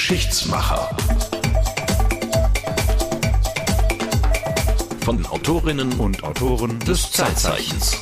Geschichtsmacher. 0.00 0.96
Von 5.02 5.18
den 5.18 5.26
Autorinnen 5.26 5.92
und 6.00 6.24
Autoren 6.24 6.78
des 6.80 7.12
Zeitzeichens. 7.12 7.98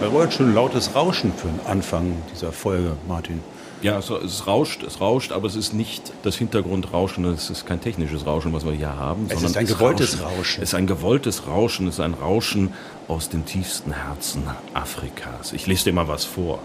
Da 0.00 0.14
war 0.14 0.24
jetzt 0.24 0.36
schon 0.36 0.48
ein 0.48 0.54
lautes 0.54 0.94
Rauschen 0.94 1.34
für 1.34 1.48
den 1.48 1.60
Anfang 1.66 2.14
dieser 2.32 2.50
Folge, 2.50 2.96
Martin. 3.06 3.42
Ja, 3.82 3.94
also 3.94 4.16
es 4.18 4.46
rauscht, 4.46 4.82
es 4.82 5.00
rauscht, 5.00 5.30
aber 5.30 5.46
es 5.46 5.54
ist 5.54 5.72
nicht 5.72 6.12
das 6.22 6.36
Hintergrundrauschen, 6.36 7.24
es 7.26 7.48
ist 7.48 7.64
kein 7.64 7.80
technisches 7.80 8.26
Rauschen, 8.26 8.52
was 8.52 8.64
wir 8.64 8.72
hier 8.72 8.96
haben. 8.96 9.26
Es 9.26 9.34
sondern 9.34 9.50
ist 9.50 9.56
ein 9.56 9.66
gewolltes 9.66 10.22
Rauschen. 10.22 10.62
Es 10.62 10.70
ist 10.70 10.74
ein 10.74 10.86
gewolltes 10.86 11.46
Rauschen, 11.46 11.86
es 11.86 11.94
ist 11.94 12.00
ein 12.00 12.14
Rauschen 12.14 12.72
aus 13.06 13.28
dem 13.28 13.46
tiefsten 13.46 13.92
Herzen 13.92 14.42
Afrikas. 14.74 15.52
Ich 15.52 15.66
lese 15.66 15.84
dir 15.84 15.92
mal 15.92 16.08
was 16.08 16.24
vor. 16.24 16.58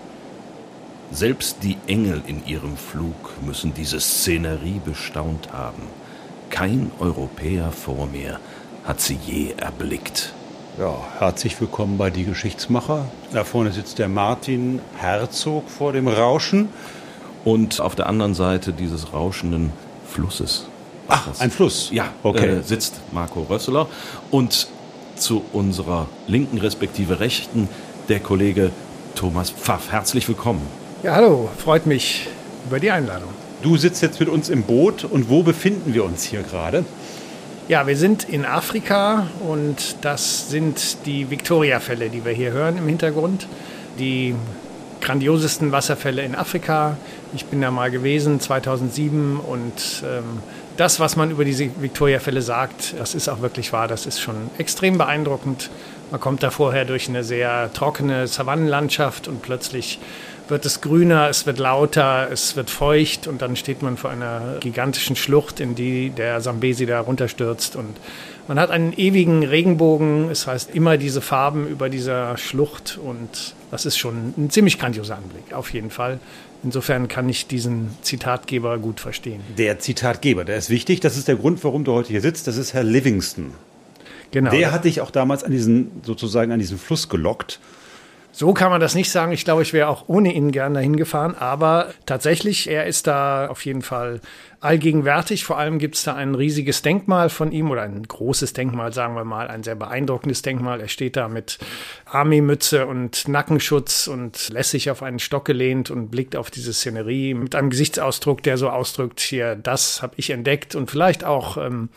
Selbst 1.12 1.58
die 1.62 1.78
Engel 1.86 2.24
in 2.26 2.46
ihrem 2.48 2.76
Flug 2.76 3.32
müssen 3.46 3.74
diese 3.76 4.00
Szenerie 4.00 4.82
bestaunt 4.84 5.54
haben. 5.54 5.84
Kein 6.50 6.92
Europäer 7.00 7.72
vor 7.72 8.08
mir 8.08 8.40
hat 8.84 9.02
sie 9.02 9.20
je 9.24 9.54
erblickt. 9.58 10.34
Ja, 10.80 10.96
herzlich 11.20 11.62
willkommen 11.62 12.00
bei 12.00 12.10
Die 12.10 12.26
Geschichtsmacher. 12.26 13.06
Da 13.32 13.44
vorne 13.44 13.72
sitzt 13.72 14.00
der 14.00 14.10
Martin 14.10 14.82
Herzog 14.98 15.70
vor 15.70 15.94
dem 15.94 16.08
Rauschen. 16.08 16.70
Und 17.44 17.82
auf 17.82 17.96
der 17.96 18.08
anderen 18.08 18.34
Seite 18.34 18.72
dieses 18.74 19.14
rauschenden 19.14 19.72
Flusses. 20.08 20.66
Ach, 21.08 21.28
ein 21.40 21.52
Fluss. 21.52 21.90
Ja, 21.92 22.06
Okay. 22.24 22.48
äh, 22.60 22.62
sitzt 22.64 23.02
Marco 23.12 23.42
Rösseler. 23.44 23.88
Und 24.32 24.68
zu 25.16 25.44
unserer 25.54 26.08
linken 26.28 26.58
respektive 26.58 27.20
rechten 27.20 27.68
der 28.10 28.20
Kollege 28.20 28.72
Thomas 29.16 29.52
Pfaff. 29.52 29.92
Herzlich 29.92 30.28
willkommen. 30.28 30.62
Ja, 31.04 31.16
hallo, 31.16 31.50
freut 31.58 31.86
mich 31.86 32.28
über 32.68 32.80
die 32.80 32.90
Einladung. 32.92 33.30
Du 33.62 33.78
sitzt 33.78 34.02
jetzt 34.02 34.20
mit 34.20 34.30
uns 34.30 34.50
im 34.50 34.64
Boot 34.64 35.04
und 35.04 35.30
wo 35.30 35.44
befinden 35.44 35.94
wir 35.94 36.04
uns 36.04 36.24
hier 36.24 36.42
gerade? 36.44 36.84
Ja, 37.70 37.86
wir 37.88 37.96
sind 37.96 38.24
in 38.28 38.46
Afrika 38.46 39.28
und 39.48 39.98
das 40.02 40.50
sind 40.50 41.06
die 41.06 41.30
Victoria-Fälle, 41.30 42.10
die 42.10 42.26
wir 42.26 42.34
hier 42.34 42.52
hören 42.52 42.78
im 42.78 42.88
Hintergrund. 42.88 43.48
Die 44.00 44.36
grandiosesten 45.00 45.72
Wasserfälle 45.72 46.24
in 46.24 46.36
Afrika. 46.36 46.98
Ich 47.36 47.46
bin 47.46 47.62
da 47.62 47.72
mal 47.72 47.90
gewesen 47.90 48.40
2007 48.40 49.40
und 49.40 50.04
ähm, 50.06 50.24
das, 50.78 51.00
was 51.00 51.16
man 51.16 51.32
über 51.32 51.46
diese 51.46 51.70
Victoria-Fälle 51.82 52.44
sagt, 52.44 52.94
das 52.98 53.16
ist 53.16 53.28
auch 53.28 53.42
wirklich 53.42 53.74
wahr. 53.74 53.88
Das 53.88 54.06
ist 54.06 54.20
schon 54.20 54.36
extrem 54.60 54.98
beeindruckend. 55.00 55.72
Man 56.12 56.20
kommt 56.20 56.44
da 56.44 56.52
vorher 56.52 56.86
durch 56.86 57.10
eine 57.10 57.24
sehr 57.24 57.72
trockene 57.74 58.28
Savannenlandschaft 58.28 59.28
und 59.28 59.42
plötzlich 59.42 60.00
wird 60.48 60.66
es 60.66 60.82
grüner, 60.82 61.30
es 61.30 61.46
wird 61.46 61.58
lauter, 61.58 62.28
es 62.32 62.56
wird 62.56 62.70
feucht 62.70 63.28
und 63.28 63.42
dann 63.42 63.56
steht 63.56 63.82
man 63.82 63.98
vor 63.98 64.12
einer 64.12 64.58
gigantischen 64.60 65.16
Schlucht, 65.16 65.60
in 65.60 65.74
die 65.74 66.10
der 66.10 66.42
Sambesi 66.42 66.86
da 66.86 67.00
runterstürzt 67.00 67.76
und 67.76 67.98
man 68.48 68.60
hat 68.60 68.70
einen 68.72 68.94
ewigen 68.94 69.44
Regenbogen, 69.44 70.30
es 70.30 70.48
heißt 70.48 70.76
immer 70.76 70.98
diese 70.98 71.22
Farben 71.22 71.66
über 71.66 71.90
dieser 71.90 72.38
Schlucht 72.38 73.00
und 73.02 73.56
das 73.72 73.86
ist 73.86 73.98
schon 73.98 74.34
ein 74.38 74.50
ziemlich 74.50 74.78
grandioser 74.78 75.16
Anblick, 75.16 75.54
auf 75.54 75.74
jeden 75.74 75.90
Fall. 75.90 76.20
Insofern 76.64 77.08
kann 77.08 77.28
ich 77.28 77.48
diesen 77.48 77.98
Zitatgeber 78.02 78.78
gut 78.78 79.00
verstehen. 79.00 79.42
Der 79.58 79.80
Zitatgeber, 79.80 80.46
der 80.46 80.58
ist 80.58 80.70
wichtig. 80.70 81.02
Das 81.02 81.18
ist 81.18 81.28
der 81.28 81.36
Grund, 81.36 81.64
warum 81.64 81.84
du 81.84 81.94
heute 81.94 82.10
hier 82.10 82.22
sitzt. 82.22 82.48
Das 82.48 82.58
ist 82.58 82.74
Herr 82.74 82.84
Livingston. 82.84 83.54
Genau. 84.32 84.50
Der 84.50 84.72
hat 84.72 84.86
dich 84.86 85.02
auch 85.02 85.12
damals 85.12 85.44
an 85.44 85.52
diesen, 85.52 86.02
sozusagen 86.04 86.52
an 86.52 86.60
diesen 86.60 86.80
Fluss 86.80 87.10
gelockt. 87.10 87.60
So 88.32 88.52
kann 88.54 88.72
man 88.72 88.82
das 88.82 88.96
nicht 88.96 89.12
sagen. 89.12 89.32
Ich 89.32 89.46
glaube, 89.46 89.62
ich 89.62 89.74
wäre 89.74 89.88
auch 89.90 90.06
ohne 90.08 90.34
ihn 90.34 90.52
gern 90.52 90.74
dahin 90.74 90.96
gefahren. 90.96 91.36
Aber 91.38 91.94
tatsächlich, 92.08 92.68
er 92.68 92.88
ist 92.88 93.06
da 93.06 93.48
auf 93.48 93.64
jeden 93.64 93.84
Fall 93.84 94.22
allgegenwärtig. 94.64 95.44
Vor 95.44 95.58
allem 95.58 95.80
gibt 95.80 95.96
es 95.96 96.04
da 96.04 96.16
ein 96.16 96.36
riesiges 96.36 96.82
Denkmal 96.82 97.30
von 97.30 97.52
ihm 97.52 97.70
oder 97.72 97.82
ein 97.84 98.04
großes 98.04 98.54
Denkmal, 98.54 98.94
sagen 98.94 99.16
wir 99.16 99.26
mal, 99.26 99.48
ein 99.48 99.64
sehr 99.64 99.76
beeindruckendes 99.76 100.42
Denkmal. 100.42 100.82
Er 100.82 100.88
steht 100.88 101.16
da 101.16 101.28
mit 101.28 101.60
Army-Mütze 102.06 102.86
und 102.88 103.28
Nackenschutz 103.28 104.08
und 104.08 104.50
lässig 104.50 104.90
auf 104.90 105.04
einen 105.04 105.20
Stock 105.20 105.46
gelehnt 105.46 105.92
und 105.92 106.10
blickt 106.10 106.36
auf 106.36 106.50
diese 106.52 106.74
Szenerie 106.74 107.34
mit 107.34 107.56
einem 107.56 107.70
Gesichtsausdruck, 107.70 108.44
der 108.44 108.58
so 108.58 108.70
ausdrückt, 108.70 109.20
hier, 109.20 109.56
das 109.56 110.02
habe 110.02 110.14
ich 110.18 110.30
entdeckt 110.30 110.76
und 110.76 110.90
vielleicht 110.90 111.24
auch, 111.24 111.58
ähm, 111.58 111.90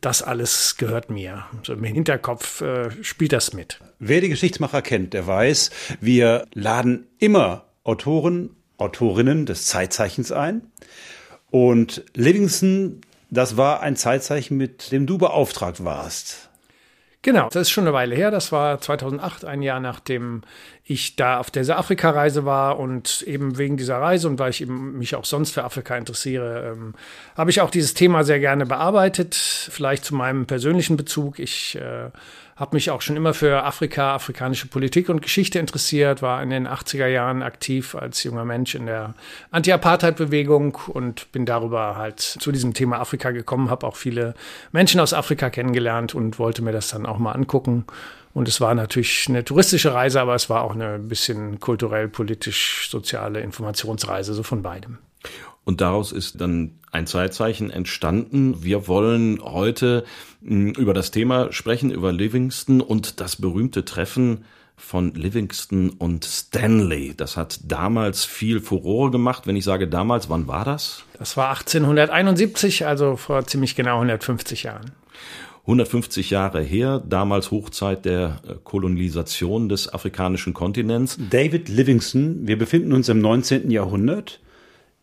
das 0.00 0.22
alles 0.22 0.76
gehört 0.76 1.10
mir. 1.10 1.44
So 1.62 1.74
im 1.74 1.84
Hinterkopf 1.84 2.60
äh, 2.60 2.90
spielt 3.02 3.32
das 3.32 3.52
mit. 3.52 3.78
Wer 4.00 4.20
die 4.20 4.28
Geschichtsmacher 4.28 4.82
kennt, 4.82 5.14
der 5.14 5.26
weiß, 5.26 5.70
wir 6.00 6.46
laden 6.54 7.06
immer 7.18 7.66
Autoren, 7.84 8.50
Autorinnen 8.78 9.46
des 9.46 9.66
Zeitzeichens 9.66 10.32
ein. 10.32 10.62
Und 11.52 12.02
Livingston, 12.14 13.02
das 13.30 13.58
war 13.58 13.82
ein 13.82 13.94
Zeitzeichen, 13.94 14.56
mit 14.56 14.90
dem 14.90 15.06
du 15.06 15.18
beauftragt 15.18 15.84
warst. 15.84 16.48
Genau, 17.20 17.50
das 17.50 17.68
ist 17.68 17.70
schon 17.70 17.84
eine 17.84 17.92
Weile 17.92 18.16
her. 18.16 18.30
Das 18.30 18.52
war 18.52 18.80
2008, 18.80 19.44
ein 19.44 19.60
Jahr 19.60 19.78
nachdem 19.78 20.40
ich 20.82 21.14
da 21.14 21.38
auf 21.38 21.50
dieser 21.50 21.78
Afrika-Reise 21.78 22.46
war 22.46 22.78
und 22.78 23.22
eben 23.22 23.58
wegen 23.58 23.76
dieser 23.76 23.98
Reise 23.98 24.28
und 24.28 24.38
weil 24.38 24.48
ich 24.48 24.62
eben 24.62 24.98
mich 24.98 25.14
auch 25.14 25.26
sonst 25.26 25.52
für 25.52 25.62
Afrika 25.62 25.96
interessiere, 25.96 26.72
ähm, 26.72 26.94
habe 27.36 27.50
ich 27.50 27.60
auch 27.60 27.70
dieses 27.70 27.92
Thema 27.92 28.24
sehr 28.24 28.40
gerne 28.40 28.64
bearbeitet. 28.64 29.34
Vielleicht 29.34 30.06
zu 30.06 30.14
meinem 30.14 30.46
persönlichen 30.46 30.96
Bezug. 30.96 31.38
Ich 31.38 31.76
äh, 31.76 32.10
habe 32.62 32.76
mich 32.76 32.92
auch 32.92 33.00
schon 33.00 33.16
immer 33.16 33.34
für 33.34 33.64
Afrika, 33.64 34.14
afrikanische 34.14 34.68
Politik 34.68 35.08
und 35.08 35.20
Geschichte 35.20 35.58
interessiert, 35.58 36.22
war 36.22 36.40
in 36.44 36.50
den 36.50 36.68
80er 36.68 37.08
Jahren 37.08 37.42
aktiv 37.42 37.96
als 37.96 38.22
junger 38.22 38.44
Mensch 38.44 38.76
in 38.76 38.86
der 38.86 39.14
Anti-Apartheid-Bewegung 39.50 40.78
und 40.86 41.32
bin 41.32 41.44
darüber 41.44 41.96
halt 41.96 42.20
zu 42.20 42.52
diesem 42.52 42.72
Thema 42.72 43.00
Afrika 43.00 43.32
gekommen, 43.32 43.68
habe 43.68 43.84
auch 43.84 43.96
viele 43.96 44.34
Menschen 44.70 45.00
aus 45.00 45.12
Afrika 45.12 45.50
kennengelernt 45.50 46.14
und 46.14 46.38
wollte 46.38 46.62
mir 46.62 46.70
das 46.70 46.90
dann 46.90 47.04
auch 47.04 47.18
mal 47.18 47.32
angucken. 47.32 47.84
Und 48.32 48.46
es 48.46 48.60
war 48.60 48.76
natürlich 48.76 49.26
eine 49.28 49.44
touristische 49.44 49.92
Reise, 49.92 50.20
aber 50.20 50.36
es 50.36 50.48
war 50.48 50.62
auch 50.62 50.76
eine 50.76 51.00
bisschen 51.00 51.58
kulturell, 51.58 52.06
politisch, 52.06 52.88
soziale 52.88 53.40
Informationsreise, 53.40 54.34
so 54.34 54.44
von 54.44 54.62
beidem. 54.62 54.98
Und 55.64 55.80
daraus 55.80 56.12
ist 56.12 56.40
dann 56.40 56.78
ein 56.92 57.06
Zeitzeichen 57.06 57.70
entstanden. 57.70 58.62
Wir 58.62 58.86
wollen 58.86 59.40
heute 59.42 60.04
mh, 60.42 60.78
über 60.78 60.94
das 60.94 61.10
Thema 61.10 61.52
sprechen, 61.52 61.90
über 61.90 62.12
Livingston 62.12 62.80
und 62.80 63.20
das 63.20 63.36
berühmte 63.36 63.84
Treffen 63.84 64.44
von 64.76 65.14
Livingston 65.14 65.90
und 65.90 66.24
Stanley. 66.24 67.14
Das 67.16 67.36
hat 67.36 67.60
damals 67.64 68.24
viel 68.24 68.60
Furore 68.60 69.10
gemacht. 69.10 69.46
Wenn 69.46 69.56
ich 69.56 69.64
sage 69.64 69.88
damals, 69.88 70.28
wann 70.28 70.48
war 70.48 70.64
das? 70.64 71.04
Das 71.18 71.36
war 71.36 71.50
1871, 71.50 72.86
also 72.86 73.16
vor 73.16 73.46
ziemlich 73.46 73.74
genau 73.74 73.94
150 73.96 74.64
Jahren. 74.64 74.92
150 75.62 76.30
Jahre 76.30 76.60
her, 76.60 77.00
damals 77.08 77.52
Hochzeit 77.52 78.04
der 78.04 78.40
äh, 78.46 78.54
Kolonisation 78.64 79.68
des 79.68 79.92
afrikanischen 79.92 80.54
Kontinents. 80.54 81.16
David 81.30 81.68
Livingston, 81.68 82.48
wir 82.48 82.58
befinden 82.58 82.92
uns 82.92 83.08
im 83.08 83.20
19. 83.20 83.70
Jahrhundert, 83.70 84.40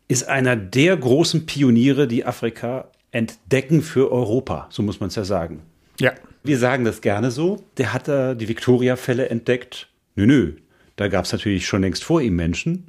ist 0.10 0.28
einer 0.28 0.58
der 0.58 0.98
großen 0.98 1.46
Pioniere, 1.46 2.08
die 2.08 2.26
Afrika 2.26 2.90
entdecken 3.12 3.82
für 3.82 4.12
Europa, 4.12 4.68
so 4.70 4.84
muss 4.84 5.00
man 5.00 5.08
es 5.08 5.16
ja 5.16 5.24
sagen. 5.24 5.62
Ja, 6.00 6.12
Wir 6.44 6.58
sagen 6.58 6.84
das 6.84 7.02
gerne 7.02 7.32
so. 7.32 7.64
Der 7.78 7.94
hat 7.94 8.08
da 8.08 8.34
die 8.34 8.48
Victoria-Fälle 8.48 9.30
entdeckt. 9.30 9.88
Nö, 10.16 10.26
nö. 10.26 10.54
Da 10.96 11.08
gab 11.08 11.26
es 11.26 11.32
natürlich 11.32 11.68
schon 11.68 11.82
längst 11.82 12.04
vor 12.04 12.22
ihm 12.22 12.36
Menschen. 12.36 12.88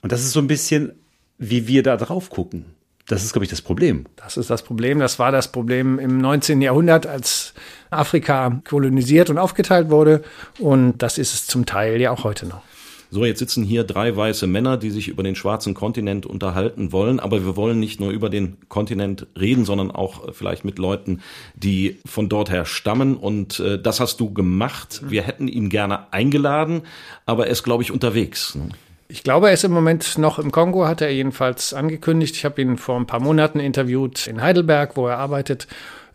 Und 0.00 0.12
das 0.12 0.22
ist 0.22 0.32
so 0.32 0.40
ein 0.40 0.46
bisschen, 0.46 0.92
wie 1.38 1.66
wir 1.66 1.82
da 1.82 1.96
drauf 1.96 2.30
gucken. 2.30 2.64
Das 3.08 3.24
ist, 3.24 3.32
glaube 3.32 3.44
ich, 3.44 3.50
das 3.50 3.62
Problem. 3.62 4.04
das 4.16 4.36
ist 4.36 4.50
das 4.50 4.62
Problem. 4.62 5.00
Das 5.00 5.18
war 5.18 5.32
das 5.32 5.50
Problem 5.50 5.98
im 5.98 6.18
19. 6.18 6.60
Jahrhundert, 6.62 7.06
als 7.06 7.54
Afrika 7.90 8.60
kolonisiert 8.68 9.30
und 9.30 9.38
aufgeteilt 9.38 9.90
wurde. 9.90 10.22
Und 10.58 10.98
das 10.98 11.18
ist 11.18 11.34
es 11.34 11.46
zum 11.46 11.66
Teil 11.66 12.00
ja 12.00 12.10
auch 12.10 12.24
heute 12.24 12.46
noch. 12.46 12.62
So, 13.10 13.24
jetzt 13.24 13.38
sitzen 13.38 13.64
hier 13.64 13.84
drei 13.84 14.14
weiße 14.14 14.46
Männer, 14.46 14.76
die 14.76 14.90
sich 14.90 15.08
über 15.08 15.22
den 15.22 15.34
schwarzen 15.34 15.72
Kontinent 15.72 16.26
unterhalten 16.26 16.92
wollen, 16.92 17.20
aber 17.20 17.42
wir 17.44 17.56
wollen 17.56 17.80
nicht 17.80 18.00
nur 18.00 18.10
über 18.10 18.28
den 18.28 18.58
Kontinent 18.68 19.26
reden, 19.38 19.64
sondern 19.64 19.90
auch 19.90 20.28
äh, 20.28 20.32
vielleicht 20.32 20.64
mit 20.64 20.78
Leuten, 20.78 21.20
die 21.54 21.98
von 22.04 22.28
dort 22.28 22.50
her 22.50 22.66
stammen. 22.66 23.16
Und 23.16 23.60
äh, 23.60 23.80
das 23.80 24.00
hast 24.00 24.20
du 24.20 24.32
gemacht. 24.34 25.02
Wir 25.08 25.22
hätten 25.22 25.48
ihn 25.48 25.70
gerne 25.70 26.12
eingeladen, 26.12 26.82
aber 27.24 27.46
er 27.46 27.52
ist, 27.52 27.62
glaube 27.62 27.82
ich, 27.82 27.90
unterwegs. 27.90 28.54
ne? 28.54 28.68
Ich 29.10 29.22
glaube, 29.22 29.46
er 29.46 29.54
ist 29.54 29.64
im 29.64 29.72
Moment 29.72 30.18
noch 30.18 30.38
im 30.38 30.52
Kongo, 30.52 30.86
hat 30.86 31.00
er 31.00 31.10
jedenfalls 31.10 31.72
angekündigt. 31.72 32.36
Ich 32.36 32.44
habe 32.44 32.60
ihn 32.60 32.76
vor 32.76 33.00
ein 33.00 33.06
paar 33.06 33.20
Monaten 33.20 33.58
interviewt 33.58 34.26
in 34.26 34.42
Heidelberg, 34.42 34.98
wo 34.98 35.06
er 35.06 35.16
arbeitet. 35.16 35.66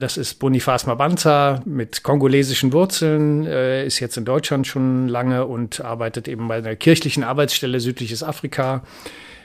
Das 0.03 0.17
ist 0.17 0.33
Boniface 0.39 0.85
Mabanza 0.85 1.61
mit 1.63 2.03
kongolesischen 2.03 2.73
Wurzeln, 2.73 3.45
äh, 3.45 3.85
ist 3.85 4.01
jetzt 4.01 4.17
in 4.17 4.25
Deutschland 4.25 4.67
schon 4.67 5.07
lange 5.07 5.45
und 5.45 5.79
arbeitet 5.79 6.27
eben 6.27 6.49
bei 6.49 6.57
einer 6.57 6.75
kirchlichen 6.75 7.23
Arbeitsstelle 7.23 7.79
Südliches 7.79 8.21
Afrika. 8.21 8.83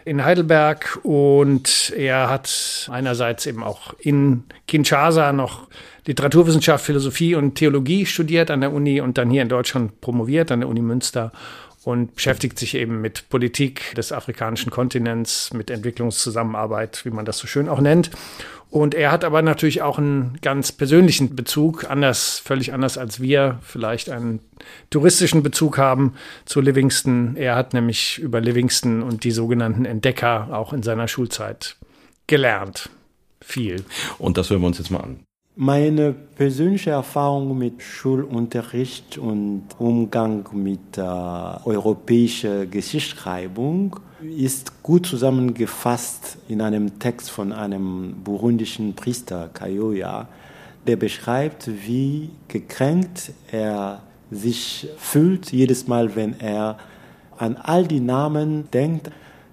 in 0.04 0.24
Heidelberg 0.24 0.98
und 1.04 1.92
er 1.96 2.28
hat 2.28 2.88
einerseits 2.90 3.46
eben 3.46 3.62
auch 3.62 3.94
in 4.00 4.44
Kinshasa 4.66 5.32
noch 5.32 5.68
Literaturwissenschaft, 6.06 6.84
Philosophie 6.84 7.36
und 7.36 7.54
Theologie 7.54 8.04
studiert 8.04 8.50
an 8.50 8.60
der 8.60 8.72
Uni 8.72 9.00
und 9.00 9.16
dann 9.16 9.30
hier 9.30 9.42
in 9.42 9.48
Deutschland 9.48 10.00
promoviert 10.00 10.50
an 10.50 10.60
der 10.60 10.68
Uni 10.68 10.80
Münster 10.80 11.30
und 11.84 12.16
beschäftigt 12.16 12.58
sich 12.58 12.74
eben 12.74 13.00
mit 13.00 13.28
Politik 13.28 13.94
des 13.94 14.12
afrikanischen 14.12 14.70
Kontinents, 14.70 15.52
mit 15.54 15.70
Entwicklungszusammenarbeit, 15.70 17.04
wie 17.04 17.10
man 17.10 17.24
das 17.24 17.38
so 17.38 17.46
schön 17.46 17.68
auch 17.68 17.80
nennt. 17.80 18.10
Und 18.70 18.94
er 18.94 19.10
hat 19.10 19.24
aber 19.24 19.40
natürlich 19.40 19.80
auch 19.80 19.98
einen 19.98 20.38
ganz 20.42 20.72
persönlichen 20.72 21.34
Bezug, 21.34 21.90
anders, 21.90 22.38
völlig 22.38 22.72
anders 22.74 22.98
als 22.98 23.20
wir 23.20 23.58
vielleicht 23.62 24.10
einen 24.10 24.40
touristischen 24.90 25.42
Bezug 25.42 25.78
haben 25.78 26.14
zu 26.44 26.60
Livingston. 26.60 27.36
Er 27.36 27.56
hat 27.56 27.72
nämlich 27.72 28.18
über 28.18 28.40
Livingston 28.40 29.02
und 29.02 29.24
die 29.24 29.30
sogenannten 29.30 29.86
Entdecker 29.86 30.48
auch 30.52 30.74
in 30.74 30.82
seiner 30.82 31.08
Schulzeit 31.08 31.76
gelernt. 32.26 32.90
Viel. 33.40 33.84
Und 34.18 34.36
das 34.36 34.50
hören 34.50 34.60
wir 34.60 34.66
uns 34.66 34.78
jetzt 34.78 34.90
mal 34.90 35.00
an. 35.00 35.20
Meine 35.56 36.12
persönliche 36.12 36.90
Erfahrung 36.90 37.56
mit 37.58 37.82
Schulunterricht 37.82 39.18
und 39.18 39.64
Umgang 39.78 40.46
mit 40.52 40.98
äh, 40.98 41.00
europäischer 41.00 42.66
Geschichtsschreibung 42.66 43.98
ist 44.20 44.82
gut 44.82 45.06
zusammengefasst 45.06 46.38
in 46.48 46.60
einem 46.60 46.98
Text 46.98 47.30
von 47.30 47.52
einem 47.52 48.14
burundischen 48.24 48.94
Priester, 48.94 49.48
Kayoya, 49.52 50.28
der 50.86 50.96
beschreibt, 50.96 51.70
wie 51.86 52.30
gekränkt 52.48 53.32
er 53.50 54.02
sich 54.30 54.88
fühlt 54.96 55.52
jedes 55.52 55.86
Mal, 55.86 56.16
wenn 56.16 56.38
er 56.40 56.78
an 57.36 57.56
all 57.56 57.86
die 57.86 58.00
Namen 58.00 58.70
denkt, 58.72 59.10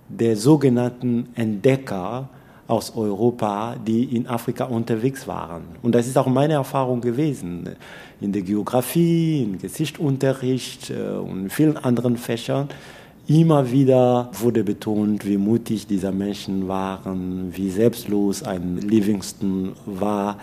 der 0.09 0.35
sogenannten 0.35 1.29
Entdecker, 1.35 2.29
aus 2.67 2.95
Europa, 2.95 3.75
die 3.85 4.15
in 4.15 4.27
Afrika 4.27 4.65
unterwegs 4.65 5.27
waren. 5.27 5.63
Und 5.83 5.93
das 5.93 6.07
ist 6.07 6.17
auch 6.17 6.27
meine 6.27 6.53
Erfahrung 6.53 6.99
gewesen. 6.99 7.75
In 8.19 8.31
der 8.31 8.41
Geografie, 8.41 9.43
im 9.43 9.59
Geschichtsunterricht 9.59 10.89
äh, 10.89 11.17
und 11.17 11.43
in 11.43 11.49
vielen 11.49 11.77
anderen 11.77 12.17
Fächern. 12.17 12.69
Immer 13.27 13.71
wieder 13.71 14.29
wurde 14.33 14.63
betont, 14.63 15.25
wie 15.25 15.37
mutig 15.37 15.87
diese 15.87 16.11
Menschen 16.11 16.67
waren, 16.67 17.55
wie 17.55 17.71
selbstlos 17.71 18.43
ein 18.43 18.77
Livingston 18.77 19.73
war. 19.85 20.37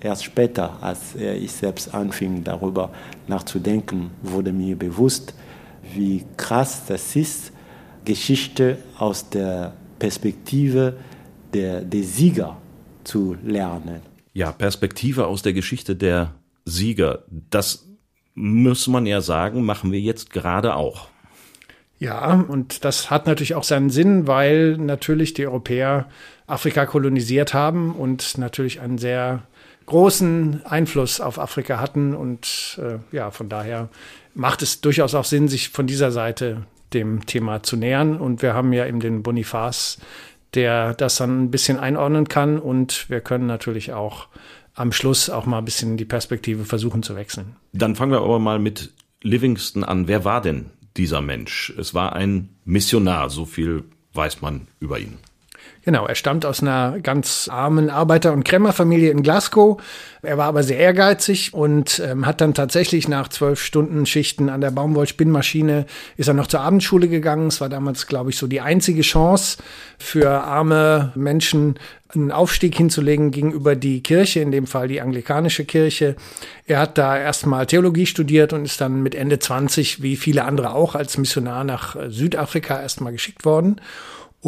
Erst 0.00 0.24
später, 0.24 0.76
als 0.82 1.14
ich 1.14 1.52
selbst 1.52 1.94
anfing, 1.94 2.42
darüber 2.42 2.90
nachzudenken, 3.28 4.10
wurde 4.22 4.52
mir 4.52 4.76
bewusst, 4.76 5.34
wie 5.94 6.24
krass 6.36 6.84
das 6.86 7.14
ist, 7.14 7.52
Geschichte 8.04 8.78
aus 8.98 9.28
der 9.30 9.74
Perspektive 9.98 10.96
der, 11.54 11.82
der 11.82 12.02
Sieger 12.02 12.56
zu 13.04 13.36
lernen. 13.44 14.00
Ja, 14.32 14.50
Perspektive 14.50 15.28
aus 15.28 15.42
der 15.42 15.52
Geschichte 15.52 15.94
der 15.94 16.34
Sieger. 16.64 17.24
Das 17.50 17.86
muss 18.34 18.88
man 18.88 19.06
ja 19.06 19.20
sagen, 19.20 19.64
machen 19.64 19.92
wir 19.92 20.00
jetzt 20.00 20.30
gerade 20.30 20.74
auch. 20.74 21.08
Ja, 21.98 22.32
und 22.34 22.84
das 22.84 23.10
hat 23.10 23.26
natürlich 23.26 23.54
auch 23.54 23.64
seinen 23.64 23.90
Sinn, 23.90 24.26
weil 24.26 24.76
natürlich 24.76 25.34
die 25.34 25.46
Europäer 25.46 26.08
Afrika 26.46 26.86
kolonisiert 26.86 27.54
haben 27.54 27.92
und 27.94 28.36
natürlich 28.38 28.80
einen 28.80 28.98
sehr 28.98 29.42
großen 29.86 30.66
Einfluss 30.66 31.20
auf 31.20 31.38
Afrika 31.38 31.80
hatten. 31.80 32.14
Und 32.14 32.78
äh, 32.82 32.98
ja, 33.16 33.30
von 33.30 33.48
daher 33.48 33.88
macht 34.34 34.62
es 34.62 34.80
durchaus 34.80 35.14
auch 35.14 35.24
Sinn, 35.24 35.48
sich 35.48 35.70
von 35.70 35.86
dieser 35.86 36.10
Seite 36.10 36.66
dem 36.92 37.24
Thema 37.24 37.62
zu 37.62 37.76
nähern. 37.76 38.18
Und 38.18 38.42
wir 38.42 38.52
haben 38.52 38.72
ja 38.72 38.86
eben 38.86 39.00
den 39.00 39.22
Bonifaz 39.22 39.98
der 40.56 40.94
das 40.94 41.16
dann 41.16 41.44
ein 41.44 41.50
bisschen 41.50 41.78
einordnen 41.78 42.28
kann. 42.28 42.58
Und 42.58 43.08
wir 43.08 43.20
können 43.20 43.46
natürlich 43.46 43.92
auch 43.92 44.28
am 44.74 44.92
Schluss 44.92 45.30
auch 45.30 45.46
mal 45.46 45.58
ein 45.58 45.64
bisschen 45.64 45.96
die 45.96 46.04
Perspektive 46.04 46.64
versuchen 46.64 47.02
zu 47.02 47.14
wechseln. 47.14 47.56
Dann 47.72 47.94
fangen 47.94 48.12
wir 48.12 48.20
aber 48.20 48.38
mal 48.38 48.58
mit 48.58 48.92
Livingston 49.22 49.84
an. 49.84 50.08
Wer 50.08 50.24
war 50.24 50.40
denn 50.40 50.70
dieser 50.96 51.20
Mensch? 51.20 51.72
Es 51.78 51.94
war 51.94 52.14
ein 52.14 52.56
Missionar, 52.64 53.30
so 53.30 53.44
viel 53.44 53.84
weiß 54.12 54.40
man 54.40 54.68
über 54.80 54.98
ihn. 54.98 55.18
Genau, 55.86 56.04
er 56.04 56.16
stammt 56.16 56.44
aus 56.44 56.62
einer 56.62 56.98
ganz 56.98 57.48
armen 57.48 57.90
Arbeiter- 57.90 58.32
und 58.32 58.42
Krämerfamilie 58.42 59.12
in 59.12 59.22
Glasgow. 59.22 59.80
Er 60.20 60.36
war 60.36 60.46
aber 60.46 60.64
sehr 60.64 60.78
ehrgeizig 60.78 61.54
und 61.54 62.02
ähm, 62.04 62.26
hat 62.26 62.40
dann 62.40 62.54
tatsächlich 62.54 63.06
nach 63.06 63.28
zwölf 63.28 63.62
Stunden 63.62 64.04
Schichten 64.04 64.48
an 64.48 64.60
der 64.60 64.72
Baumwollspinnmaschine 64.72 65.86
ist 66.16 66.26
er 66.26 66.34
noch 66.34 66.48
zur 66.48 66.62
Abendschule 66.62 67.06
gegangen. 67.06 67.46
Es 67.46 67.60
war 67.60 67.68
damals, 67.68 68.08
glaube 68.08 68.30
ich, 68.30 68.36
so 68.36 68.48
die 68.48 68.60
einzige 68.60 69.02
Chance 69.02 69.58
für 69.96 70.28
arme 70.28 71.12
Menschen, 71.14 71.78
einen 72.12 72.32
Aufstieg 72.32 72.74
hinzulegen 72.76 73.30
gegenüber 73.30 73.76
die 73.76 74.02
Kirche, 74.02 74.40
in 74.40 74.50
dem 74.50 74.66
Fall 74.66 74.88
die 74.88 75.00
anglikanische 75.00 75.64
Kirche. 75.64 76.16
Er 76.66 76.80
hat 76.80 76.98
da 76.98 77.16
erstmal 77.16 77.66
Theologie 77.66 78.06
studiert 78.06 78.52
und 78.52 78.64
ist 78.64 78.80
dann 78.80 79.04
mit 79.04 79.14
Ende 79.14 79.38
20, 79.38 80.02
wie 80.02 80.16
viele 80.16 80.46
andere 80.46 80.74
auch, 80.74 80.96
als 80.96 81.16
Missionar 81.16 81.62
nach 81.62 81.96
Südafrika 82.08 82.82
erstmal 82.82 83.12
geschickt 83.12 83.44
worden 83.44 83.80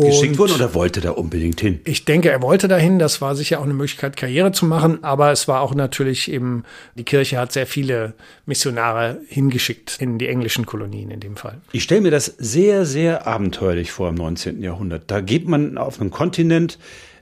geschickt 0.07 0.39
worden 0.39 0.53
oder 0.53 0.75
wollte 0.75 1.01
da 1.01 1.11
unbedingt 1.11 1.61
hin? 1.61 1.81
Ich 1.85 2.05
denke, 2.05 2.31
er 2.31 2.43
wollte 2.43 2.69
dahin. 2.69 2.99
Das 2.99 3.21
war 3.21 3.35
sicher 3.35 3.61
auch 3.61 3.65
eine 3.65 3.75
Möglichkeit, 3.75 4.17
Karriere 4.17 4.53
zu 4.53 4.67
machen. 4.67 5.03
Aber 5.05 5.33
es 5.33 5.49
war 5.49 5.61
auch 5.61 5.75
natürlich 5.75 6.31
eben, 6.31 6.65
die 6.97 7.05
Kirche 7.05 7.39
hat 7.39 7.53
sehr 7.53 7.67
viele 7.67 8.15
Missionare 8.47 9.21
hingeschickt 9.29 9.99
in 10.01 10.19
die 10.19 10.29
englischen 10.29 10.67
Kolonien 10.67 11.11
in 11.11 11.21
dem 11.21 11.37
Fall. 11.37 11.61
Ich 11.73 11.83
stelle 11.83 12.01
mir 12.01 12.11
das 12.11 12.27
sehr, 12.27 12.87
sehr 12.87 13.27
abenteuerlich 13.27 13.93
vor 13.93 14.09
im 14.09 14.15
19. 14.17 14.63
Jahrhundert. 14.63 15.11
Da 15.11 15.21
geht 15.21 15.49
man 15.49 15.79
auf 15.79 16.01
einen 16.01 16.11
Kontinent, 16.11 16.79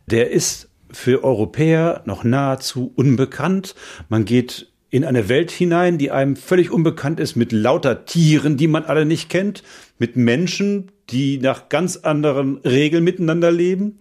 der 0.07 0.31
ist 0.31 0.69
für 0.91 1.25
Europäer 1.25 2.03
noch 2.07 2.25
nahezu 2.25 2.93
unbekannt. 2.95 3.75
Man 4.09 4.25
geht 4.25 4.69
in 4.91 5.05
eine 5.05 5.29
Welt 5.29 5.51
hinein, 5.51 5.99
die 5.99 6.11
einem 6.11 6.37
völlig 6.37 6.71
unbekannt 6.71 7.21
ist, 7.21 7.37
mit 7.37 7.53
lauter 7.53 8.05
Tieren, 8.07 8.57
die 8.57 8.69
man 8.69 8.85
alle 8.85 9.05
nicht 9.05 9.29
kennt, 9.29 9.63
mit 9.99 10.17
Menschen, 10.17 10.93
die 11.11 11.39
nach 11.39 11.69
ganz 11.69 11.97
anderen 11.97 12.59
Regeln 12.59 13.05
miteinander 13.05 13.51
leben. 13.51 13.99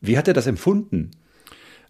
Wie 0.00 0.16
hat 0.16 0.28
er 0.28 0.34
das 0.34 0.46
empfunden? 0.46 1.10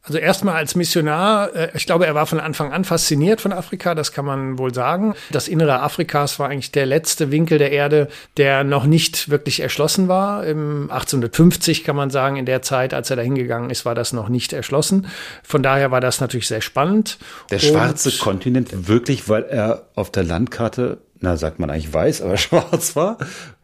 Also 0.02 0.18
erstmal 0.18 0.54
als 0.54 0.74
Missionar, 0.76 1.54
äh, 1.54 1.68
ich 1.74 1.84
glaube, 1.84 2.06
er 2.06 2.14
war 2.14 2.24
von 2.24 2.40
Anfang 2.40 2.72
an 2.72 2.84
fasziniert 2.84 3.42
von 3.42 3.52
Afrika, 3.52 3.94
das 3.94 4.12
kann 4.12 4.24
man 4.24 4.58
wohl 4.58 4.72
sagen. 4.72 5.14
Das 5.30 5.46
Innere 5.46 5.80
Afrikas 5.80 6.38
war 6.38 6.48
eigentlich 6.48 6.72
der 6.72 6.86
letzte 6.86 7.30
Winkel 7.30 7.58
der 7.58 7.70
Erde, 7.70 8.08
der 8.38 8.64
noch 8.64 8.86
nicht 8.86 9.28
wirklich 9.28 9.60
erschlossen 9.60 10.08
war. 10.08 10.46
Im 10.46 10.90
1850 10.90 11.84
kann 11.84 11.96
man 11.96 12.08
sagen, 12.08 12.36
in 12.36 12.46
der 12.46 12.62
Zeit, 12.62 12.94
als 12.94 13.10
er 13.10 13.16
da 13.16 13.22
hingegangen 13.22 13.68
ist, 13.68 13.84
war 13.84 13.94
das 13.94 14.14
noch 14.14 14.30
nicht 14.30 14.54
erschlossen. 14.54 15.06
Von 15.42 15.62
daher 15.62 15.90
war 15.90 16.00
das 16.00 16.18
natürlich 16.20 16.48
sehr 16.48 16.62
spannend. 16.62 17.18
Der 17.50 17.58
schwarze 17.58 18.08
Und 18.08 18.20
Kontinent 18.20 18.88
wirklich, 18.88 19.28
weil 19.28 19.42
er 19.42 19.88
auf 19.96 20.10
der 20.10 20.24
Landkarte 20.24 21.02
na, 21.20 21.36
sagt 21.36 21.58
man 21.58 21.70
eigentlich 21.70 21.92
weiß, 21.92 22.22
aber 22.22 22.36
schwarz 22.38 22.96
war, 22.96 23.18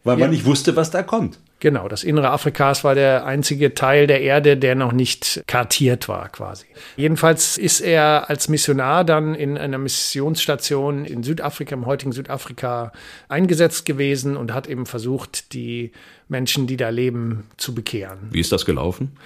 weil 0.04 0.18
ja. 0.18 0.24
man 0.24 0.30
nicht 0.30 0.44
wusste, 0.44 0.76
was 0.76 0.90
da 0.90 1.02
kommt. 1.02 1.38
Genau, 1.58 1.88
das 1.88 2.04
innere 2.04 2.30
Afrikas 2.30 2.84
war 2.84 2.94
der 2.94 3.24
einzige 3.24 3.72
Teil 3.72 4.06
der 4.06 4.20
Erde, 4.20 4.58
der 4.58 4.74
noch 4.74 4.92
nicht 4.92 5.42
kartiert 5.46 6.06
war 6.06 6.28
quasi. 6.28 6.66
Jedenfalls 6.96 7.56
ist 7.56 7.80
er 7.80 8.28
als 8.28 8.48
Missionar 8.48 9.04
dann 9.04 9.34
in 9.34 9.56
einer 9.56 9.78
Missionsstation 9.78 11.06
in 11.06 11.22
Südafrika, 11.22 11.74
im 11.74 11.86
heutigen 11.86 12.12
Südafrika, 12.12 12.92
eingesetzt 13.28 13.86
gewesen 13.86 14.36
und 14.36 14.52
hat 14.52 14.66
eben 14.66 14.84
versucht, 14.84 15.54
die 15.54 15.92
Menschen, 16.28 16.66
die 16.66 16.76
da 16.76 16.90
leben, 16.90 17.44
zu 17.56 17.74
bekehren. 17.74 18.28
Wie 18.30 18.40
ist 18.40 18.52
das 18.52 18.66
gelaufen? 18.66 19.16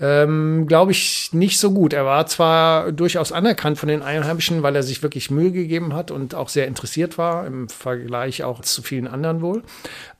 Ähm, 0.00 0.66
Glaube 0.66 0.92
ich 0.92 1.30
nicht 1.32 1.58
so 1.58 1.72
gut. 1.72 1.92
Er 1.92 2.06
war 2.06 2.26
zwar 2.26 2.90
durchaus 2.90 3.32
anerkannt 3.32 3.78
von 3.78 3.88
den 3.88 4.02
Einheimischen, 4.02 4.62
weil 4.62 4.74
er 4.74 4.82
sich 4.82 5.02
wirklich 5.02 5.30
Mühe 5.30 5.52
gegeben 5.52 5.94
hat 5.94 6.10
und 6.10 6.34
auch 6.34 6.48
sehr 6.48 6.66
interessiert 6.66 7.18
war, 7.18 7.46
im 7.46 7.68
Vergleich 7.68 8.42
auch 8.42 8.62
zu 8.62 8.80
vielen 8.82 9.06
anderen 9.06 9.42
wohl. 9.42 9.62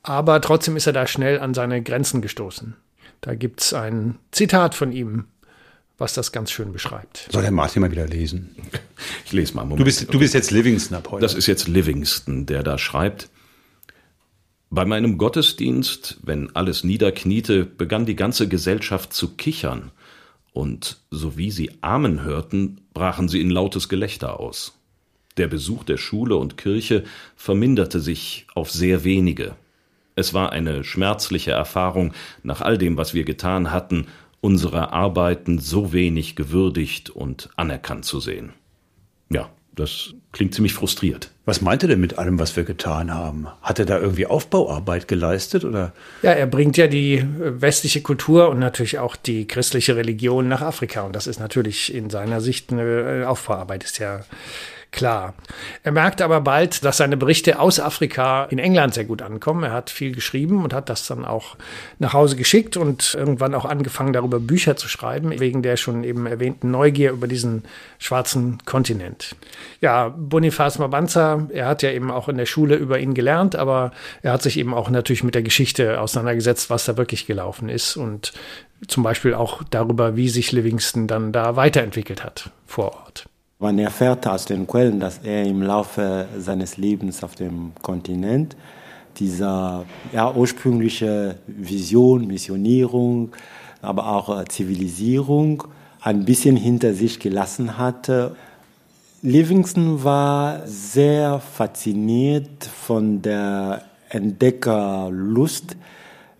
Aber 0.03 0.39
trotzdem 0.39 0.77
ist 0.77 0.85
er 0.85 0.93
da 0.93 1.07
schnell 1.07 1.39
an 1.39 1.55
seine 1.55 1.81
Grenzen 1.81 2.21
gestoßen. 2.21 2.75
Da 3.21 3.33
gibt's 3.33 3.73
ein 3.73 4.19
Zitat 4.31 4.75
von 4.75 4.91
ihm, 4.91 5.25
was 5.97 6.13
das 6.13 6.31
ganz 6.31 6.51
schön 6.51 6.73
beschreibt. 6.73 7.27
Soll 7.31 7.41
der 7.41 7.51
Martin 7.51 7.81
mal 7.81 7.91
wieder 7.91 8.07
lesen? 8.07 8.55
Ich 9.25 9.31
lese 9.31 9.55
mal. 9.55 9.63
Moment. 9.63 9.79
Du 9.79 9.85
bist, 9.85 10.13
du 10.13 10.19
bist 10.19 10.33
jetzt 10.33 10.51
Livingston 10.51 10.97
ab 10.97 11.07
heute. 11.09 11.21
Das 11.21 11.33
ist 11.33 11.47
jetzt 11.47 11.67
Livingston, 11.67 12.45
der 12.45 12.61
da 12.61 12.77
schreibt. 12.77 13.29
Bei 14.73 14.85
meinem 14.85 15.17
Gottesdienst, 15.17 16.19
wenn 16.23 16.55
alles 16.55 16.85
niederkniete, 16.85 17.65
begann 17.65 18.05
die 18.05 18.15
ganze 18.15 18.47
Gesellschaft 18.47 19.11
zu 19.11 19.35
kichern, 19.35 19.91
und 20.53 21.01
sowie 21.11 21.51
sie 21.51 21.71
Amen 21.81 22.23
hörten, 22.23 22.79
brachen 22.93 23.27
sie 23.27 23.41
in 23.41 23.49
lautes 23.49 23.89
Gelächter 23.89 24.39
aus. 24.39 24.79
Der 25.35 25.49
Besuch 25.49 25.83
der 25.83 25.97
Schule 25.97 26.37
und 26.37 26.55
Kirche 26.55 27.03
verminderte 27.35 27.99
sich 27.99 28.47
auf 28.55 28.71
sehr 28.71 29.03
wenige. 29.03 29.57
Es 30.15 30.33
war 30.33 30.53
eine 30.53 30.85
schmerzliche 30.85 31.51
Erfahrung, 31.51 32.13
nach 32.41 32.61
all 32.61 32.77
dem, 32.77 32.95
was 32.95 33.13
wir 33.13 33.25
getan 33.25 33.71
hatten, 33.71 34.07
unsere 34.39 34.93
Arbeiten 34.93 35.59
so 35.59 35.91
wenig 35.91 36.37
gewürdigt 36.37 37.09
und 37.09 37.49
anerkannt 37.57 38.05
zu 38.05 38.21
sehen. 38.21 38.53
Ja, 39.29 39.49
Das 39.75 40.13
klingt 40.33 40.53
ziemlich 40.53 40.73
frustriert. 40.73 41.31
Was 41.45 41.61
meint 41.61 41.81
er 41.83 41.89
denn 41.89 42.01
mit 42.01 42.17
allem, 42.17 42.39
was 42.39 42.55
wir 42.55 42.63
getan 42.63 43.13
haben? 43.13 43.47
Hat 43.61 43.79
er 43.79 43.85
da 43.85 43.99
irgendwie 43.99 44.25
Aufbauarbeit 44.25 45.07
geleistet 45.07 45.63
oder? 45.63 45.93
Ja, 46.21 46.31
er 46.31 46.45
bringt 46.45 46.77
ja 46.77 46.87
die 46.87 47.25
westliche 47.37 48.01
Kultur 48.01 48.49
und 48.49 48.59
natürlich 48.59 48.99
auch 48.99 49.15
die 49.15 49.47
christliche 49.47 49.95
Religion 49.95 50.47
nach 50.47 50.61
Afrika. 50.61 51.01
Und 51.01 51.15
das 51.15 51.25
ist 51.25 51.39
natürlich 51.39 51.93
in 51.93 52.09
seiner 52.09 52.41
Sicht 52.41 52.71
eine 52.71 53.25
Aufbauarbeit, 53.27 53.83
ist 53.83 53.99
ja 53.99 54.21
klar. 54.91 55.33
Er 55.83 55.91
merkt 55.91 56.21
aber 56.21 56.41
bald, 56.41 56.83
dass 56.83 56.97
seine 56.97 57.17
Berichte 57.17 57.59
aus 57.59 57.79
Afrika 57.79 58.43
in 58.45 58.59
England 58.59 58.93
sehr 58.93 59.05
gut 59.05 59.21
ankommen. 59.21 59.63
Er 59.63 59.71
hat 59.71 59.89
viel 59.89 60.13
geschrieben 60.13 60.63
und 60.63 60.73
hat 60.73 60.89
das 60.89 61.07
dann 61.07 61.25
auch 61.25 61.55
nach 61.99 62.13
Hause 62.13 62.35
geschickt 62.35 62.77
und 62.77 63.15
irgendwann 63.15 63.55
auch 63.55 63.65
angefangen, 63.65 64.13
darüber 64.13 64.39
Bücher 64.39 64.75
zu 64.75 64.87
schreiben, 64.87 65.39
wegen 65.39 65.63
der 65.63 65.77
schon 65.77 66.03
eben 66.03 66.25
erwähnten 66.25 66.71
Neugier 66.71 67.11
über 67.11 67.27
diesen 67.27 67.63
schwarzen 67.99 68.59
Kontinent. 68.65 69.35
Ja, 69.79 70.09
Boniface 70.09 70.79
Mabanza, 70.79 71.47
er 71.51 71.67
hat 71.67 71.83
ja 71.83 71.91
eben 71.91 72.11
auch 72.11 72.27
in 72.27 72.37
der 72.37 72.45
Schule 72.45 72.75
über 72.75 72.99
ihn 72.99 73.13
gelernt, 73.13 73.55
aber 73.55 73.91
er 74.21 74.33
hat 74.33 74.41
sich 74.41 74.59
eben 74.59 74.73
auch 74.73 74.89
natürlich 74.89 75.23
mit 75.23 75.35
der 75.35 75.43
Geschichte 75.43 76.01
auseinandergesetzt, 76.01 76.69
was 76.69 76.85
da 76.85 76.97
wirklich 76.97 77.25
gelaufen 77.25 77.69
ist 77.69 77.95
und 77.95 78.33
zum 78.87 79.03
Beispiel 79.03 79.33
auch 79.33 79.63
darüber, 79.69 80.15
wie 80.15 80.29
sich 80.29 80.51
Livingston 80.51 81.07
dann 81.07 81.31
da 81.31 81.55
weiterentwickelt 81.55 82.23
hat 82.23 82.49
vor 82.65 82.93
Ort. 82.93 83.30
Man 83.61 83.77
erfährt 83.77 84.25
aus 84.25 84.45
den 84.45 84.65
Quellen, 84.65 84.99
dass 84.99 85.19
er 85.19 85.45
im 85.45 85.61
Laufe 85.61 86.25
seines 86.35 86.77
Lebens 86.77 87.23
auf 87.23 87.35
dem 87.35 87.73
Kontinent 87.83 88.55
dieser 89.17 89.85
ja, 90.11 90.33
ursprüngliche 90.33 91.35
Vision, 91.45 92.25
Missionierung, 92.25 93.33
aber 93.83 94.07
auch 94.07 94.41
äh, 94.41 94.45
Zivilisierung 94.45 95.65
ein 96.01 96.25
bisschen 96.25 96.55
hinter 96.55 96.95
sich 96.95 97.19
gelassen 97.19 97.77
hatte. 97.77 98.35
Livingston 99.21 100.03
war 100.03 100.65
sehr 100.65 101.39
fasziniert 101.39 102.65
von 102.65 103.21
der 103.21 103.83
Entdeckerlust. 104.09 105.77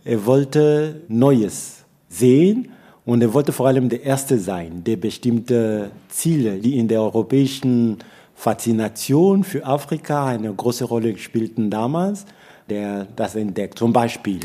Er 0.03 0.25
wollte 0.25 1.03
Neues 1.07 1.83
sehen 2.09 2.71
und 3.11 3.21
er 3.21 3.33
wollte 3.33 3.51
vor 3.51 3.67
allem 3.67 3.89
der 3.89 4.03
Erste 4.03 4.39
sein, 4.39 4.85
der 4.85 4.95
bestimmte 4.95 5.91
Ziele, 6.07 6.59
die 6.59 6.77
in 6.77 6.87
der 6.87 7.01
europäischen 7.01 7.97
Faszination 8.35 9.43
für 9.43 9.65
Afrika 9.65 10.27
eine 10.27 10.53
große 10.53 10.85
Rolle 10.85 11.17
spielten 11.17 11.69
damals, 11.69 12.25
der 12.69 13.05
das 13.17 13.35
entdeckt. 13.35 13.77
Zum 13.77 13.91
Beispiel, 13.91 14.39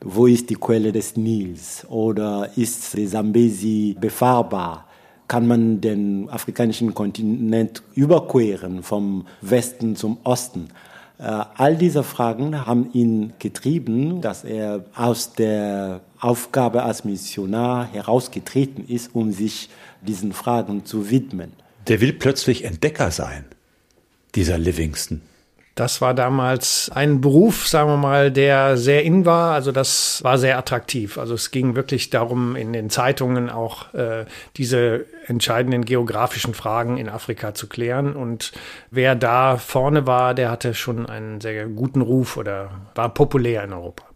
wo 0.00 0.26
ist 0.26 0.50
die 0.50 0.56
Quelle 0.56 0.90
des 0.90 1.16
Nils? 1.16 1.86
Oder 1.90 2.50
ist 2.56 2.96
die 2.96 3.06
Sambesi 3.06 3.96
befahrbar? 4.00 4.88
Kann 5.28 5.46
man 5.46 5.80
den 5.80 6.28
afrikanischen 6.28 6.92
Kontinent 6.94 7.84
überqueren 7.94 8.82
vom 8.82 9.28
Westen 9.42 9.94
zum 9.94 10.18
Osten? 10.24 10.70
Äh, 11.18 11.22
all 11.56 11.76
diese 11.76 12.04
Fragen 12.04 12.66
haben 12.66 12.92
ihn 12.92 13.32
getrieben, 13.38 14.20
dass 14.20 14.44
er 14.44 14.84
aus 14.94 15.32
der 15.32 16.00
Aufgabe 16.20 16.84
als 16.84 17.04
Missionar 17.04 17.92
herausgetreten 17.92 18.86
ist, 18.86 19.14
um 19.14 19.32
sich 19.32 19.68
diesen 20.00 20.32
Fragen 20.32 20.84
zu 20.84 21.10
widmen. 21.10 21.52
Der 21.88 22.00
will 22.00 22.12
plötzlich 22.12 22.64
Entdecker 22.64 23.10
sein, 23.10 23.44
dieser 24.34 24.58
Livingston. 24.58 25.20
Das 25.78 26.00
war 26.00 26.12
damals 26.12 26.90
ein 26.92 27.20
Beruf, 27.20 27.68
sagen 27.68 27.88
wir 27.88 27.96
mal, 27.96 28.32
der 28.32 28.76
sehr 28.76 29.04
in 29.04 29.24
war. 29.24 29.52
Also 29.52 29.70
das 29.70 30.24
war 30.24 30.36
sehr 30.36 30.58
attraktiv. 30.58 31.18
Also 31.18 31.34
es 31.34 31.52
ging 31.52 31.76
wirklich 31.76 32.10
darum, 32.10 32.56
in 32.56 32.72
den 32.72 32.90
Zeitungen 32.90 33.48
auch 33.48 33.94
äh, 33.94 34.24
diese 34.56 35.04
entscheidenden 35.28 35.84
geografischen 35.84 36.52
Fragen 36.52 36.96
in 36.96 37.08
Afrika 37.08 37.54
zu 37.54 37.68
klären. 37.68 38.16
Und 38.16 38.50
wer 38.90 39.14
da 39.14 39.56
vorne 39.56 40.04
war, 40.04 40.34
der 40.34 40.50
hatte 40.50 40.74
schon 40.74 41.06
einen 41.06 41.40
sehr 41.40 41.68
guten 41.68 42.00
Ruf 42.00 42.36
oder 42.36 42.70
war 42.96 43.14
populär 43.14 43.62
in 43.62 43.72
Europa. 43.72 44.07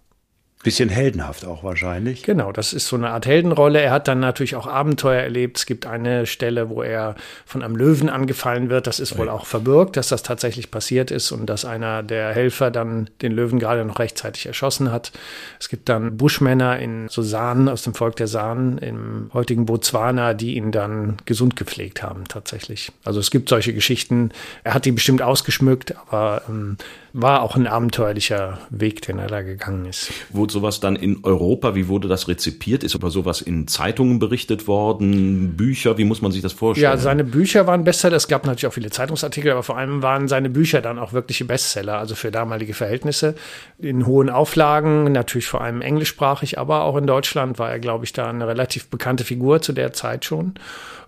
Bisschen 0.62 0.90
heldenhaft 0.90 1.44
auch 1.44 1.64
wahrscheinlich. 1.64 2.22
Genau, 2.22 2.52
das 2.52 2.72
ist 2.72 2.86
so 2.86 2.94
eine 2.94 3.10
Art 3.10 3.26
Heldenrolle. 3.26 3.80
Er 3.80 3.90
hat 3.90 4.06
dann 4.06 4.20
natürlich 4.20 4.54
auch 4.54 4.68
Abenteuer 4.68 5.20
erlebt. 5.20 5.58
Es 5.58 5.66
gibt 5.66 5.86
eine 5.86 6.24
Stelle, 6.24 6.70
wo 6.70 6.84
er 6.84 7.16
von 7.44 7.64
einem 7.64 7.74
Löwen 7.74 8.08
angefallen 8.08 8.70
wird. 8.70 8.86
Das 8.86 9.00
ist 9.00 9.18
wohl 9.18 9.28
auch 9.28 9.44
verbürgt, 9.44 9.96
dass 9.96 10.06
das 10.06 10.22
tatsächlich 10.22 10.70
passiert 10.70 11.10
ist 11.10 11.32
und 11.32 11.46
dass 11.46 11.64
einer 11.64 12.04
der 12.04 12.32
Helfer 12.32 12.70
dann 12.70 13.10
den 13.22 13.32
Löwen 13.32 13.58
gerade 13.58 13.84
noch 13.84 13.98
rechtzeitig 13.98 14.46
erschossen 14.46 14.92
hat. 14.92 15.10
Es 15.58 15.68
gibt 15.68 15.88
dann 15.88 16.16
Buschmänner 16.16 16.78
in 16.78 17.08
so 17.08 17.22
Sahnen 17.22 17.68
aus 17.68 17.82
dem 17.82 17.94
Volk 17.94 18.14
der 18.14 18.28
Sahnen 18.28 18.78
im 18.78 19.30
heutigen 19.34 19.66
Botswana, 19.66 20.32
die 20.32 20.54
ihn 20.54 20.70
dann 20.70 21.16
gesund 21.24 21.56
gepflegt 21.56 22.04
haben 22.04 22.22
tatsächlich. 22.28 22.92
Also 23.02 23.18
es 23.18 23.32
gibt 23.32 23.48
solche 23.48 23.74
Geschichten. 23.74 24.30
Er 24.62 24.74
hat 24.74 24.84
die 24.84 24.92
bestimmt 24.92 25.22
ausgeschmückt, 25.22 25.96
aber 26.06 26.42
ähm, 26.48 26.76
war 27.12 27.42
auch 27.42 27.56
ein 27.56 27.66
abenteuerlicher 27.66 28.58
Weg, 28.70 29.02
den 29.02 29.18
er 29.18 29.26
da 29.26 29.42
gegangen 29.42 29.86
ist. 29.86 30.10
Wurde 30.30 30.52
sowas 30.52 30.80
dann 30.80 30.96
in 30.96 31.20
Europa, 31.24 31.74
wie 31.74 31.88
wurde 31.88 32.08
das 32.08 32.28
rezipiert? 32.28 32.82
Ist 32.84 32.94
über 32.94 33.10
sowas 33.10 33.42
in 33.42 33.68
Zeitungen 33.68 34.18
berichtet 34.18 34.66
worden? 34.66 35.56
Bücher, 35.56 35.98
wie 35.98 36.04
muss 36.04 36.22
man 36.22 36.32
sich 36.32 36.42
das 36.42 36.52
vorstellen? 36.52 36.90
Ja, 36.90 36.96
seine 36.96 37.24
Bücher 37.24 37.66
waren 37.66 37.84
Bestseller. 37.84 38.16
Es 38.16 38.28
gab 38.28 38.46
natürlich 38.46 38.66
auch 38.66 38.72
viele 38.72 38.90
Zeitungsartikel, 38.90 39.52
aber 39.52 39.62
vor 39.62 39.76
allem 39.76 40.02
waren 40.02 40.26
seine 40.28 40.48
Bücher 40.48 40.80
dann 40.80 40.98
auch 40.98 41.12
wirkliche 41.12 41.44
Bestseller, 41.44 41.98
also 41.98 42.14
für 42.14 42.30
damalige 42.30 42.74
Verhältnisse. 42.74 43.34
In 43.78 44.06
hohen 44.06 44.30
Auflagen, 44.30 45.12
natürlich 45.12 45.46
vor 45.46 45.60
allem 45.60 45.82
englischsprachig, 45.82 46.58
aber 46.58 46.84
auch 46.84 46.96
in 46.96 47.06
Deutschland 47.06 47.58
war 47.58 47.70
er, 47.70 47.78
glaube 47.78 48.04
ich, 48.04 48.12
da 48.12 48.28
eine 48.28 48.46
relativ 48.46 48.88
bekannte 48.88 49.24
Figur 49.24 49.60
zu 49.60 49.72
der 49.72 49.92
Zeit 49.92 50.24
schon. 50.24 50.54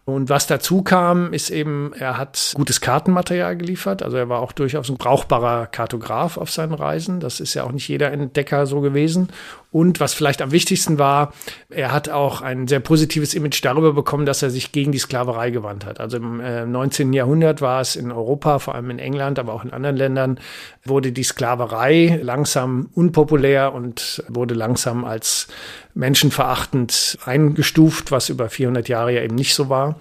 Und 0.06 0.28
was 0.28 0.46
dazu 0.46 0.82
kam, 0.82 1.32
ist 1.32 1.48
eben, 1.48 1.92
er 1.98 2.18
hat 2.18 2.52
gutes 2.54 2.82
Kartenmaterial 2.82 3.56
geliefert. 3.56 4.02
Also 4.02 4.18
er 4.18 4.28
war 4.28 4.40
auch 4.40 4.52
durchaus 4.52 4.90
ein 4.90 4.98
brauchbarer 4.98 5.66
Kartograf 5.66 6.36
auf 6.36 6.50
seinen 6.50 6.74
Reisen. 6.74 7.20
Das 7.20 7.40
ist 7.40 7.54
ja 7.54 7.64
auch 7.64 7.72
nicht 7.72 7.88
jeder 7.88 8.12
Entdecker 8.12 8.66
so 8.66 8.82
gewesen. 8.82 9.28
Und 9.74 9.98
was 10.00 10.14
vielleicht 10.14 10.42
am 10.42 10.52
wichtigsten 10.52 10.98
war, 10.98 11.32
er 11.68 11.90
hat 11.90 12.08
auch 12.08 12.42
ein 12.42 12.68
sehr 12.68 12.80
positives 12.80 13.34
Image 13.34 13.64
darüber 13.64 13.92
bekommen, 13.92 14.24
dass 14.26 14.42
er 14.42 14.50
sich 14.50 14.72
gegen 14.72 14.92
die 14.92 14.98
Sklaverei 14.98 15.50
gewandt 15.50 15.84
hat. 15.86 15.98
Also 15.98 16.18
im 16.18 16.38
äh, 16.38 16.64
19. 16.64 17.12
Jahrhundert 17.12 17.60
war 17.60 17.80
es 17.80 17.96
in 17.96 18.12
Europa, 18.12 18.60
vor 18.60 18.74
allem 18.74 18.90
in 18.90 19.00
England, 19.00 19.38
aber 19.38 19.52
auch 19.52 19.64
in 19.64 19.72
anderen 19.72 19.96
Ländern, 19.96 20.38
wurde 20.84 21.10
die 21.12 21.24
Sklaverei 21.24 22.20
langsam 22.22 22.90
unpopulär 22.94 23.72
und 23.72 24.22
wurde 24.28 24.54
langsam 24.54 25.04
als 25.04 25.48
menschenverachtend 25.94 27.18
eingestuft, 27.24 28.12
was 28.12 28.28
über 28.28 28.48
400 28.48 28.88
Jahre 28.88 29.12
ja 29.12 29.22
eben 29.22 29.34
nicht 29.34 29.54
so 29.54 29.68
war. 29.68 29.93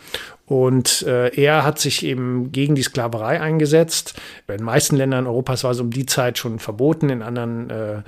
Und 0.45 1.03
äh, 1.03 1.29
er 1.29 1.63
hat 1.63 1.79
sich 1.79 2.05
eben 2.05 2.51
gegen 2.51 2.75
die 2.75 2.83
Sklaverei 2.83 3.39
eingesetzt. 3.39 4.15
In 4.47 4.57
den 4.57 4.65
meisten 4.65 4.95
Ländern 4.97 5.25
Europas 5.25 5.63
war 5.63 5.71
es 5.71 5.79
um 5.79 5.89
die 5.89 6.05
Zeit 6.05 6.37
schon 6.37 6.59
verboten, 6.59 7.09
in 7.09 7.21
anderen 7.21 7.69
äh, 7.69 8.01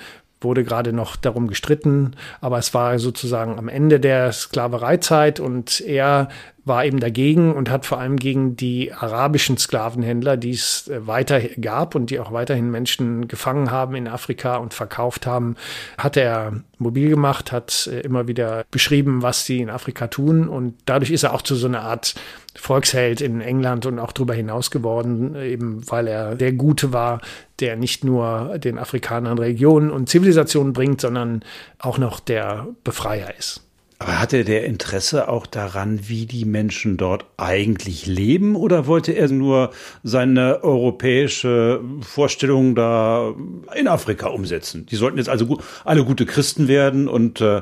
wurde 0.46 0.64
gerade 0.64 0.94
noch 0.94 1.18
darum 1.18 1.50
gestritten, 1.50 2.16
aber 2.40 2.58
es 2.58 2.74
war 2.74 2.98
sozusagen 3.00 3.60
am 3.60 3.68
Ende 3.68 4.00
der 4.00 4.32
Sklavereizeit 4.32 5.42
und 5.42 5.82
er 5.82 6.30
war 6.66 6.84
eben 6.84 7.00
dagegen 7.00 7.54
und 7.54 7.70
hat 7.70 7.86
vor 7.86 8.00
allem 8.00 8.18
gegen 8.18 8.56
die 8.56 8.92
arabischen 8.92 9.58
Sklavenhändler, 9.58 10.36
die 10.36 10.52
es 10.52 10.88
äh, 10.88 11.06
weiter 11.06 11.40
gab 11.62 11.94
und 11.94 12.10
die 12.10 12.20
auch 12.20 12.34
weiterhin 12.34 12.72
Menschen 12.72 13.28
gefangen 13.28 13.70
haben 13.70 13.96
in 13.96 14.08
Afrika 14.08 14.58
und 14.58 14.74
verkauft 14.74 15.28
haben, 15.28 15.56
hat 15.98 16.18
er 16.18 16.64
mobil 16.80 17.10
gemacht, 17.10 17.52
hat 17.52 17.88
äh, 17.88 18.00
immer 18.02 18.28
wieder 18.28 18.66
beschrieben, 18.72 19.22
was 19.22 19.46
sie 19.46 19.62
in 19.62 19.70
Afrika 19.70 20.08
tun. 20.08 20.48
Und 20.48 20.76
dadurch 20.86 21.12
ist 21.12 21.24
er 21.24 21.34
auch 21.34 21.44
zu 21.44 21.56
so 21.56 21.68
einer 21.68 21.82
Art 21.82 22.16
Volksheld 22.56 23.22
in 23.22 23.42
England 23.42 23.86
und 23.86 24.00
auch 24.00 24.12
darüber 24.12 24.34
hinaus 24.34 24.72
geworden, 24.72 25.36
eben 25.36 25.90
weil 25.90 26.08
er 26.08 26.36
der 26.36 26.54
Gute 26.54 26.94
war, 26.94 27.22
der 27.60 27.76
nicht 27.76 28.04
nur 28.04 28.58
den 28.58 28.78
Afrikanern 28.78 29.38
Regionen 29.38 29.92
und 29.92 30.10
Zivilisationen 30.10 30.74
bringt, 30.74 31.02
sondern 31.02 31.44
auch 31.80 31.98
noch 31.98 32.20
der 32.20 32.68
Befreier 32.84 33.34
ist. 33.38 33.62
Aber 33.98 34.20
hatte 34.20 34.44
der 34.44 34.66
Interesse 34.66 35.30
auch 35.30 35.46
daran, 35.46 36.10
wie 36.10 36.26
die 36.26 36.44
Menschen 36.44 36.98
dort 36.98 37.26
eigentlich 37.38 38.06
leben, 38.06 38.58
oder 38.58 38.88
wollte 38.88 39.14
er 39.14 39.30
nur 39.30 39.72
seine 40.04 40.64
europäische 40.64 41.80
Vorstellung 42.02 42.76
da 42.76 43.34
in 43.74 43.88
Afrika 43.88 44.28
umsetzen? 44.28 44.86
Die 44.88 44.98
sollten 44.98 45.18
jetzt 45.18 45.30
also 45.30 45.60
alle 45.86 46.04
gute 46.04 46.26
Christen 46.26 46.68
werden 46.68 47.08
und 47.08 47.40
äh, 47.40 47.62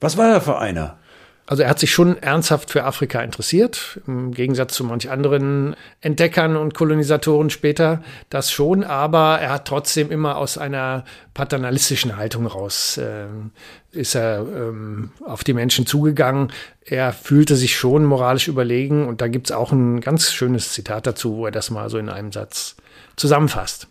was 0.00 0.16
war 0.16 0.28
er 0.30 0.40
für 0.40 0.58
einer? 0.58 0.98
Also 1.44 1.64
er 1.64 1.68
hat 1.68 1.80
sich 1.80 1.92
schon 1.92 2.16
ernsthaft 2.18 2.70
für 2.70 2.84
Afrika 2.84 3.20
interessiert, 3.20 4.00
im 4.06 4.32
Gegensatz 4.32 4.74
zu 4.74 4.84
manch 4.84 5.10
anderen 5.10 5.74
Entdeckern 6.00 6.56
und 6.56 6.72
Kolonisatoren 6.72 7.50
später, 7.50 8.02
das 8.30 8.52
schon, 8.52 8.84
aber 8.84 9.38
er 9.40 9.50
hat 9.50 9.66
trotzdem 9.66 10.12
immer 10.12 10.36
aus 10.36 10.56
einer 10.56 11.04
paternalistischen 11.34 12.16
Haltung 12.16 12.46
raus, 12.46 12.96
äh, 12.96 13.26
ist 13.90 14.14
er 14.14 14.46
ähm, 14.46 15.10
auf 15.24 15.42
die 15.42 15.52
Menschen 15.52 15.84
zugegangen. 15.84 16.52
Er 16.84 17.12
fühlte 17.12 17.56
sich 17.56 17.76
schon 17.76 18.04
moralisch 18.04 18.46
überlegen 18.46 19.06
und 19.08 19.20
da 19.20 19.26
gibt's 19.26 19.50
auch 19.50 19.72
ein 19.72 20.00
ganz 20.00 20.32
schönes 20.32 20.72
Zitat 20.72 21.08
dazu, 21.08 21.36
wo 21.36 21.46
er 21.46 21.52
das 21.52 21.70
mal 21.70 21.90
so 21.90 21.98
in 21.98 22.08
einem 22.08 22.30
Satz 22.30 22.76
zusammenfasst. 23.16 23.88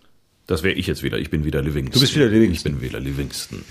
Das 0.47 0.63
wäre 0.63 0.73
ich 0.73 0.87
jetzt 0.87 1.03
wieder. 1.03 1.17
Ich 1.17 1.29
bin 1.29 1.43
wieder 1.43 1.61
Livingston. 1.61 1.93
Du 1.93 1.99
bist 1.99 2.15
wieder 2.15 2.27
Livingston. 2.27 2.73
Ich 2.73 2.79
bin 2.79 2.89
wieder 2.89 2.99
Livingston. 2.99 3.63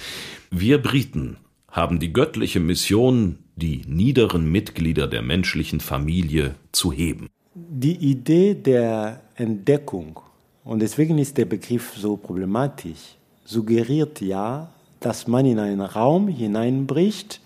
Wir 0.51 0.81
Briten 0.81 1.39
haben 1.71 2.01
die 2.01 2.13
göttliche 2.13 2.61
Mission, 2.61 3.39
die 3.57 3.83
niederen 3.87 4.51
Mitglieder 4.51 5.07
der 5.07 5.23
menschlichen 5.23 5.81
Familie 5.81 6.55
zu 6.73 6.93
heben. 6.93 7.29
Die 7.55 7.97
Idee 7.97 8.55
der 8.55 9.21
Entdeckung, 9.37 10.21
und 10.65 10.81
deswegen 10.81 11.19
ist 11.19 11.39
der 11.39 11.45
Begriff 11.45 11.95
so 11.97 12.17
problematisch, 12.17 13.17
suggeriert 13.45 14.21
ja, 14.21 14.71
dass 15.01 15.27
man 15.27 15.47
in 15.47 15.59
einen 15.59 15.81
Raum 15.81 16.29
hineinbricht 16.29 17.41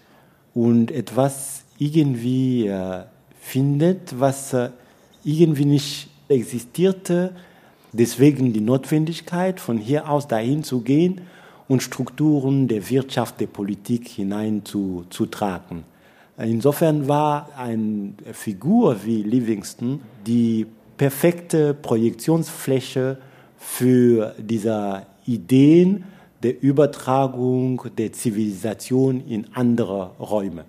und 0.54 0.90
etwas 0.90 1.64
irgendwie 1.78 2.66
äh, 2.66 3.04
findet, 3.40 4.18
was 4.18 4.52
äh, 4.52 4.70
irgendwie 5.24 5.64
nicht 5.64 6.08
existierte. 6.28 7.34
Deswegen 7.92 8.52
die 8.52 8.60
Notwendigkeit, 8.60 9.60
von 9.60 9.78
hier 9.78 10.08
aus 10.08 10.26
dahin 10.26 10.64
zu 10.64 10.80
gehen 10.80 11.20
und 11.68 11.82
Strukturen 11.82 12.68
der 12.68 12.88
Wirtschaft, 12.90 13.40
der 13.40 13.46
Politik 13.46 14.08
hineinzutragen. 14.08 15.84
Insofern 16.36 17.06
war 17.06 17.50
eine 17.56 18.14
Figur 18.32 19.04
wie 19.04 19.22
Livingston 19.22 20.00
die 20.26 20.66
perfekte 20.96 21.74
Projektionsfläche 21.74 23.18
für 23.56 24.34
diese 24.38 25.06
Ideen 25.26 26.04
der 26.42 26.62
Übertragung 26.62 27.82
der 27.96 28.12
Zivilisation 28.12 29.26
in 29.26 29.46
andere 29.54 30.10
Räume. 30.18 30.64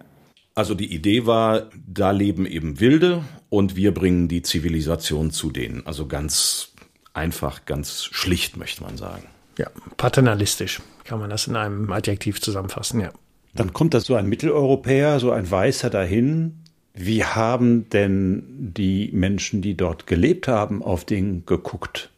Also 0.54 0.74
die 0.74 0.94
Idee 0.94 1.26
war, 1.26 1.70
da 1.86 2.12
leben 2.12 2.46
eben 2.46 2.80
Wilde 2.80 3.24
und 3.50 3.76
wir 3.76 3.94
bringen 3.94 4.30
die 4.30 4.42
Zivilisation 4.42 5.32
zu 5.32 5.52
denen. 5.52 5.86
Also 5.86 6.08
ganz 6.08 6.74
einfach, 7.14 7.66
ganz 7.66 8.06
schlicht, 8.06 8.56
möchte 8.56 8.84
man 8.84 8.96
sagen. 8.96 9.24
Ja, 9.58 9.70
paternalistisch 9.98 10.82
kann 11.04 11.20
man 11.20 11.30
das 11.30 11.48
in 11.48 11.56
einem 11.56 11.92
Adjektiv 11.92 12.42
zusammenfassen, 12.42 13.00
ja. 13.00 13.12
Dann 13.54 13.72
kommt 13.72 13.94
da 13.94 14.02
so 14.02 14.16
ein 14.16 14.28
Mitteleuropäer, 14.28 15.20
so 15.20 15.32
ein 15.32 15.50
Weißer 15.50 15.90
dahin. 15.90 16.64
Wie 16.94 17.24
haben 17.24 17.90
denn 17.90 18.44
die 18.74 19.10
Menschen, 19.14 19.62
die 19.62 19.76
dort 19.78 20.08
gelebt 20.08 20.48
haben, 20.48 20.84
auf 20.84 21.06
den 21.06 21.46
geguckt? 21.46 22.12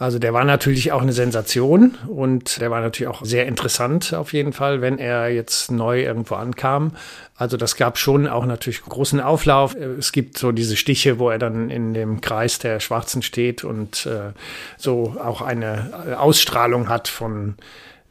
Also 0.00 0.18
der 0.18 0.32
war 0.32 0.44
natürlich 0.44 0.92
auch 0.92 1.02
eine 1.02 1.12
Sensation 1.12 1.98
und 2.08 2.58
der 2.58 2.70
war 2.70 2.80
natürlich 2.80 3.14
auch 3.14 3.22
sehr 3.22 3.46
interessant 3.46 4.14
auf 4.14 4.32
jeden 4.32 4.54
Fall, 4.54 4.80
wenn 4.80 4.98
er 4.98 5.28
jetzt 5.28 5.70
neu 5.70 6.02
irgendwo 6.02 6.36
ankam. 6.36 6.92
Also 7.36 7.58
das 7.58 7.76
gab 7.76 7.98
schon 7.98 8.26
auch 8.26 8.46
natürlich 8.46 8.80
großen 8.80 9.20
Auflauf. 9.20 9.74
Es 9.74 10.12
gibt 10.12 10.38
so 10.38 10.52
diese 10.52 10.76
Stiche, 10.76 11.18
wo 11.18 11.28
er 11.28 11.38
dann 11.38 11.68
in 11.68 11.92
dem 11.92 12.22
Kreis 12.22 12.58
der 12.58 12.80
Schwarzen 12.80 13.20
steht 13.20 13.62
und 13.62 14.06
äh, 14.06 14.32
so 14.78 15.16
auch 15.22 15.42
eine 15.42 16.16
Ausstrahlung 16.18 16.88
hat 16.88 17.06
von 17.06 17.56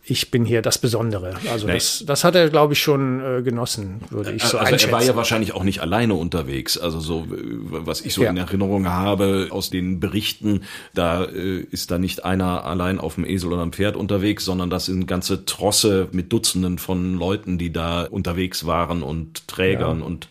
ich 0.03 0.31
bin 0.31 0.45
hier 0.45 0.61
das 0.61 0.77
Besondere. 0.77 1.35
Also 1.51 1.67
das, 1.67 2.03
das 2.05 2.23
hat 2.23 2.35
er, 2.35 2.49
glaube 2.49 2.73
ich, 2.73 2.81
schon 2.81 3.21
äh, 3.21 3.41
genossen, 3.41 4.01
würde 4.09 4.31
ich 4.33 4.43
so 4.43 4.57
also 4.57 4.73
einschätzen. 4.73 4.89
Er 4.89 4.93
war 4.93 5.03
ja 5.03 5.15
wahrscheinlich 5.15 5.53
auch 5.53 5.63
nicht 5.63 5.81
alleine 5.81 6.15
unterwegs. 6.15 6.77
Also 6.77 6.99
so, 6.99 7.25
was 7.29 8.01
ich 8.01 8.13
so 8.13 8.23
ja. 8.23 8.29
in 8.29 8.37
Erinnerung 8.37 8.87
habe 8.87 9.47
aus 9.51 9.69
den 9.69 9.99
Berichten, 9.99 10.61
da 10.93 11.25
äh, 11.25 11.59
ist 11.59 11.91
da 11.91 11.99
nicht 11.99 12.25
einer 12.25 12.65
allein 12.65 12.99
auf 12.99 13.15
dem 13.15 13.25
Esel 13.25 13.51
oder 13.53 13.61
am 13.61 13.71
Pferd 13.71 13.95
unterwegs, 13.95 14.45
sondern 14.45 14.69
das 14.69 14.85
sind 14.85 15.05
ganze 15.05 15.45
Trosse 15.45 16.07
mit 16.11 16.33
Dutzenden 16.33 16.79
von 16.79 17.15
Leuten, 17.15 17.57
die 17.57 17.71
da 17.71 18.03
unterwegs 18.03 18.65
waren 18.65 19.03
und 19.03 19.47
Trägern 19.47 19.99
ja. 19.99 20.05
und 20.05 20.27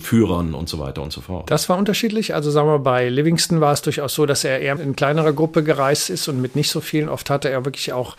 Führern 0.00 0.54
und 0.54 0.68
so 0.68 0.78
weiter 0.78 1.02
und 1.02 1.12
so 1.12 1.20
fort. 1.20 1.50
Das 1.50 1.68
war 1.68 1.78
unterschiedlich. 1.78 2.34
Also 2.34 2.50
sagen 2.50 2.68
wir, 2.68 2.78
bei 2.78 3.08
Livingston 3.08 3.60
war 3.60 3.72
es 3.72 3.82
durchaus 3.82 4.14
so, 4.14 4.26
dass 4.26 4.44
er 4.44 4.60
eher 4.60 4.78
in 4.78 4.94
kleinerer 4.94 5.32
Gruppe 5.32 5.62
gereist 5.62 6.10
ist 6.10 6.28
und 6.28 6.40
mit 6.40 6.54
nicht 6.54 6.70
so 6.70 6.80
vielen. 6.80 7.08
Oft 7.08 7.30
hatte 7.30 7.48
er 7.48 7.64
wirklich 7.64 7.92
auch 7.92 8.16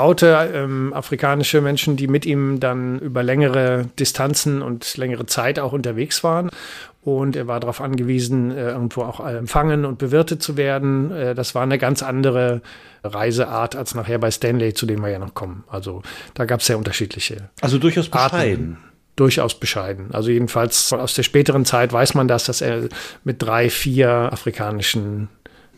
vertraute 0.00 0.50
ähm, 0.54 0.94
afrikanische 0.94 1.60
Menschen, 1.60 1.96
die 1.96 2.08
mit 2.08 2.24
ihm 2.24 2.58
dann 2.58 2.98
über 3.00 3.22
längere 3.22 3.86
Distanzen 3.98 4.62
und 4.62 4.96
längere 4.96 5.26
Zeit 5.26 5.58
auch 5.58 5.72
unterwegs 5.72 6.24
waren. 6.24 6.48
Und 7.02 7.36
er 7.36 7.46
war 7.46 7.60
darauf 7.60 7.82
angewiesen, 7.82 8.50
äh, 8.50 8.70
irgendwo 8.70 9.02
auch 9.02 9.20
empfangen 9.26 9.84
und 9.84 9.98
bewirtet 9.98 10.42
zu 10.42 10.56
werden. 10.56 11.12
Äh, 11.12 11.34
das 11.34 11.54
war 11.54 11.62
eine 11.62 11.76
ganz 11.76 12.02
andere 12.02 12.62
Reiseart 13.04 13.76
als 13.76 13.94
nachher 13.94 14.18
bei 14.18 14.30
Stanley, 14.30 14.72
zu 14.72 14.86
dem 14.86 15.02
wir 15.02 15.10
ja 15.10 15.18
noch 15.18 15.34
kommen. 15.34 15.64
Also 15.68 16.02
da 16.32 16.46
gab 16.46 16.60
es 16.60 16.66
sehr 16.66 16.78
unterschiedliche. 16.78 17.50
Also 17.60 17.78
durchaus 17.78 18.08
bescheiden. 18.08 18.78
Arten 18.78 18.78
durchaus 19.16 19.60
bescheiden. 19.60 20.14
Also 20.14 20.30
jedenfalls 20.30 20.94
aus 20.94 21.12
der 21.12 21.24
späteren 21.24 21.66
Zeit 21.66 21.92
weiß 21.92 22.14
man 22.14 22.26
das, 22.26 22.44
dass 22.44 22.62
er 22.62 22.88
mit 23.22 23.42
drei, 23.42 23.68
vier 23.68 24.08
afrikanischen 24.08 25.28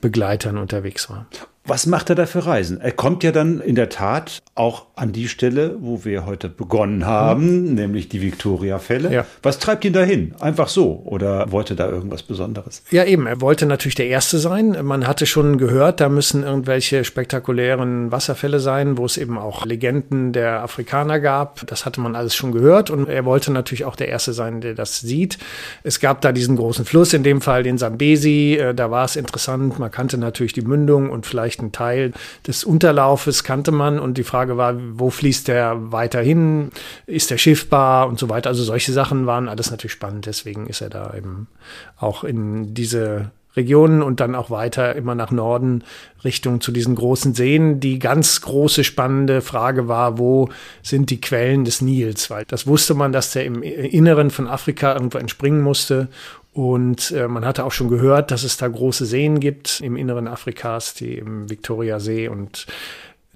Begleitern 0.00 0.58
unterwegs 0.58 1.10
war. 1.10 1.26
Was 1.64 1.86
macht 1.86 2.10
er 2.10 2.16
da 2.16 2.26
für 2.26 2.44
Reisen? 2.44 2.80
Er 2.80 2.92
kommt 2.92 3.22
ja 3.22 3.30
dann 3.30 3.60
in 3.60 3.76
der 3.76 3.88
Tat 3.88 4.42
auch 4.54 4.86
an 5.02 5.12
die 5.12 5.28
Stelle, 5.28 5.76
wo 5.80 6.04
wir 6.04 6.26
heute 6.26 6.48
begonnen 6.48 7.06
haben, 7.06 7.68
mhm. 7.68 7.74
nämlich 7.74 8.08
die 8.08 8.22
Victoria-Fälle. 8.22 9.12
Ja. 9.12 9.26
Was 9.42 9.58
treibt 9.58 9.84
ihn 9.84 9.92
dahin? 9.92 10.34
Einfach 10.40 10.68
so? 10.68 11.02
Oder 11.04 11.52
wollte 11.52 11.76
da 11.76 11.88
irgendwas 11.88 12.22
Besonderes? 12.22 12.82
Ja, 12.90 13.04
eben. 13.04 13.26
Er 13.26 13.40
wollte 13.40 13.66
natürlich 13.66 13.94
der 13.94 14.08
Erste 14.08 14.38
sein. 14.38 14.76
Man 14.82 15.06
hatte 15.06 15.26
schon 15.26 15.58
gehört, 15.58 16.00
da 16.00 16.08
müssen 16.08 16.42
irgendwelche 16.42 17.04
spektakulären 17.04 18.10
Wasserfälle 18.10 18.60
sein, 18.60 18.98
wo 18.98 19.04
es 19.04 19.16
eben 19.18 19.38
auch 19.38 19.66
Legenden 19.66 20.32
der 20.32 20.62
Afrikaner 20.62 21.20
gab. 21.20 21.66
Das 21.66 21.84
hatte 21.84 22.00
man 22.00 22.16
alles 22.16 22.34
schon 22.34 22.52
gehört. 22.52 22.90
Und 22.90 23.08
er 23.08 23.24
wollte 23.24 23.52
natürlich 23.52 23.84
auch 23.84 23.96
der 23.96 24.08
Erste 24.08 24.32
sein, 24.32 24.60
der 24.60 24.74
das 24.74 25.00
sieht. 25.00 25.38
Es 25.82 26.00
gab 26.00 26.22
da 26.22 26.32
diesen 26.32 26.56
großen 26.56 26.84
Fluss, 26.84 27.12
in 27.12 27.22
dem 27.22 27.40
Fall 27.40 27.62
den 27.62 27.78
Sambesi. 27.78 28.54
Äh, 28.54 28.74
da 28.74 28.90
war 28.90 29.04
es 29.04 29.16
interessant. 29.16 29.78
Man 29.78 29.90
kannte 29.90 30.18
natürlich 30.18 30.54
die 30.54 30.62
Mündung 30.62 31.10
und 31.10 31.26
vielleicht 31.26 31.42
vielleicht 31.42 31.60
einen 31.60 31.72
Teil 31.72 32.12
des 32.46 32.64
Unterlaufes 32.64 33.44
kannte 33.44 33.72
man 33.72 33.98
und 33.98 34.18
die 34.18 34.24
Frage 34.24 34.56
war, 34.56 34.74
wo 34.98 35.10
fließt 35.10 35.48
der 35.48 35.92
weiterhin? 35.92 36.70
Ist 37.06 37.30
der 37.30 37.38
schiffbar 37.38 38.08
und 38.08 38.18
so 38.18 38.28
weiter? 38.28 38.50
Also 38.50 38.62
solche 38.62 38.92
Sachen 38.92 39.26
waren 39.26 39.48
alles 39.48 39.70
natürlich 39.70 39.92
spannend. 39.92 40.26
Deswegen 40.26 40.66
ist 40.66 40.80
er 40.80 40.90
da 40.90 41.14
eben 41.14 41.48
auch 41.96 42.24
in 42.24 42.74
diese 42.74 43.30
Regionen 43.54 44.02
und 44.02 44.20
dann 44.20 44.34
auch 44.34 44.50
weiter 44.50 44.96
immer 44.96 45.14
nach 45.14 45.30
Norden 45.30 45.84
Richtung 46.24 46.60
zu 46.62 46.72
diesen 46.72 46.94
großen 46.94 47.34
Seen. 47.34 47.80
Die 47.80 47.98
ganz 47.98 48.40
große 48.40 48.82
spannende 48.82 49.42
Frage 49.42 49.88
war, 49.88 50.18
wo 50.18 50.48
sind 50.82 51.10
die 51.10 51.20
Quellen 51.20 51.64
des 51.64 51.82
Nils? 51.82 52.30
Weil 52.30 52.44
das 52.46 52.66
wusste 52.66 52.94
man, 52.94 53.12
dass 53.12 53.32
der 53.32 53.44
im 53.44 53.62
Inneren 53.62 54.30
von 54.30 54.46
Afrika 54.46 54.94
irgendwo 54.94 55.18
entspringen 55.18 55.60
musste 55.60 56.08
und 56.52 57.12
äh, 57.12 57.28
man 57.28 57.46
hatte 57.46 57.64
auch 57.64 57.72
schon 57.72 57.88
gehört, 57.88 58.30
dass 58.30 58.42
es 58.42 58.58
da 58.58 58.68
große 58.68 59.06
Seen 59.06 59.40
gibt 59.40 59.80
im 59.80 59.96
Inneren 59.96 60.28
Afrikas, 60.28 60.92
die 60.92 61.14
im 61.14 61.48
Viktoriasee 61.48 62.28
und 62.28 62.66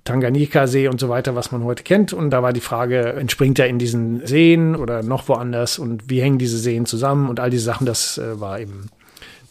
Tanganyika-See 0.06 0.88
und 0.88 0.98
so 0.98 1.10
weiter, 1.10 1.34
was 1.34 1.52
man 1.52 1.62
heute 1.64 1.82
kennt. 1.82 2.14
Und 2.14 2.30
da 2.30 2.42
war 2.42 2.54
die 2.54 2.60
Frage, 2.60 3.12
entspringt 3.12 3.58
er 3.58 3.66
in 3.66 3.78
diesen 3.78 4.26
Seen 4.26 4.74
oder 4.74 5.02
noch 5.02 5.28
woanders 5.28 5.78
und 5.78 6.08
wie 6.08 6.22
hängen 6.22 6.38
diese 6.38 6.56
Seen 6.56 6.86
zusammen 6.86 7.28
und 7.28 7.38
all 7.40 7.50
diese 7.50 7.64
Sachen, 7.64 7.86
das 7.86 8.16
äh, 8.16 8.40
war 8.40 8.58
eben 8.58 8.88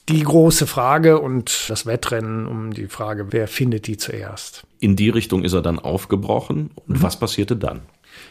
die 0.09 0.23
große 0.23 0.67
Frage 0.67 1.19
und 1.19 1.69
das 1.69 1.85
Wettrennen 1.85 2.45
um 2.47 2.73
die 2.73 2.87
Frage, 2.87 3.27
wer 3.31 3.47
findet 3.47 3.87
die 3.87 3.97
zuerst. 3.97 4.63
In 4.79 4.95
die 4.95 5.09
Richtung 5.09 5.43
ist 5.43 5.53
er 5.53 5.61
dann 5.61 5.79
aufgebrochen. 5.79 6.71
Und 6.87 6.99
mhm. 6.99 7.03
was 7.03 7.19
passierte 7.19 7.55
dann? 7.55 7.81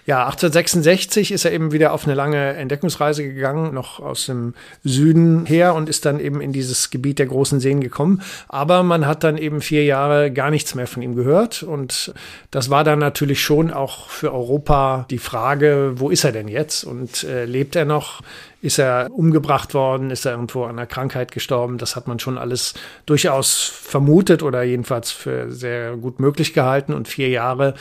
Ja, 0.07 0.27
1866 0.27 1.33
ist 1.33 1.47
er 1.47 1.53
eben 1.53 1.73
wieder 1.73 1.95
auf 1.95 2.05
eine 2.05 2.15
lange 2.15 2.55
Entdeckungsreise 2.57 3.25
gegangen, 3.25 3.73
noch 3.73 4.01
aus 4.01 4.27
dem 4.27 4.53
Süden 4.83 5.47
her 5.47 5.75
und 5.75 5.89
ist 5.89 6.05
dann 6.05 6.21
eben 6.21 6.43
in 6.43 6.53
dieses 6.53 6.91
Gebiet 6.91 7.19
der 7.19 7.27
großen 7.27 7.59
Seen 7.59 7.81
gekommen. 7.81 8.21
Aber 8.49 8.83
man 8.83 9.07
hat 9.07 9.25
dann 9.25 9.39
eben 9.39 9.63
vier 9.63 9.85
Jahre 9.85 10.31
gar 10.31 10.51
nichts 10.51 10.75
mehr 10.75 10.87
von 10.87 11.03
ihm 11.03 11.17
gehört. 11.17 11.63
Und 11.63 12.13
das 12.51 12.69
war 12.69 12.85
dann 12.85 12.99
natürlich 12.99 13.43
schon 13.43 13.71
auch 13.71 14.11
für 14.11 14.35
Europa 14.35 15.07
die 15.09 15.19
Frage, 15.19 15.93
wo 15.97 16.11
ist 16.11 16.25
er 16.25 16.33
denn 16.33 16.49
jetzt? 16.49 16.85
Und 16.85 17.25
äh, 17.25 17.47
lebt 17.47 17.75
er 17.75 17.87
noch? 17.87 18.21
Ist 18.61 18.79
er 18.79 19.11
umgebracht 19.11 19.73
worden? 19.73 20.11
Ist 20.11 20.27
er 20.27 20.33
irgendwo 20.33 20.65
an 20.65 20.73
einer 20.73 20.87
Krankheit 20.87 21.33
gestorben? 21.33 21.79
Das 21.79 21.97
hat 21.97 22.09
man 22.09 22.19
schon 22.19 22.37
alles 22.37 22.75
durchaus 23.07 23.63
vermutet 23.63 24.43
oder 24.43 24.63
jedenfalls 24.63 25.13
für 25.13 25.51
sehr 25.51 25.97
gut 25.97 26.21
möglich 26.21 26.53
gehalten. 26.53 26.93
Und 26.93 27.09
vier 27.09 27.29
Jahre 27.31 27.75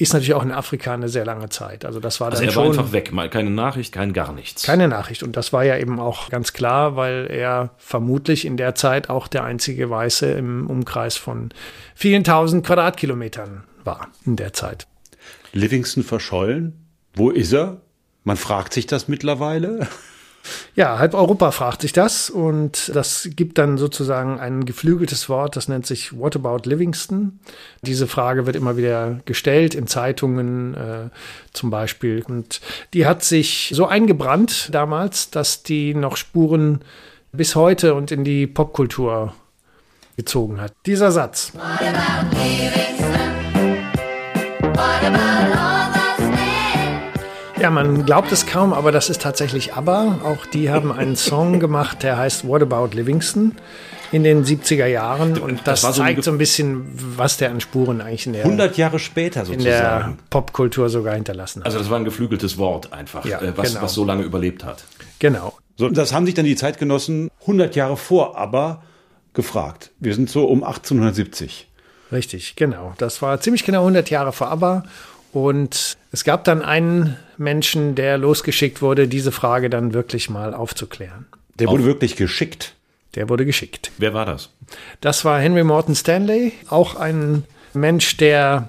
ist 0.00 0.12
natürlich 0.12 0.34
auch 0.34 0.42
in 0.42 0.52
Afrika 0.52 0.94
eine 0.94 1.08
sehr 1.08 1.24
lange 1.24 1.48
Zeit. 1.48 1.84
Also 1.84 2.00
das 2.00 2.20
war 2.20 2.28
also 2.28 2.38
dann 2.38 2.48
er 2.48 2.52
schon 2.52 2.64
war 2.64 2.70
einfach 2.70 2.92
weg, 2.92 3.12
mal 3.12 3.28
keine 3.28 3.50
Nachricht, 3.50 3.92
kein 3.92 4.12
gar 4.12 4.32
nichts. 4.32 4.62
Keine 4.62 4.88
Nachricht 4.88 5.22
und 5.22 5.36
das 5.36 5.52
war 5.52 5.64
ja 5.64 5.76
eben 5.76 5.98
auch 5.98 6.28
ganz 6.30 6.52
klar, 6.52 6.96
weil 6.96 7.26
er 7.30 7.70
vermutlich 7.78 8.44
in 8.44 8.56
der 8.56 8.74
Zeit 8.74 9.10
auch 9.10 9.28
der 9.28 9.44
einzige 9.44 9.90
Weiße 9.90 10.30
im 10.32 10.68
Umkreis 10.68 11.16
von 11.16 11.50
vielen 11.94 12.24
tausend 12.24 12.66
Quadratkilometern 12.66 13.64
war 13.84 14.08
in 14.24 14.36
der 14.36 14.52
Zeit. 14.52 14.86
Livingston 15.52 16.04
verschollen? 16.04 16.86
Wo 17.14 17.30
ist 17.30 17.52
er? 17.52 17.80
Man 18.24 18.36
fragt 18.36 18.74
sich 18.74 18.86
das 18.86 19.08
mittlerweile. 19.08 19.88
Ja, 20.74 20.98
halb 20.98 21.14
Europa 21.14 21.50
fragt 21.50 21.82
sich 21.82 21.92
das 21.92 22.30
und 22.30 22.94
das 22.94 23.28
gibt 23.34 23.58
dann 23.58 23.78
sozusagen 23.78 24.38
ein 24.38 24.64
geflügeltes 24.64 25.28
Wort, 25.28 25.56
das 25.56 25.68
nennt 25.68 25.86
sich 25.86 26.16
What 26.16 26.36
about 26.36 26.68
Livingston? 26.68 27.40
Diese 27.82 28.06
Frage 28.06 28.46
wird 28.46 28.56
immer 28.56 28.76
wieder 28.76 29.20
gestellt 29.24 29.74
in 29.74 29.86
Zeitungen 29.86 30.74
äh, 30.74 31.10
zum 31.52 31.70
Beispiel 31.70 32.22
und 32.26 32.60
die 32.94 33.06
hat 33.06 33.24
sich 33.24 33.72
so 33.74 33.86
eingebrannt 33.86 34.70
damals, 34.72 35.30
dass 35.30 35.62
die 35.62 35.94
noch 35.94 36.16
Spuren 36.16 36.80
bis 37.32 37.54
heute 37.54 37.94
und 37.94 38.10
in 38.10 38.24
die 38.24 38.46
Popkultur 38.46 39.34
gezogen 40.16 40.60
hat. 40.60 40.72
Dieser 40.86 41.12
Satz. 41.12 41.52
What 41.54 41.62
about 41.62 42.36
Livingston? 42.36 43.38
What 44.74 45.04
about 45.04 45.57
Ja, 47.60 47.70
man 47.70 48.04
glaubt 48.04 48.30
es 48.30 48.46
kaum, 48.46 48.72
aber 48.72 48.92
das 48.92 49.10
ist 49.10 49.20
tatsächlich 49.20 49.74
ABBA. 49.74 50.20
Auch 50.22 50.46
die 50.46 50.70
haben 50.70 50.92
einen 50.92 51.16
Song 51.16 51.58
gemacht, 51.58 52.04
der 52.04 52.16
heißt 52.16 52.46
What 52.46 52.62
About 52.62 52.96
Livingston 52.96 53.56
in 54.12 54.22
den 54.22 54.44
70er 54.44 54.86
Jahren. 54.86 55.38
Und 55.38 55.62
das, 55.64 55.82
das 55.82 55.96
so 55.96 56.02
zeigt 56.02 56.22
so 56.22 56.30
ein 56.30 56.38
bisschen, 56.38 56.86
was 57.16 57.36
der 57.36 57.50
an 57.50 57.60
Spuren 57.60 58.00
eigentlich 58.00 58.26
in 58.26 58.34
der 58.34 58.44
100 58.44 58.76
Jahre 58.76 59.00
später 59.00 59.44
sozusagen. 59.44 60.10
in 60.10 60.16
der 60.16 60.16
Popkultur 60.30 60.88
sogar 60.88 61.14
hinterlassen 61.14 61.60
hat. 61.60 61.66
Also 61.66 61.78
das 61.78 61.90
war 61.90 61.98
ein 61.98 62.04
geflügeltes 62.04 62.58
Wort 62.58 62.92
einfach, 62.92 63.24
ja, 63.24 63.40
äh, 63.40 63.52
was, 63.56 63.70
genau. 63.70 63.82
was 63.82 63.92
so 63.92 64.04
lange 64.04 64.22
überlebt 64.22 64.64
hat. 64.64 64.84
Genau. 65.18 65.58
So, 65.76 65.88
das 65.88 66.12
haben 66.12 66.26
sich 66.26 66.34
dann 66.34 66.44
die 66.44 66.56
Zeitgenossen 66.56 67.30
100 67.40 67.74
Jahre 67.74 67.96
vor 67.96 68.38
ABBA 68.38 68.82
gefragt. 69.32 69.90
Wir 69.98 70.14
sind 70.14 70.30
so 70.30 70.46
um 70.46 70.62
1870. 70.62 71.68
Richtig, 72.12 72.56
genau. 72.56 72.94
Das 72.98 73.20
war 73.20 73.40
ziemlich 73.40 73.64
genau 73.64 73.80
100 73.80 74.10
Jahre 74.10 74.32
vor 74.32 74.48
ABBA. 74.48 74.84
Und 75.32 75.96
es 76.10 76.24
gab 76.24 76.44
dann 76.44 76.62
einen 76.62 77.16
Menschen, 77.36 77.94
der 77.94 78.18
losgeschickt 78.18 78.82
wurde, 78.82 79.08
diese 79.08 79.32
Frage 79.32 79.70
dann 79.70 79.92
wirklich 79.92 80.30
mal 80.30 80.54
aufzuklären. 80.54 81.26
Der 81.58 81.68
wurde 81.68 81.82
Auf. 81.82 81.88
wirklich 81.88 82.16
geschickt. 82.16 82.74
Der 83.14 83.28
wurde 83.28 83.44
geschickt. 83.46 83.90
Wer 83.98 84.14
war 84.14 84.26
das? 84.26 84.50
Das 85.00 85.24
war 85.24 85.40
Henry 85.40 85.64
Morton 85.64 85.94
Stanley, 85.94 86.52
auch 86.68 86.94
ein 86.94 87.44
Mensch, 87.72 88.16
der 88.16 88.68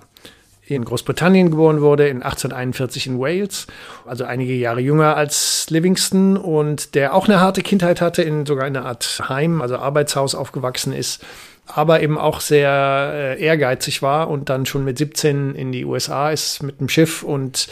in 0.65 0.85
Großbritannien 0.85 1.49
geboren 1.49 1.81
wurde, 1.81 2.07
in 2.07 2.21
1841 2.21 3.07
in 3.07 3.19
Wales, 3.19 3.67
also 4.05 4.23
einige 4.23 4.53
Jahre 4.53 4.81
jünger 4.81 5.15
als 5.15 5.65
Livingston 5.69 6.37
und 6.37 6.93
der 6.95 7.15
auch 7.15 7.27
eine 7.27 7.39
harte 7.39 7.63
Kindheit 7.63 8.01
hatte, 8.01 8.21
in 8.21 8.45
sogar 8.45 8.65
einer 8.65 8.85
Art 8.85 9.21
Heim, 9.27 9.61
also 9.61 9.77
Arbeitshaus 9.77 10.35
aufgewachsen 10.35 10.93
ist 10.93 11.25
aber 11.73 12.01
eben 12.01 12.17
auch 12.17 12.41
sehr 12.41 13.11
äh, 13.13 13.41
ehrgeizig 13.41 14.01
war 14.01 14.29
und 14.29 14.49
dann 14.49 14.65
schon 14.65 14.83
mit 14.83 14.97
17 14.97 15.55
in 15.55 15.71
die 15.71 15.85
USA 15.85 16.31
ist 16.31 16.63
mit 16.63 16.79
dem 16.79 16.89
Schiff 16.89 17.23
und 17.23 17.67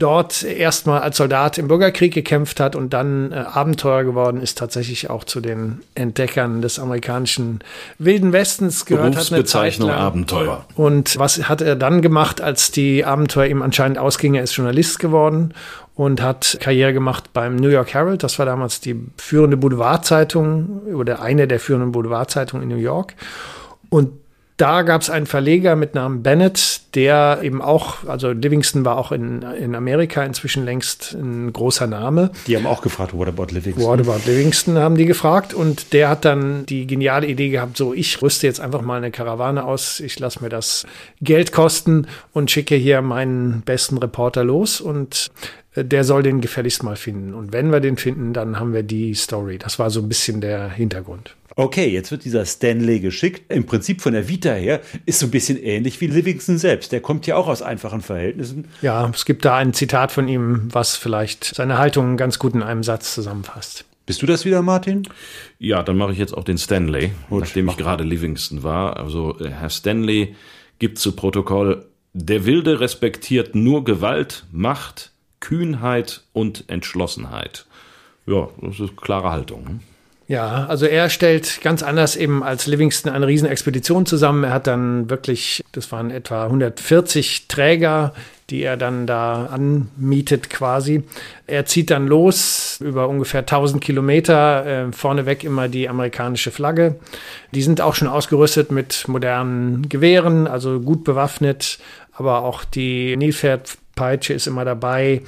dort 0.00 0.42
erstmal 0.42 1.02
als 1.02 1.18
Soldat 1.18 1.58
im 1.58 1.68
Bürgerkrieg 1.68 2.12
gekämpft 2.12 2.58
hat 2.58 2.74
und 2.74 2.92
dann 2.92 3.30
äh, 3.30 3.36
Abenteuer 3.36 4.02
geworden 4.02 4.40
ist, 4.40 4.58
tatsächlich 4.58 5.10
auch 5.10 5.24
zu 5.24 5.40
den 5.40 5.80
Entdeckern 5.94 6.62
des 6.62 6.78
amerikanischen 6.78 7.60
Wilden 7.98 8.32
Westens 8.32 8.86
gehört 8.86 9.14
hat. 9.14 9.30
Eine 9.30 9.42
Bezeichnung 9.42 9.90
Abenteuer. 9.90 10.64
Und 10.74 11.18
was 11.18 11.48
hat 11.48 11.60
er 11.60 11.76
dann 11.76 12.02
gemacht, 12.02 12.40
als 12.40 12.70
die 12.70 13.04
Abenteuer 13.04 13.46
ihm 13.46 13.62
anscheinend 13.62 13.98
ausgingen? 13.98 14.36
Er 14.36 14.44
ist 14.44 14.56
Journalist 14.56 14.98
geworden 14.98 15.54
und 15.94 16.22
hat 16.22 16.56
Karriere 16.60 16.94
gemacht 16.94 17.32
beim 17.34 17.56
New 17.56 17.68
York 17.68 17.92
Herald. 17.92 18.22
Das 18.22 18.38
war 18.38 18.46
damals 18.46 18.80
die 18.80 18.96
führende 19.18 19.58
Boulevardzeitung 19.58 20.82
oder 20.94 21.20
eine 21.20 21.46
der 21.46 21.60
führenden 21.60 21.92
Boulevardzeitungen 21.92 22.62
in 22.68 22.74
New 22.74 22.82
York. 22.82 23.14
Und 23.90 24.12
da 24.56 24.82
gab 24.82 25.02
es 25.02 25.10
einen 25.10 25.26
Verleger 25.26 25.76
mit 25.76 25.94
Namen 25.94 26.22
Bennett, 26.22 26.79
der 26.94 27.40
eben 27.42 27.62
auch, 27.62 28.04
also 28.06 28.32
Livingston 28.32 28.84
war 28.84 28.98
auch 28.98 29.12
in, 29.12 29.42
in 29.42 29.74
Amerika 29.74 30.24
inzwischen 30.24 30.64
längst 30.64 31.14
ein 31.14 31.52
großer 31.52 31.86
Name. 31.86 32.30
Die 32.46 32.56
haben 32.56 32.66
auch 32.66 32.82
gefragt, 32.82 33.14
what 33.14 33.28
about 33.28 33.46
Livingston? 33.54 33.84
What 33.84 34.00
about 34.00 34.28
Livingston 34.28 34.78
haben 34.78 34.96
die 34.96 35.06
gefragt 35.06 35.54
und 35.54 35.92
der 35.92 36.08
hat 36.08 36.24
dann 36.24 36.66
die 36.66 36.86
geniale 36.86 37.26
Idee 37.26 37.50
gehabt, 37.50 37.76
so 37.76 37.94
ich 37.94 38.20
rüste 38.22 38.46
jetzt 38.46 38.60
einfach 38.60 38.82
mal 38.82 38.96
eine 38.96 39.10
Karawane 39.10 39.64
aus, 39.64 40.00
ich 40.00 40.18
lasse 40.18 40.42
mir 40.42 40.48
das 40.48 40.84
Geld 41.20 41.52
kosten 41.52 42.06
und 42.32 42.50
schicke 42.50 42.74
hier 42.74 43.02
meinen 43.02 43.62
besten 43.62 43.98
Reporter 43.98 44.42
los 44.42 44.80
und 44.80 45.30
äh, 45.74 45.84
der 45.84 46.04
soll 46.04 46.22
den 46.22 46.40
gefälligst 46.40 46.82
mal 46.82 46.96
finden. 46.96 47.34
Und 47.34 47.52
wenn 47.52 47.70
wir 47.70 47.80
den 47.80 47.96
finden, 47.96 48.32
dann 48.32 48.58
haben 48.58 48.72
wir 48.72 48.82
die 48.82 49.14
Story. 49.14 49.58
Das 49.58 49.78
war 49.78 49.90
so 49.90 50.00
ein 50.00 50.08
bisschen 50.08 50.40
der 50.40 50.68
Hintergrund. 50.70 51.36
Okay, 51.60 51.88
jetzt 51.88 52.10
wird 52.10 52.24
dieser 52.24 52.46
Stanley 52.46 53.00
geschickt. 53.00 53.52
Im 53.52 53.66
Prinzip 53.66 54.00
von 54.00 54.14
der 54.14 54.28
Vita 54.28 54.52
her 54.52 54.80
ist 55.04 55.18
so 55.18 55.26
ein 55.26 55.30
bisschen 55.30 55.62
ähnlich 55.62 56.00
wie 56.00 56.06
Livingston 56.06 56.56
selbst. 56.56 56.90
Der 56.90 57.02
kommt 57.02 57.26
ja 57.26 57.36
auch 57.36 57.48
aus 57.48 57.60
einfachen 57.60 58.00
Verhältnissen. 58.00 58.68
Ja, 58.80 59.10
es 59.12 59.26
gibt 59.26 59.44
da 59.44 59.56
ein 59.56 59.74
Zitat 59.74 60.10
von 60.10 60.26
ihm, 60.26 60.68
was 60.72 60.96
vielleicht 60.96 61.44
seine 61.44 61.76
Haltung 61.76 62.16
ganz 62.16 62.38
gut 62.38 62.54
in 62.54 62.62
einem 62.62 62.82
Satz 62.82 63.14
zusammenfasst. 63.14 63.84
Bist 64.06 64.22
du 64.22 64.26
das 64.26 64.46
wieder, 64.46 64.62
Martin? 64.62 65.06
Ja, 65.58 65.82
dann 65.82 65.98
mache 65.98 66.12
ich 66.12 66.18
jetzt 66.18 66.34
auch 66.34 66.44
den 66.44 66.56
Stanley, 66.56 67.12
Gut, 67.28 67.42
nachdem 67.42 67.68
ich 67.68 67.76
gerade 67.76 68.04
Livingston 68.04 68.62
war. 68.62 68.96
Also 68.96 69.38
äh, 69.38 69.50
Herr 69.50 69.68
Stanley 69.68 70.34
gibt 70.78 70.98
zu 70.98 71.12
Protokoll, 71.12 71.84
der 72.14 72.46
Wilde 72.46 72.80
respektiert 72.80 73.54
nur 73.54 73.84
Gewalt, 73.84 74.46
Macht, 74.50 75.12
Kühnheit 75.40 76.22
und 76.32 76.64
Entschlossenheit. 76.68 77.66
Ja, 78.26 78.48
das 78.62 78.80
ist 78.80 78.96
klare 78.96 79.30
Haltung. 79.30 79.80
Ja, 80.30 80.66
also 80.66 80.86
er 80.86 81.10
stellt 81.10 81.60
ganz 81.60 81.82
anders 81.82 82.14
eben 82.14 82.44
als 82.44 82.68
Livingston 82.68 83.12
eine 83.12 83.26
Riesenexpedition 83.26 84.06
zusammen. 84.06 84.44
Er 84.44 84.52
hat 84.52 84.68
dann 84.68 85.10
wirklich, 85.10 85.60
das 85.72 85.90
waren 85.90 86.12
etwa 86.12 86.44
140 86.44 87.48
Träger, 87.48 88.14
die 88.48 88.62
er 88.62 88.76
dann 88.76 89.08
da 89.08 89.46
anmietet 89.46 90.48
quasi. 90.48 91.02
Er 91.48 91.66
zieht 91.66 91.90
dann 91.90 92.06
los 92.06 92.78
über 92.80 93.08
ungefähr 93.08 93.40
1000 93.40 93.82
Kilometer, 93.82 94.66
äh, 94.66 94.92
vorneweg 94.92 95.42
immer 95.42 95.66
die 95.66 95.88
amerikanische 95.88 96.52
Flagge. 96.52 97.00
Die 97.50 97.62
sind 97.62 97.80
auch 97.80 97.96
schon 97.96 98.06
ausgerüstet 98.06 98.70
mit 98.70 99.08
modernen 99.08 99.88
Gewehren, 99.88 100.46
also 100.46 100.78
gut 100.78 101.02
bewaffnet, 101.02 101.80
aber 102.12 102.44
auch 102.44 102.62
die 102.62 103.16
Nilpferdpeitsche 103.16 104.32
ist 104.34 104.46
immer 104.46 104.64
dabei. 104.64 105.22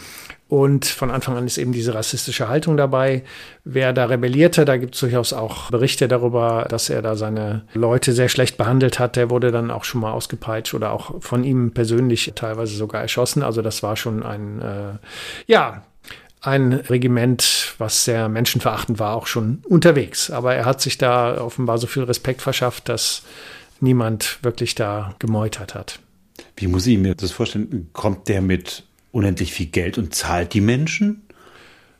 Und 0.52 0.84
von 0.84 1.10
Anfang 1.10 1.38
an 1.38 1.46
ist 1.46 1.56
eben 1.56 1.72
diese 1.72 1.94
rassistische 1.94 2.46
Haltung 2.46 2.76
dabei. 2.76 3.22
Wer 3.64 3.94
da 3.94 4.04
rebellierte, 4.04 4.66
da 4.66 4.76
gibt 4.76 4.94
es 4.94 5.00
durchaus 5.00 5.32
auch 5.32 5.70
Berichte 5.70 6.08
darüber, 6.08 6.66
dass 6.68 6.90
er 6.90 7.00
da 7.00 7.16
seine 7.16 7.62
Leute 7.72 8.12
sehr 8.12 8.28
schlecht 8.28 8.58
behandelt 8.58 8.98
hat. 8.98 9.16
Der 9.16 9.30
wurde 9.30 9.50
dann 9.50 9.70
auch 9.70 9.84
schon 9.84 10.02
mal 10.02 10.12
ausgepeitscht 10.12 10.74
oder 10.74 10.92
auch 10.92 11.22
von 11.22 11.42
ihm 11.42 11.72
persönlich 11.72 12.30
teilweise 12.34 12.76
sogar 12.76 13.00
erschossen. 13.00 13.42
Also 13.42 13.62
das 13.62 13.82
war 13.82 13.96
schon 13.96 14.22
ein, 14.22 14.60
äh, 14.60 14.98
ja, 15.46 15.84
ein 16.42 16.74
Regiment, 16.74 17.74
was 17.78 18.04
sehr 18.04 18.28
menschenverachtend 18.28 18.98
war, 18.98 19.16
auch 19.16 19.28
schon 19.28 19.62
unterwegs. 19.66 20.30
Aber 20.30 20.54
er 20.54 20.66
hat 20.66 20.82
sich 20.82 20.98
da 20.98 21.40
offenbar 21.40 21.78
so 21.78 21.86
viel 21.86 22.02
Respekt 22.02 22.42
verschafft, 22.42 22.90
dass 22.90 23.22
niemand 23.80 24.38
wirklich 24.42 24.74
da 24.74 25.14
gemeutert 25.18 25.74
hat. 25.74 25.98
Wie 26.58 26.66
muss 26.66 26.86
ich 26.86 26.98
mir 26.98 27.14
das 27.14 27.30
vorstellen? 27.30 27.88
Kommt 27.94 28.28
der 28.28 28.42
mit 28.42 28.84
unendlich 29.12 29.52
viel 29.52 29.66
Geld 29.66 29.98
und 29.98 30.14
zahlt 30.14 30.54
die 30.54 30.60
Menschen? 30.60 31.22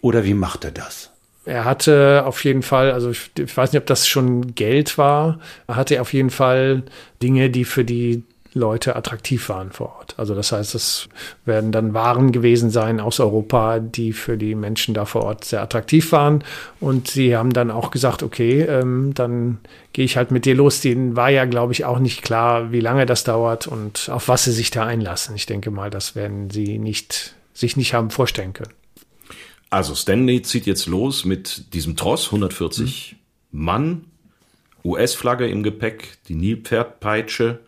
Oder 0.00 0.24
wie 0.24 0.34
macht 0.34 0.64
er 0.64 0.72
das? 0.72 1.10
Er 1.44 1.64
hatte 1.64 2.24
auf 2.24 2.44
jeden 2.44 2.62
Fall, 2.62 2.92
also 2.92 3.10
ich, 3.10 3.30
ich 3.38 3.56
weiß 3.56 3.72
nicht, 3.72 3.80
ob 3.80 3.86
das 3.86 4.06
schon 4.06 4.54
Geld 4.54 4.96
war, 4.96 5.40
er 5.66 5.76
hatte 5.76 6.00
auf 6.00 6.12
jeden 6.12 6.30
Fall 6.30 6.84
Dinge, 7.20 7.50
die 7.50 7.64
für 7.64 7.84
die 7.84 8.22
Leute 8.54 8.96
attraktiv 8.96 9.48
waren 9.48 9.72
vor 9.72 9.96
Ort. 9.98 10.14
Also 10.18 10.34
das 10.34 10.52
heißt, 10.52 10.74
es 10.74 11.08
werden 11.44 11.72
dann 11.72 11.94
Waren 11.94 12.32
gewesen 12.32 12.70
sein 12.70 13.00
aus 13.00 13.18
Europa, 13.18 13.78
die 13.78 14.12
für 14.12 14.36
die 14.36 14.54
Menschen 14.54 14.94
da 14.94 15.04
vor 15.04 15.22
Ort 15.22 15.44
sehr 15.44 15.62
attraktiv 15.62 16.12
waren. 16.12 16.44
Und 16.80 17.08
sie 17.08 17.36
haben 17.36 17.52
dann 17.52 17.70
auch 17.70 17.90
gesagt, 17.90 18.22
okay, 18.22 18.62
ähm, 18.62 19.12
dann 19.14 19.58
gehe 19.92 20.04
ich 20.04 20.16
halt 20.16 20.30
mit 20.30 20.44
dir 20.44 20.54
los. 20.54 20.80
Denen 20.80 21.16
war 21.16 21.30
ja, 21.30 21.46
glaube 21.46 21.72
ich, 21.72 21.84
auch 21.84 21.98
nicht 21.98 22.22
klar, 22.22 22.72
wie 22.72 22.80
lange 22.80 23.06
das 23.06 23.24
dauert 23.24 23.66
und 23.66 24.08
auf 24.10 24.28
was 24.28 24.44
sie 24.44 24.52
sich 24.52 24.70
da 24.70 24.84
einlassen. 24.84 25.34
Ich 25.34 25.46
denke 25.46 25.70
mal, 25.70 25.90
das 25.90 26.14
werden 26.14 26.50
sie 26.50 26.78
nicht, 26.78 27.34
sich 27.54 27.76
nicht 27.76 27.94
haben 27.94 28.10
vorstellen 28.10 28.52
können. 28.52 28.72
Also 29.70 29.94
Stanley 29.94 30.42
zieht 30.42 30.66
jetzt 30.66 30.86
los 30.86 31.24
mit 31.24 31.72
diesem 31.72 31.96
Tross, 31.96 32.26
140 32.26 33.16
mhm. 33.50 33.64
Mann, 33.64 34.04
US-Flagge 34.84 35.48
im 35.48 35.62
Gepäck, 35.62 36.18
die 36.28 36.34
Nilpferdpeitsche, 36.34 37.60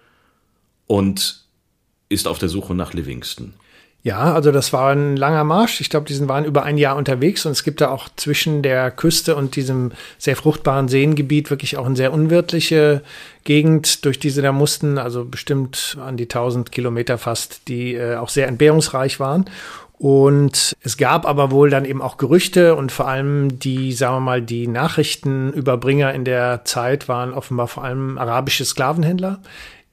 und 0.87 1.45
ist 2.09 2.29
auf 2.29 2.39
der 2.39 2.49
Suche 2.49 2.75
nach 2.75 2.93
Livingston. 2.93 3.55
Ja, 4.05 4.35
also 4.35 4.53
das 4.53 4.75
war 4.75 4.93
ein 4.93 5.17
langer 5.17 5.45
Marsch. 5.45 5.81
Ich 5.81 5.89
glaube, 5.89 6.05
die 6.05 6.29
waren 6.29 6.45
über 6.45 6.63
ein 6.63 6.77
Jahr 6.77 6.97
unterwegs 6.97 7.47
und 7.47 7.53
es 7.53 7.65
gibt 7.65 7.81
da 7.81 7.89
auch 7.89 8.11
zwischen 8.17 8.61
der 8.61 8.91
Küste 8.91 9.35
und 9.35 9.57
diesem 9.57 9.93
sehr 10.19 10.37
fruchtbaren 10.37 10.89
Seengebiet 10.89 11.49
wirklich 11.49 11.79
auch 11.79 11.87
eine 11.87 11.97
sehr 11.97 12.13
unwirtliche 12.13 13.01
Gegend, 13.45 14.05
durch 14.05 14.19
die 14.19 14.29
sie 14.29 14.43
da 14.43 14.53
mussten, 14.53 14.99
also 14.99 15.25
bestimmt 15.25 15.97
an 16.05 16.19
die 16.19 16.25
1000 16.25 16.71
Kilometer 16.71 17.17
fast, 17.17 17.67
die 17.69 17.95
äh, 17.95 18.17
auch 18.17 18.29
sehr 18.29 18.47
entbehrungsreich 18.47 19.21
waren. 19.21 19.47
Und 19.97 20.77
es 20.83 20.99
gab 20.99 21.25
aber 21.25 21.51
wohl 21.51 21.71
dann 21.71 21.87
eben 21.87 22.03
auch 22.03 22.19
Gerüchte 22.19 22.75
und 22.75 22.93
vor 22.93 23.09
allem 23.09 23.59
die, 23.59 23.93
sagen 23.93 24.17
wir 24.17 24.21
mal, 24.21 24.43
die 24.43 24.67
Nachrichtenüberbringer 24.67 26.13
in 26.13 26.27
der 26.27 26.63
Zeit 26.67 27.09
waren 27.09 27.33
offenbar 27.33 27.69
vor 27.69 27.85
allem 27.85 28.19
arabische 28.19 28.67
Sklavenhändler, 28.67 29.41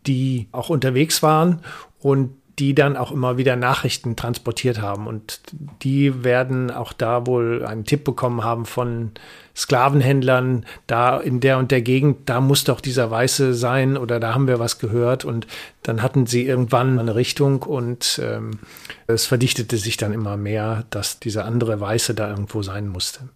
die 0.08 0.48
auch 0.52 0.70
unterwegs 0.70 1.22
waren 1.24 1.60
und 2.00 2.32
die 2.60 2.76
dann 2.76 2.96
auch 2.96 3.12
immer 3.12 3.38
wieder 3.38 3.56
Nachrichten 3.56 4.16
transportiert 4.16 4.82
haben. 4.82 5.08
Und 5.08 5.42
die 5.82 6.24
werden 6.24 6.70
auch 6.70 6.94
da 6.94 7.26
wohl 7.26 7.66
einen 7.66 7.86
Tipp 7.86 8.04
bekommen 8.04 8.44
haben 8.44 8.66
von 8.66 9.12
Sklavenhändlern, 9.56 10.66
da 10.86 11.18
in 11.18 11.40
der 11.40 11.58
und 11.58 11.72
der 11.72 11.82
Gegend, 11.82 12.30
da 12.30 12.40
muss 12.40 12.64
doch 12.64 12.80
dieser 12.80 13.10
Weiße 13.10 13.54
sein 13.54 13.98
oder 13.98 14.20
da 14.20 14.36
haben 14.36 14.48
wir 14.48 14.60
was 14.60 14.80
gehört. 14.80 15.26
Und 15.26 15.48
dann 15.82 16.02
hatten 16.04 16.28
sie 16.28 16.46
irgendwann 16.46 17.00
eine 17.00 17.16
Richtung 17.16 17.64
und 17.64 18.22
ähm, 18.24 18.52
es 19.08 19.26
verdichtete 19.26 19.78
sich 19.78 19.98
dann 19.98 20.14
immer 20.14 20.38
mehr, 20.38 20.86
dass 20.92 21.20
dieser 21.20 21.46
andere 21.46 21.80
Weiße 21.80 22.14
da 22.14 22.30
irgendwo 22.30 22.62
sein 22.62 22.88
musste. 22.88 23.30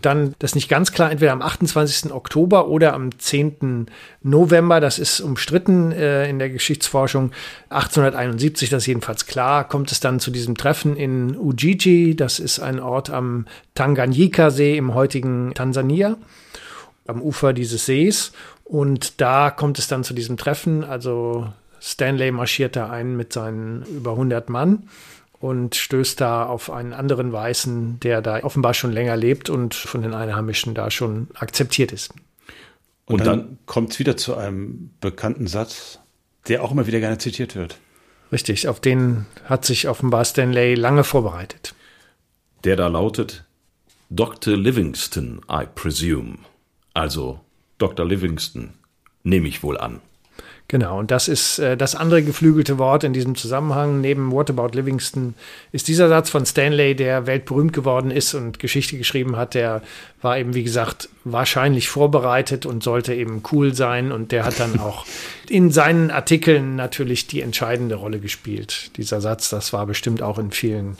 Dann, 0.00 0.34
das 0.38 0.54
nicht 0.54 0.68
ganz 0.68 0.92
klar, 0.92 1.10
entweder 1.10 1.32
am 1.32 1.42
28. 1.42 2.12
Oktober 2.12 2.68
oder 2.68 2.92
am 2.92 3.18
10. 3.18 3.86
November, 4.22 4.80
das 4.80 4.98
ist 4.98 5.20
umstritten 5.20 5.90
äh, 5.92 6.28
in 6.28 6.38
der 6.38 6.50
Geschichtsforschung, 6.50 7.32
1871, 7.70 8.68
das 8.68 8.82
ist 8.82 8.86
jedenfalls 8.86 9.26
klar, 9.26 9.66
kommt 9.66 9.90
es 9.90 10.00
dann 10.00 10.20
zu 10.20 10.30
diesem 10.30 10.56
Treffen 10.56 10.96
in 10.96 11.36
Ujiji, 11.36 12.14
das 12.14 12.38
ist 12.38 12.58
ein 12.58 12.78
Ort 12.78 13.10
am 13.10 13.46
Tanganyika-See 13.74 14.76
im 14.76 14.94
heutigen 14.94 15.52
Tansania, 15.54 16.16
am 17.06 17.22
Ufer 17.22 17.52
dieses 17.52 17.86
Sees. 17.86 18.32
Und 18.64 19.20
da 19.20 19.50
kommt 19.50 19.78
es 19.78 19.86
dann 19.86 20.02
zu 20.02 20.12
diesem 20.12 20.36
Treffen, 20.36 20.84
also 20.84 21.46
Stanley 21.80 22.32
marschiert 22.32 22.74
da 22.74 22.90
ein 22.90 23.16
mit 23.16 23.32
seinen 23.32 23.82
über 23.84 24.12
100 24.12 24.50
Mann 24.50 24.88
und 25.46 25.76
stößt 25.76 26.20
da 26.20 26.44
auf 26.44 26.70
einen 26.70 26.92
anderen 26.92 27.32
Weißen, 27.32 28.00
der 28.00 28.20
da 28.20 28.42
offenbar 28.42 28.74
schon 28.74 28.90
länger 28.90 29.16
lebt 29.16 29.48
und 29.48 29.74
von 29.74 30.02
den 30.02 30.12
Einheimischen 30.12 30.74
da 30.74 30.90
schon 30.90 31.28
akzeptiert 31.34 31.92
ist. 31.92 32.12
Und, 33.06 33.20
und 33.20 33.26
dann, 33.26 33.38
dann 33.38 33.58
kommt 33.66 33.92
es 33.92 34.00
wieder 34.00 34.16
zu 34.16 34.34
einem 34.34 34.90
bekannten 35.00 35.46
Satz, 35.46 36.00
der 36.48 36.64
auch 36.64 36.72
immer 36.72 36.88
wieder 36.88 36.98
gerne 36.98 37.18
zitiert 37.18 37.54
wird. 37.54 37.78
Richtig, 38.32 38.66
auf 38.66 38.80
den 38.80 39.26
hat 39.44 39.64
sich 39.64 39.88
offenbar 39.88 40.24
Stanley 40.24 40.74
lange 40.74 41.04
vorbereitet. 41.04 41.76
Der 42.64 42.74
da 42.74 42.88
lautet 42.88 43.44
Dr. 44.10 44.56
Livingston, 44.56 45.42
I 45.48 45.64
presume. 45.72 46.38
Also 46.92 47.38
Dr. 47.78 48.04
Livingston, 48.04 48.72
nehme 49.22 49.46
ich 49.46 49.62
wohl 49.62 49.78
an. 49.78 50.00
Genau, 50.68 50.98
und 50.98 51.12
das 51.12 51.28
ist 51.28 51.60
äh, 51.60 51.76
das 51.76 51.94
andere 51.94 52.24
geflügelte 52.24 52.76
Wort 52.78 53.04
in 53.04 53.12
diesem 53.12 53.36
Zusammenhang. 53.36 54.00
Neben 54.00 54.32
What 54.32 54.50
About 54.50 54.76
Livingston 54.76 55.34
ist 55.70 55.86
dieser 55.86 56.08
Satz 56.08 56.28
von 56.28 56.44
Stanley, 56.44 56.96
der 56.96 57.28
weltberühmt 57.28 57.72
geworden 57.72 58.10
ist 58.10 58.34
und 58.34 58.58
Geschichte 58.58 58.98
geschrieben 58.98 59.36
hat, 59.36 59.54
der 59.54 59.82
war 60.22 60.38
eben, 60.38 60.54
wie 60.54 60.64
gesagt, 60.64 61.08
wahrscheinlich 61.22 61.88
vorbereitet 61.88 62.66
und 62.66 62.82
sollte 62.82 63.14
eben 63.14 63.44
cool 63.52 63.74
sein. 63.74 64.10
Und 64.10 64.32
der 64.32 64.44
hat 64.44 64.58
dann 64.58 64.80
auch 64.80 65.06
in 65.50 65.70
seinen 65.70 66.10
Artikeln 66.10 66.76
natürlich 66.76 67.26
die 67.26 67.40
entscheidende 67.40 67.96
Rolle 67.96 68.20
gespielt. 68.20 68.90
Dieser 68.96 69.20
Satz, 69.20 69.50
das 69.50 69.72
war 69.72 69.86
bestimmt 69.86 70.22
auch 70.22 70.38
in 70.38 70.50
vielen 70.50 70.96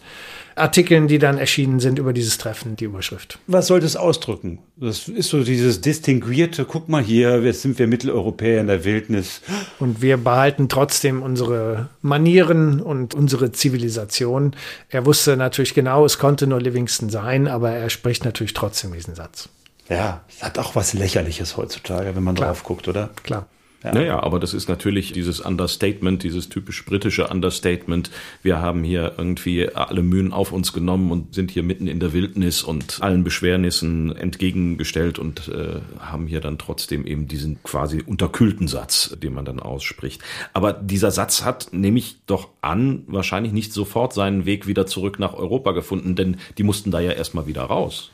Artikeln, 0.57 1.07
die 1.07 1.19
dann 1.19 1.37
erschienen 1.37 1.81
sind 1.81 1.99
über 1.99 2.15
dieses 2.15 2.39
Treffen, 2.39 2.77
die 2.77 2.87
Überschrift. 2.87 3.39
Was 3.47 3.67
soll 3.67 3.81
das 3.81 3.95
ausdrücken? 3.95 4.59
Das 4.77 5.07
ist 5.07 5.29
so 5.29 5.45
dieses 5.45 5.83
distinguierte, 5.83 6.65
guck 6.65 6.89
mal 6.89 7.03
hier, 7.03 7.43
jetzt 7.43 7.63
sind 7.63 7.79
wir 7.79 7.87
Mitteleuropäer 7.87 8.61
in 8.63 8.67
der 8.67 8.85
Wildnis. 8.85 9.43
Und 9.79 10.01
wir 10.01 10.17
behalten 10.17 10.71
trotzdem 10.71 11.23
unsere 11.23 11.91
Manieren 12.01 12.81
und 12.81 13.15
unsere 13.15 13.53
Zivilisation. 13.53 14.57
Er 14.89 15.05
wusste 15.05 15.37
natürlich 15.37 15.75
genau, 15.75 16.07
es 16.07 16.19
konnte 16.19 16.47
nur 16.47 16.61
Livingston 16.61 17.11
sein, 17.11 17.49
aber 17.49 17.73
er 17.73 17.91
spricht 17.91 18.25
natürlich 18.25 18.55
trotzdem 18.55 18.93
diesen 18.95 19.15
Satz. 19.15 19.51
Ja, 19.91 20.23
hat 20.41 20.59
auch 20.59 20.75
was 20.75 20.95
Lächerliches 20.95 21.57
heutzutage, 21.57 22.17
wenn 22.17 22.25
man 22.25 22.35
Klar. 22.35 22.49
drauf 22.49 22.65
guckt, 22.65 22.89
oder? 22.89 23.11
Klar. 23.23 23.47
Ja. 23.87 23.95
Naja, 23.95 24.23
aber 24.23 24.41
das 24.41 24.53
ist 24.53 24.69
natürlich 24.69 25.13
dieses 25.13 25.39
Understatement, 25.41 26.25
dieses 26.25 26.49
typisch 26.49 26.85
britische 26.85 27.29
Understatement. 27.29 28.11
Wir 28.43 28.61
haben 28.61 28.83
hier 28.83 29.13
irgendwie 29.17 29.69
alle 29.69 30.03
Mühen 30.03 30.33
auf 30.33 30.51
uns 30.51 30.73
genommen 30.73 31.13
und 31.13 31.37
sind 31.37 31.53
hier 31.53 31.63
mitten 31.63 31.87
in 31.87 32.01
der 32.01 32.13
Wildnis 32.13 32.65
und 32.65 32.99
allen 33.01 33.23
Beschwernissen 33.23 34.15
entgegengestellt 34.17 35.21
und 35.21 35.47
äh, 35.49 35.81
haben 36.01 36.27
hier 36.27 36.41
dann 36.41 36.59
trotzdem 36.59 37.07
eben 37.07 37.29
diesen 37.29 37.63
quasi 37.63 38.03
unterkühlten 38.05 38.67
Satz, 38.67 39.17
den 39.23 39.35
man 39.35 39.45
dann 39.45 39.61
ausspricht. 39.61 40.21
Aber 40.53 40.73
dieser 40.73 41.13
Satz 41.13 41.45
hat, 41.45 41.69
nehme 41.71 42.01
ich 42.01 42.17
doch 42.27 42.49
an, 42.63 43.05
wahrscheinlich 43.07 43.53
nicht 43.53 43.73
sofort 43.73 44.15
seinen 44.15 44.47
Weg 44.47 44.67
wieder 44.67 44.87
zurück 44.87 45.21
nach 45.21 45.35
Europa 45.35 45.71
gefunden, 45.71 46.17
denn 46.17 46.39
die 46.59 46.65
mussten 46.65 46.91
da 46.91 46.99
ja 46.99 47.13
erstmal 47.13 47.47
wieder 47.47 47.63
raus. 47.63 48.11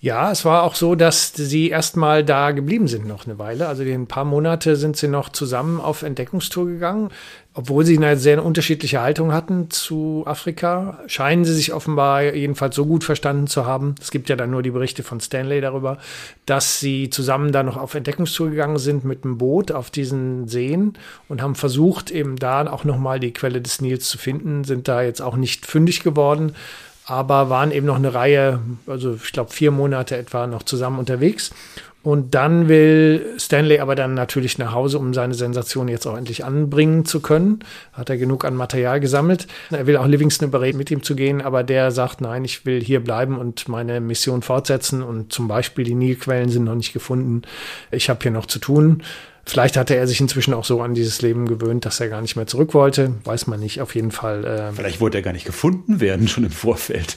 Ja, 0.00 0.30
es 0.30 0.44
war 0.44 0.62
auch 0.62 0.76
so, 0.76 0.94
dass 0.94 1.32
sie 1.34 1.70
erstmal 1.70 2.24
da 2.24 2.52
geblieben 2.52 2.86
sind 2.86 3.08
noch 3.08 3.26
eine 3.26 3.36
Weile. 3.40 3.66
Also 3.66 3.82
ein 3.82 4.06
paar 4.06 4.24
Monate 4.24 4.76
sind 4.76 4.96
sie 4.96 5.08
noch 5.08 5.28
zusammen 5.28 5.80
auf 5.80 6.04
Entdeckungstour 6.04 6.66
gegangen. 6.66 7.10
Obwohl 7.52 7.84
sie 7.84 7.96
eine 7.96 8.16
sehr 8.16 8.44
unterschiedliche 8.44 9.00
Haltung 9.00 9.32
hatten 9.32 9.70
zu 9.70 10.22
Afrika, 10.24 11.00
scheinen 11.08 11.44
sie 11.44 11.52
sich 11.52 11.72
offenbar 11.72 12.22
jedenfalls 12.22 12.76
so 12.76 12.86
gut 12.86 13.02
verstanden 13.02 13.48
zu 13.48 13.66
haben. 13.66 13.96
Es 14.00 14.12
gibt 14.12 14.28
ja 14.28 14.36
dann 14.36 14.52
nur 14.52 14.62
die 14.62 14.70
Berichte 14.70 15.02
von 15.02 15.18
Stanley 15.18 15.60
darüber, 15.60 15.98
dass 16.46 16.78
sie 16.78 17.10
zusammen 17.10 17.50
da 17.50 17.64
noch 17.64 17.76
auf 17.76 17.96
Entdeckungstour 17.96 18.50
gegangen 18.50 18.78
sind 18.78 19.04
mit 19.04 19.24
dem 19.24 19.38
Boot 19.38 19.72
auf 19.72 19.90
diesen 19.90 20.46
Seen 20.46 20.92
und 21.26 21.42
haben 21.42 21.56
versucht, 21.56 22.12
eben 22.12 22.36
da 22.36 22.70
auch 22.70 22.84
nochmal 22.84 23.18
die 23.18 23.32
Quelle 23.32 23.60
des 23.60 23.80
Nils 23.80 24.08
zu 24.08 24.18
finden, 24.18 24.62
sind 24.62 24.86
da 24.86 25.02
jetzt 25.02 25.20
auch 25.20 25.34
nicht 25.34 25.66
fündig 25.66 26.04
geworden 26.04 26.54
aber 27.08 27.48
waren 27.48 27.72
eben 27.72 27.86
noch 27.86 27.96
eine 27.96 28.12
Reihe, 28.12 28.60
also 28.86 29.14
ich 29.14 29.32
glaube 29.32 29.50
vier 29.50 29.70
Monate 29.70 30.16
etwa 30.16 30.46
noch 30.46 30.62
zusammen 30.62 30.98
unterwegs. 30.98 31.50
Und 32.02 32.34
dann 32.34 32.68
will 32.68 33.34
Stanley 33.38 33.80
aber 33.80 33.94
dann 33.94 34.14
natürlich 34.14 34.56
nach 34.56 34.72
Hause, 34.72 34.98
um 34.98 35.12
seine 35.14 35.34
Sensation 35.34 35.88
jetzt 35.88 36.06
auch 36.06 36.16
endlich 36.16 36.44
anbringen 36.44 37.04
zu 37.04 37.20
können. 37.20 37.60
Hat 37.92 38.08
er 38.08 38.16
genug 38.16 38.44
an 38.44 38.54
Material 38.54 39.00
gesammelt. 39.00 39.46
Er 39.70 39.86
will 39.86 39.96
auch 39.96 40.06
Livingston 40.06 40.48
überreden, 40.48 40.78
mit 40.78 40.90
ihm 40.90 41.02
zu 41.02 41.16
gehen, 41.16 41.42
aber 41.42 41.64
der 41.64 41.90
sagt, 41.90 42.20
nein, 42.20 42.44
ich 42.44 42.64
will 42.64 42.80
hier 42.80 43.02
bleiben 43.02 43.36
und 43.36 43.68
meine 43.68 44.00
Mission 44.00 44.42
fortsetzen. 44.42 45.02
Und 45.02 45.32
zum 45.32 45.48
Beispiel 45.48 45.84
die 45.84 45.94
Nilquellen 45.94 46.50
sind 46.50 46.64
noch 46.64 46.76
nicht 46.76 46.92
gefunden. 46.92 47.42
Ich 47.90 48.08
habe 48.08 48.20
hier 48.22 48.32
noch 48.32 48.46
zu 48.46 48.58
tun. 48.58 49.02
Vielleicht 49.48 49.78
hatte 49.78 49.96
er 49.96 50.06
sich 50.06 50.20
inzwischen 50.20 50.52
auch 50.52 50.66
so 50.66 50.82
an 50.82 50.92
dieses 50.92 51.22
Leben 51.22 51.46
gewöhnt, 51.46 51.86
dass 51.86 52.00
er 52.00 52.08
gar 52.08 52.20
nicht 52.20 52.36
mehr 52.36 52.46
zurück 52.46 52.74
wollte. 52.74 53.14
Weiß 53.24 53.46
man 53.46 53.58
nicht, 53.60 53.80
auf 53.80 53.94
jeden 53.94 54.10
Fall. 54.10 54.44
Äh 54.44 54.72
Vielleicht 54.74 55.00
wollte 55.00 55.18
er 55.18 55.22
gar 55.22 55.32
nicht 55.32 55.46
gefunden 55.46 56.00
werden, 56.00 56.28
schon 56.28 56.44
im 56.44 56.50
Vorfeld. 56.50 57.16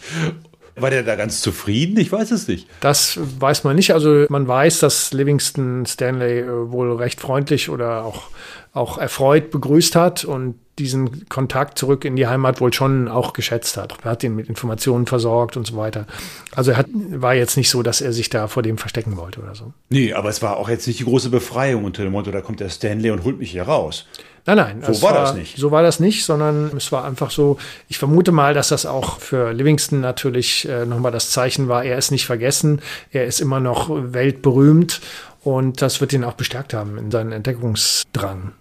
War 0.77 0.89
der 0.89 1.03
da 1.03 1.17
ganz 1.17 1.41
zufrieden? 1.41 1.99
Ich 1.99 2.09
weiß 2.09 2.31
es 2.31 2.47
nicht. 2.47 2.67
Das 2.79 3.19
weiß 3.39 3.65
man 3.65 3.75
nicht. 3.75 3.93
Also 3.93 4.25
man 4.29 4.47
weiß, 4.47 4.79
dass 4.79 5.11
Livingston 5.11 5.85
Stanley 5.85 6.39
äh, 6.39 6.71
wohl 6.71 6.95
recht 6.95 7.19
freundlich 7.19 7.69
oder 7.69 8.05
auch, 8.05 8.23
auch 8.71 8.97
erfreut 8.97 9.51
begrüßt 9.51 9.97
hat 9.97 10.23
und 10.23 10.55
diesen 10.81 11.29
Kontakt 11.29 11.77
zurück 11.77 12.05
in 12.05 12.15
die 12.15 12.27
Heimat 12.27 12.59
wohl 12.59 12.73
schon 12.73 13.07
auch 13.07 13.33
geschätzt 13.33 13.77
hat. 13.77 13.95
Er 14.03 14.11
hat 14.11 14.23
ihn 14.23 14.35
mit 14.35 14.49
Informationen 14.49 15.05
versorgt 15.05 15.57
und 15.57 15.67
so 15.67 15.77
weiter. 15.77 16.07
Also 16.55 16.71
er 16.71 16.77
hat, 16.77 16.87
war 16.93 17.35
jetzt 17.35 17.57
nicht 17.57 17.69
so, 17.69 17.83
dass 17.83 18.01
er 18.01 18.13
sich 18.13 18.29
da 18.29 18.47
vor 18.47 18.63
dem 18.63 18.77
verstecken 18.77 19.17
wollte 19.17 19.41
oder 19.41 19.55
so. 19.55 19.73
Nee, 19.89 20.13
aber 20.13 20.29
es 20.29 20.41
war 20.41 20.57
auch 20.57 20.69
jetzt 20.69 20.87
nicht 20.87 20.99
die 20.99 21.05
große 21.05 21.29
Befreiung 21.29 21.85
unter 21.85 22.03
dem 22.03 22.11
Motto, 22.11 22.31
da 22.31 22.41
kommt 22.41 22.59
der 22.59 22.69
Stanley 22.69 23.11
und 23.11 23.23
holt 23.23 23.37
mich 23.37 23.51
hier 23.51 23.63
raus. 23.63 24.07
Nein, 24.45 24.57
nein. 24.57 24.81
So 24.81 25.01
war, 25.03 25.13
war, 25.13 25.21
das 25.21 25.35
nicht. 25.35 25.57
So 25.57 25.71
war 25.71 25.83
das 25.83 25.99
nicht, 25.99 26.25
sondern 26.25 26.75
es 26.75 26.91
war 26.91 27.05
einfach 27.05 27.29
so, 27.29 27.57
ich 27.87 27.99
vermute 27.99 28.31
mal, 28.31 28.53
dass 28.53 28.69
das 28.69 28.85
auch 28.85 29.19
für 29.19 29.53
Livingston 29.53 30.01
natürlich 30.01 30.67
äh, 30.67 30.85
nochmal 30.85 31.11
das 31.11 31.29
Zeichen 31.29 31.67
war, 31.67 31.83
er 31.83 31.97
ist 31.97 32.11
nicht 32.11 32.25
vergessen, 32.25 32.81
er 33.11 33.25
ist 33.25 33.39
immer 33.39 33.59
noch 33.59 33.89
weltberühmt 33.89 35.01
und 35.43 35.81
das 35.81 36.01
wird 36.01 36.13
ihn 36.13 36.23
auch 36.23 36.33
bestärkt 36.33 36.73
haben 36.73 36.97
in 36.97 37.11
seinem 37.11 37.31
Entdeckungsdrang. 37.31 38.53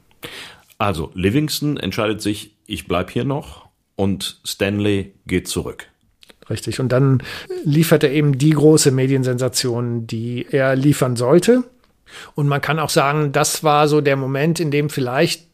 Also 0.80 1.10
Livingston 1.12 1.76
entscheidet 1.76 2.22
sich, 2.22 2.56
ich 2.66 2.88
bleib 2.88 3.10
hier 3.10 3.24
noch 3.24 3.68
und 3.96 4.40
Stanley 4.46 5.12
geht 5.26 5.46
zurück. 5.46 5.88
Richtig. 6.48 6.80
Und 6.80 6.88
dann 6.88 7.22
liefert 7.64 8.02
er 8.02 8.10
eben 8.10 8.38
die 8.38 8.52
große 8.52 8.90
Mediensensation, 8.90 10.06
die 10.06 10.46
er 10.50 10.76
liefern 10.76 11.16
sollte. 11.16 11.64
Und 12.34 12.48
man 12.48 12.62
kann 12.62 12.78
auch 12.78 12.88
sagen, 12.88 13.30
das 13.30 13.62
war 13.62 13.88
so 13.88 14.00
der 14.00 14.16
Moment, 14.16 14.58
in 14.58 14.70
dem 14.70 14.88
vielleicht 14.88 15.46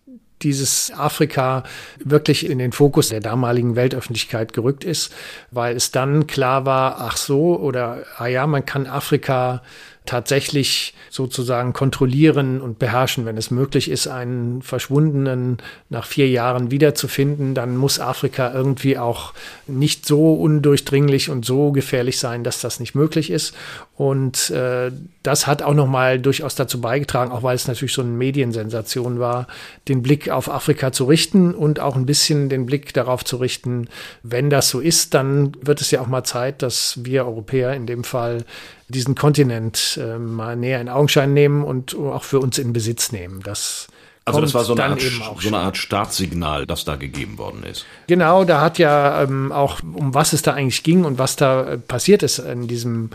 dieses 0.43 0.93
Afrika 0.93 1.65
wirklich 1.99 2.49
in 2.49 2.61
den 2.61 2.71
Fokus 2.71 3.09
der 3.09 3.21
damaligen 3.21 3.75
Weltöffentlichkeit 3.75 4.53
gerückt 4.53 4.85
ist, 4.85 5.13
weil 5.51 5.75
es 5.75 5.91
dann 5.91 6.29
klar 6.29 6.67
war, 6.67 7.01
ach 7.01 7.17
so, 7.17 7.59
oder 7.59 8.05
ah 8.19 8.29
ja, 8.29 8.47
man 8.47 8.65
kann 8.65 8.87
Afrika 8.87 9.63
tatsächlich 10.07 10.95
sozusagen 11.11 11.73
kontrollieren 11.73 12.61
und 12.61 12.79
beherrschen. 12.79 13.27
Wenn 13.27 13.37
es 13.37 13.51
möglich 13.51 13.91
ist, 13.91 14.07
einen 14.07 14.63
Verschwundenen 14.63 15.59
nach 15.89 16.07
vier 16.07 16.29
Jahren 16.29 16.71
wiederzufinden, 16.71 17.55
dann 17.55 17.77
muss 17.77 18.01
Afrika 18.01 18.53
irgendwie 18.53 18.99
auch 18.99 19.35
nicht 19.67 20.07
so 20.07 20.35
undurchdringlich 20.35 21.31
und 21.31 21.45
so 21.45 21.73
gefährlich 21.73 22.19
sein, 22.19 22.45
dass 22.45 22.61
das 22.61 22.81
nicht 22.81 22.95
möglich 22.95 23.31
ist. 23.31 23.55
Und 23.97 24.51
äh, 24.51 24.93
das 25.23 25.47
hat 25.47 25.63
auch 25.63 25.75
nochmal 25.75 26.19
durchaus 26.19 26.55
dazu 26.55 26.81
beigetragen, 26.81 27.33
auch 27.33 27.43
weil 27.43 27.57
es 27.57 27.67
natürlich 27.67 27.95
so 27.95 28.03
eine 28.03 28.11
Mediensensation 28.11 29.19
war, 29.19 29.47
den 29.89 30.03
Blick 30.03 30.29
auf 30.29 30.51
Afrika 30.51 30.93
zu 30.93 31.07
richten 31.07 31.55
und 31.55 31.81
auch 31.81 31.97
ein 31.97 32.07
bisschen 32.07 32.49
den 32.49 32.67
Blick 32.67 32.93
darauf 32.93 33.25
zu 33.25 33.37
richten, 33.39 33.89
wenn 34.23 34.51
das 34.51 34.69
so 34.69 34.81
ist, 34.81 35.15
dann 35.15 35.53
wird 35.63 35.81
es 35.81 35.91
ja 35.91 36.01
auch 36.01 36.07
mal 36.07 36.25
Zeit, 36.25 36.63
dass 36.63 37.05
wir 37.05 37.25
Europäer 37.25 37.73
in 37.73 37.87
dem 37.87 38.05
Fall 38.05 38.45
diesen 38.89 39.15
Kontinent 39.15 39.99
äh, 40.01 40.19
mal 40.19 40.57
näher 40.57 40.81
in 40.81 40.89
Augenschein 40.89 41.35
nehmen 41.35 41.65
und 41.65 41.95
auch 41.97 42.25
für 42.25 42.41
uns 42.41 42.59
in 42.59 42.73
Besitz 42.73 43.13
nehmen. 43.13 43.41
Das 43.43 43.89
also 44.25 44.41
das 44.41 44.55
war 44.55 44.65
so 44.65 44.75
eine, 44.75 44.85
Art, 44.85 45.01
so 45.01 45.49
eine 45.49 45.59
Art 45.59 45.77
Startsignal, 45.77 46.67
das 46.67 46.85
da 46.85 46.97
gegeben 46.97 47.39
worden 47.39 47.63
ist. 47.63 47.87
Genau, 48.09 48.45
da 48.45 48.61
hat 48.61 48.77
ja 48.79 49.23
ähm, 49.23 49.53
auch, 49.53 49.81
um 49.83 50.15
was 50.15 50.33
es 50.33 50.43
da 50.43 50.55
eigentlich 50.55 50.83
ging 50.83 51.05
und 51.05 51.19
was 51.19 51.37
da 51.37 51.65
äh, 51.65 51.79
passiert 51.79 52.25
ist 52.25 52.41
in 52.41 52.67
diesem, 52.67 53.11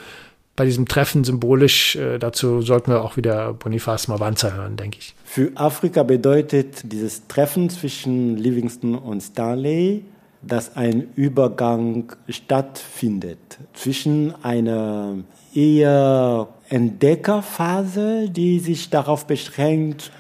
bei 0.56 0.64
diesem 0.64 0.88
Treffen 0.88 1.26
symbolisch, 1.26 1.98
äh, 1.98 2.18
dazu 2.18 2.62
sollten 2.62 2.92
wir 2.92 3.02
auch 3.02 3.18
wieder 3.18 3.52
Boniface 3.54 4.08
Mavanza 4.08 4.52
hören, 4.52 4.78
denke 4.78 5.00
ich. 5.00 5.14
Für 5.26 5.52
Afrika 5.56 6.04
bedeutet 6.04 6.82
dieses 6.84 7.28
Treffen 7.28 7.70
zwischen 7.70 8.38
Livingston 8.38 8.96
und 8.96 9.20
Stanley 9.20 10.06
dass 10.42 10.76
ein 10.76 11.10
Übergang 11.16 12.14
stattfindet 12.28 13.60
zwischen 13.74 14.34
einer 14.44 15.18
eher 15.54 16.48
Entdeckerphase, 16.70 18.30
die 18.30 18.60
sich 18.60 18.90
darauf 18.90 19.26
beschränkt, 19.26 20.12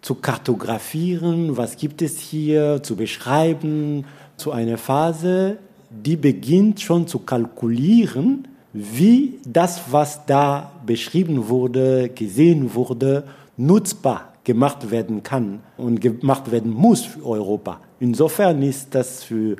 zu 0.00 0.14
kartografieren, 0.14 1.56
was 1.56 1.76
gibt 1.76 2.02
es 2.02 2.18
hier, 2.18 2.82
zu 2.82 2.96
beschreiben, 2.96 4.04
zu 4.36 4.52
einer 4.52 4.78
Phase, 4.78 5.58
die 5.90 6.16
beginnt 6.16 6.80
schon 6.80 7.06
zu 7.06 7.20
kalkulieren, 7.20 8.46
wie 8.72 9.40
das, 9.44 9.80
was 9.90 10.24
da 10.26 10.72
beschrieben 10.86 11.48
wurde, 11.48 12.10
gesehen 12.10 12.74
wurde, 12.74 13.24
nutzbar 13.56 14.32
gemacht 14.44 14.90
werden 14.90 15.22
kann 15.22 15.60
und 15.76 16.00
gemacht 16.00 16.50
werden 16.50 16.72
muss 16.72 17.02
für 17.02 17.26
Europa. 17.26 17.80
Insofern 18.00 18.62
ist 18.62 18.94
das 18.94 19.24
für 19.24 19.56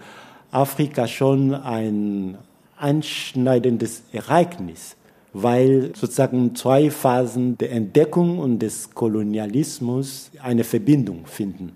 Afrika 0.50 1.06
schon 1.06 1.52
ein 1.52 2.38
einschneidendes 2.78 4.02
Ereignis, 4.12 4.96
weil 5.32 5.92
sozusagen 5.94 6.54
zwei 6.54 6.90
Phasen 6.90 7.58
der 7.58 7.72
Entdeckung 7.72 8.38
und 8.38 8.60
des 8.60 8.90
Kolonialismus 8.90 10.30
eine 10.42 10.64
Verbindung 10.64 11.26
finden. 11.26 11.72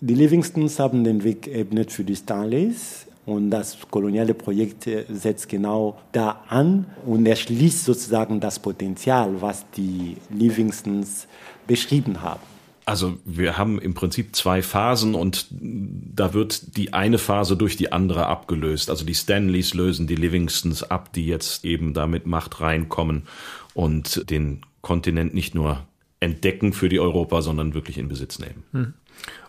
Die 0.00 0.14
Livingstons 0.14 0.78
haben 0.78 1.04
den 1.04 1.24
Weg 1.24 1.42
geebnet 1.42 1.92
für 1.92 2.04
die 2.04 2.16
Stanleys 2.16 3.06
und 3.26 3.50
das 3.50 3.76
koloniale 3.90 4.34
Projekt 4.34 4.88
setzt 5.08 5.48
genau 5.48 5.98
da 6.12 6.42
an 6.48 6.86
und 7.04 7.26
erschließt 7.26 7.84
sozusagen 7.84 8.40
das 8.40 8.58
Potenzial, 8.58 9.40
was 9.40 9.66
die 9.76 10.16
Livingstons 10.30 11.26
beschrieben 11.66 12.22
haben. 12.22 12.49
Also 12.90 13.20
wir 13.24 13.56
haben 13.56 13.80
im 13.80 13.94
Prinzip 13.94 14.34
zwei 14.34 14.62
Phasen 14.62 15.14
und 15.14 15.46
da 15.52 16.34
wird 16.34 16.76
die 16.76 16.92
eine 16.92 17.18
Phase 17.18 17.56
durch 17.56 17.76
die 17.76 17.92
andere 17.92 18.26
abgelöst. 18.26 18.90
Also 18.90 19.04
die 19.04 19.14
Stanleys 19.14 19.74
lösen 19.74 20.08
die 20.08 20.16
Livingstons 20.16 20.82
ab, 20.82 21.12
die 21.12 21.24
jetzt 21.24 21.64
eben 21.64 21.94
da 21.94 22.08
mit 22.08 22.26
Macht 22.26 22.60
reinkommen 22.60 23.28
und 23.74 24.28
den 24.28 24.62
Kontinent 24.80 25.34
nicht 25.34 25.54
nur 25.54 25.86
entdecken 26.18 26.72
für 26.72 26.88
die 26.88 26.98
Europa, 26.98 27.42
sondern 27.42 27.74
wirklich 27.74 27.96
in 27.96 28.08
Besitz 28.08 28.40
nehmen. 28.40 28.64
Hm. 28.72 28.94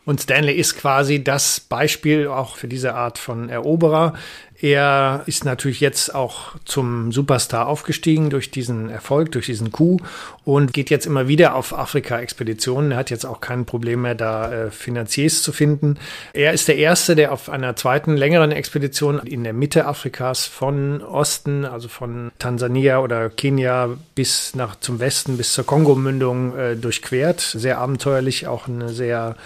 Und 0.06 0.22
Stanley 0.22 0.54
ist 0.54 0.78
quasi 0.78 1.24
das 1.24 1.60
Beispiel 1.60 2.28
auch 2.28 2.58
für 2.58 2.68
diese 2.68 2.94
Art 2.94 3.18
von 3.18 3.50
Eroberer. 3.50 4.14
Er 4.62 5.24
ist 5.26 5.44
natürlich 5.44 5.80
jetzt 5.80 6.14
auch 6.14 6.56
zum 6.66 7.12
Superstar 7.12 7.68
aufgestiegen 7.68 8.30
durch 8.30 8.52
diesen 8.52 8.90
Erfolg, 8.90 9.32
durch 9.32 9.48
diesen 9.48 9.72
Coup 9.72 10.02
und 10.44 10.72
geht 10.72 10.92
jetzt 10.92 11.08
immer 11.08 11.28
wieder 11.28 11.56
auf 11.56 11.78
Afrika-Expeditionen. 11.78 12.92
Er 12.92 12.98
hat 12.98 13.10
jetzt 13.10 13.26
auch 13.26 13.42
kein 13.42 13.66
Problem 13.66 14.04
mehr, 14.04 14.14
da 14.14 14.52
äh, 14.52 14.72
Finanziers 14.72 15.42
zu 15.42 15.52
finden. 15.52 15.98
Er 16.34 16.54
ist 16.54 16.68
der 16.68 16.78
Erste, 16.78 17.16
der 17.16 17.32
auf 17.32 17.50
einer 17.50 17.76
zweiten, 17.76 18.16
längeren 18.16 18.52
Expedition 18.52 19.20
in 19.20 19.44
der 19.44 19.54
Mitte 19.54 19.88
Afrikas 19.88 20.46
von 20.46 21.02
Osten, 21.02 21.66
also 21.66 21.88
von 21.88 22.32
Tansania 22.38 23.00
oder 23.00 23.32
Kenia 23.32 23.90
bis 24.14 24.54
nach 24.54 24.80
zum 24.80 25.00
Westen, 25.00 25.38
bis 25.38 25.54
zur 25.54 25.66
Kongo-Mündung 25.66 26.56
äh, 26.56 26.76
durchquert. 26.76 27.40
Sehr 27.40 27.80
abenteuerlich, 27.80 28.46
auch 28.46 28.68
eine 28.68 28.90
sehr 28.90 29.38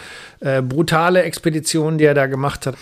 äh, 0.42 0.62
brutale 0.62 1.24
Expedition, 1.24 1.98
die 1.98 2.04
er 2.04 2.14
da 2.14 2.26
gemacht 2.26 2.66
hat. 2.66 2.76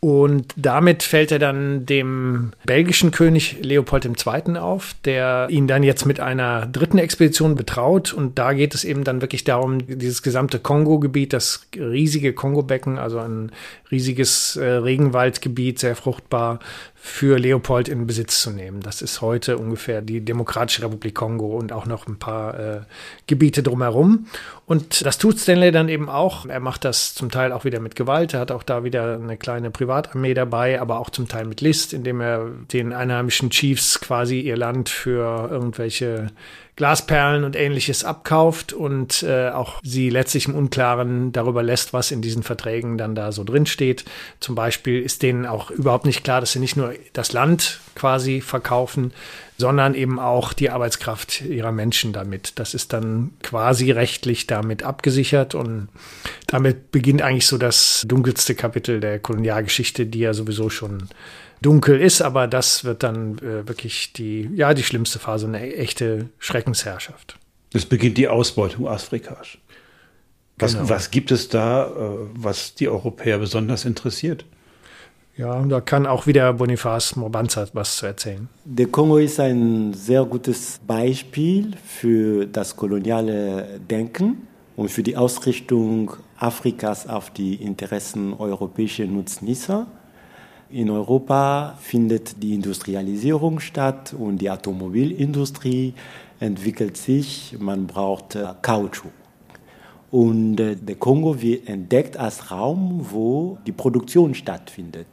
Und 0.00 0.54
damit 0.56 1.02
fällt 1.02 1.32
er 1.32 1.40
dann 1.40 1.84
dem 1.84 2.52
belgischen 2.64 3.10
König 3.10 3.56
Leopold 3.62 4.04
II. 4.04 4.56
auf, 4.56 4.94
der 5.04 5.48
ihn 5.50 5.66
dann 5.66 5.82
jetzt 5.82 6.06
mit 6.06 6.20
einer 6.20 6.66
dritten 6.66 6.98
Expedition 6.98 7.56
betraut. 7.56 8.12
Und 8.12 8.38
da 8.38 8.52
geht 8.52 8.76
es 8.76 8.84
eben 8.84 9.02
dann 9.02 9.20
wirklich 9.22 9.42
darum, 9.42 9.78
dieses 9.88 10.22
gesamte 10.22 10.60
Kongo-Gebiet, 10.60 11.32
das 11.32 11.66
riesige 11.76 12.32
Kongo-Becken, 12.32 12.96
also 12.96 13.18
ein 13.18 13.50
riesiges 13.90 14.54
äh, 14.54 14.64
Regenwaldgebiet, 14.64 15.80
sehr 15.80 15.96
fruchtbar, 15.96 16.60
für 17.00 17.38
Leopold 17.38 17.88
in 17.88 18.06
Besitz 18.06 18.42
zu 18.42 18.50
nehmen. 18.50 18.80
Das 18.80 19.02
ist 19.02 19.20
heute 19.20 19.56
ungefähr 19.56 20.02
die 20.02 20.20
Demokratische 20.20 20.82
Republik 20.82 21.14
Kongo 21.14 21.56
und 21.56 21.72
auch 21.72 21.86
noch 21.86 22.06
ein 22.06 22.18
paar 22.18 22.58
äh, 22.58 22.80
Gebiete 23.26 23.62
drumherum. 23.62 24.26
Und 24.66 25.06
das 25.06 25.16
tut 25.16 25.38
Stanley 25.38 25.70
dann 25.70 25.88
eben 25.88 26.08
auch. 26.08 26.46
Er 26.46 26.60
macht 26.60 26.84
das 26.84 27.14
zum 27.14 27.30
Teil 27.30 27.52
auch 27.52 27.64
wieder 27.64 27.80
mit 27.80 27.96
Gewalt. 27.96 28.34
Er 28.34 28.40
hat 28.40 28.50
auch 28.50 28.62
da 28.62 28.84
wieder 28.84 29.14
eine 29.14 29.36
kleine 29.36 29.70
Privatarmee 29.70 30.34
dabei, 30.34 30.80
aber 30.80 30.98
auch 30.98 31.10
zum 31.10 31.28
Teil 31.28 31.46
mit 31.46 31.60
List, 31.60 31.92
indem 31.92 32.20
er 32.20 32.50
den 32.72 32.92
einheimischen 32.92 33.50
Chiefs 33.50 34.00
quasi 34.00 34.40
ihr 34.40 34.56
Land 34.56 34.88
für 34.88 35.48
irgendwelche 35.50 36.28
Glasperlen 36.78 37.42
und 37.42 37.56
ähnliches 37.56 38.04
abkauft 38.04 38.72
und 38.72 39.24
äh, 39.24 39.48
auch 39.48 39.80
sie 39.82 40.10
letztlich 40.10 40.46
im 40.46 40.54
Unklaren 40.54 41.32
darüber 41.32 41.64
lässt, 41.64 41.92
was 41.92 42.12
in 42.12 42.22
diesen 42.22 42.44
Verträgen 42.44 42.96
dann 42.96 43.16
da 43.16 43.32
so 43.32 43.42
drin 43.42 43.66
steht. 43.66 44.04
Zum 44.38 44.54
Beispiel 44.54 45.02
ist 45.02 45.24
denen 45.24 45.44
auch 45.44 45.72
überhaupt 45.72 46.06
nicht 46.06 46.22
klar, 46.22 46.40
dass 46.40 46.52
sie 46.52 46.60
nicht 46.60 46.76
nur 46.76 46.94
das 47.14 47.32
Land 47.32 47.80
quasi 47.96 48.40
verkaufen, 48.40 49.12
sondern 49.56 49.96
eben 49.96 50.20
auch 50.20 50.52
die 50.52 50.70
Arbeitskraft 50.70 51.40
ihrer 51.40 51.72
Menschen 51.72 52.12
damit. 52.12 52.52
Das 52.60 52.74
ist 52.74 52.92
dann 52.92 53.32
quasi 53.42 53.90
rechtlich 53.90 54.46
damit 54.46 54.84
abgesichert 54.84 55.56
und 55.56 55.88
damit 56.48 56.90
beginnt 56.90 57.22
eigentlich 57.22 57.46
so 57.46 57.58
das 57.58 58.04
dunkelste 58.08 58.54
Kapitel 58.54 59.00
der 59.00 59.18
Kolonialgeschichte, 59.20 60.06
die 60.06 60.20
ja 60.20 60.34
sowieso 60.34 60.70
schon 60.70 61.08
dunkel 61.60 62.00
ist, 62.00 62.22
aber 62.22 62.46
das 62.46 62.84
wird 62.84 63.02
dann 63.02 63.38
äh, 63.38 63.68
wirklich 63.68 64.12
die, 64.14 64.50
ja, 64.54 64.74
die 64.74 64.82
schlimmste 64.82 65.18
Phase, 65.18 65.46
eine 65.46 65.74
echte 65.74 66.30
Schreckensherrschaft. 66.38 67.38
Es 67.74 67.84
beginnt 67.84 68.16
die 68.16 68.28
Ausbeutung 68.28 68.88
Afrikas. 68.88 69.58
Was, 70.58 70.72
genau. 70.72 70.88
was 70.88 71.10
gibt 71.10 71.30
es 71.30 71.50
da, 71.50 71.86
äh, 71.86 71.90
was 72.34 72.74
die 72.74 72.88
Europäer 72.88 73.38
besonders 73.38 73.84
interessiert? 73.84 74.44
Ja, 75.36 75.62
da 75.62 75.80
kann 75.80 76.06
auch 76.06 76.26
wieder 76.26 76.52
Boniface 76.54 77.14
Morbanza 77.14 77.68
was 77.74 77.98
zu 77.98 78.06
erzählen. 78.06 78.48
Der 78.64 78.86
Kongo 78.86 79.18
ist 79.18 79.38
ein 79.38 79.92
sehr 79.92 80.24
gutes 80.24 80.80
Beispiel 80.84 81.72
für 81.84 82.46
das 82.46 82.74
koloniale 82.74 83.78
Denken 83.88 84.48
und 84.76 84.90
für 84.90 85.02
die 85.02 85.16
Ausrichtung 85.16 86.16
Afrikas 86.38 87.08
auf 87.08 87.30
die 87.30 87.54
Interessen 87.56 88.32
europäischer 88.32 89.06
Nutznießer. 89.06 89.86
In 90.70 90.90
Europa 90.90 91.78
findet 91.80 92.42
die 92.42 92.54
Industrialisierung 92.54 93.58
statt 93.58 94.14
und 94.16 94.38
die 94.38 94.50
Automobilindustrie 94.50 95.94
entwickelt 96.40 96.96
sich. 96.96 97.56
Man 97.58 97.86
braucht 97.86 98.34
äh, 98.34 98.46
Kautschuk. 98.60 99.12
Und 100.10 100.60
äh, 100.60 100.76
der 100.76 100.96
Kongo 100.96 101.40
wird 101.40 101.68
entdeckt 101.68 102.16
als 102.16 102.50
Raum, 102.50 103.06
wo 103.10 103.58
die 103.66 103.72
Produktion 103.72 104.34
stattfindet. 104.34 105.06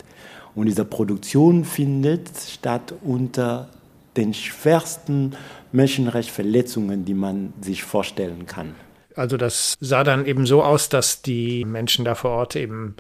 Und 0.56 0.68
diese 0.68 0.86
Produktion 0.86 1.66
findet 1.66 2.30
statt 2.38 2.94
unter 3.04 3.70
den 4.16 4.34
schwersten 4.34 5.36
Menschenrechtsverletzungen, 5.72 7.04
die 7.04 7.14
man 7.14 7.54
sich 7.62 7.84
vorstellen 7.84 8.46
kann. 8.46 8.76
Also 9.16 9.38
das 9.38 9.78
sah 9.80 10.04
dann 10.04 10.26
eben 10.26 10.46
so 10.46 10.64
aus, 10.64 10.90
dass 10.90 11.22
die 11.22 11.66
Menschen 11.66 12.06
da 12.06 12.16
vor 12.16 12.32
Ort 12.32 12.56
eben 12.56 12.96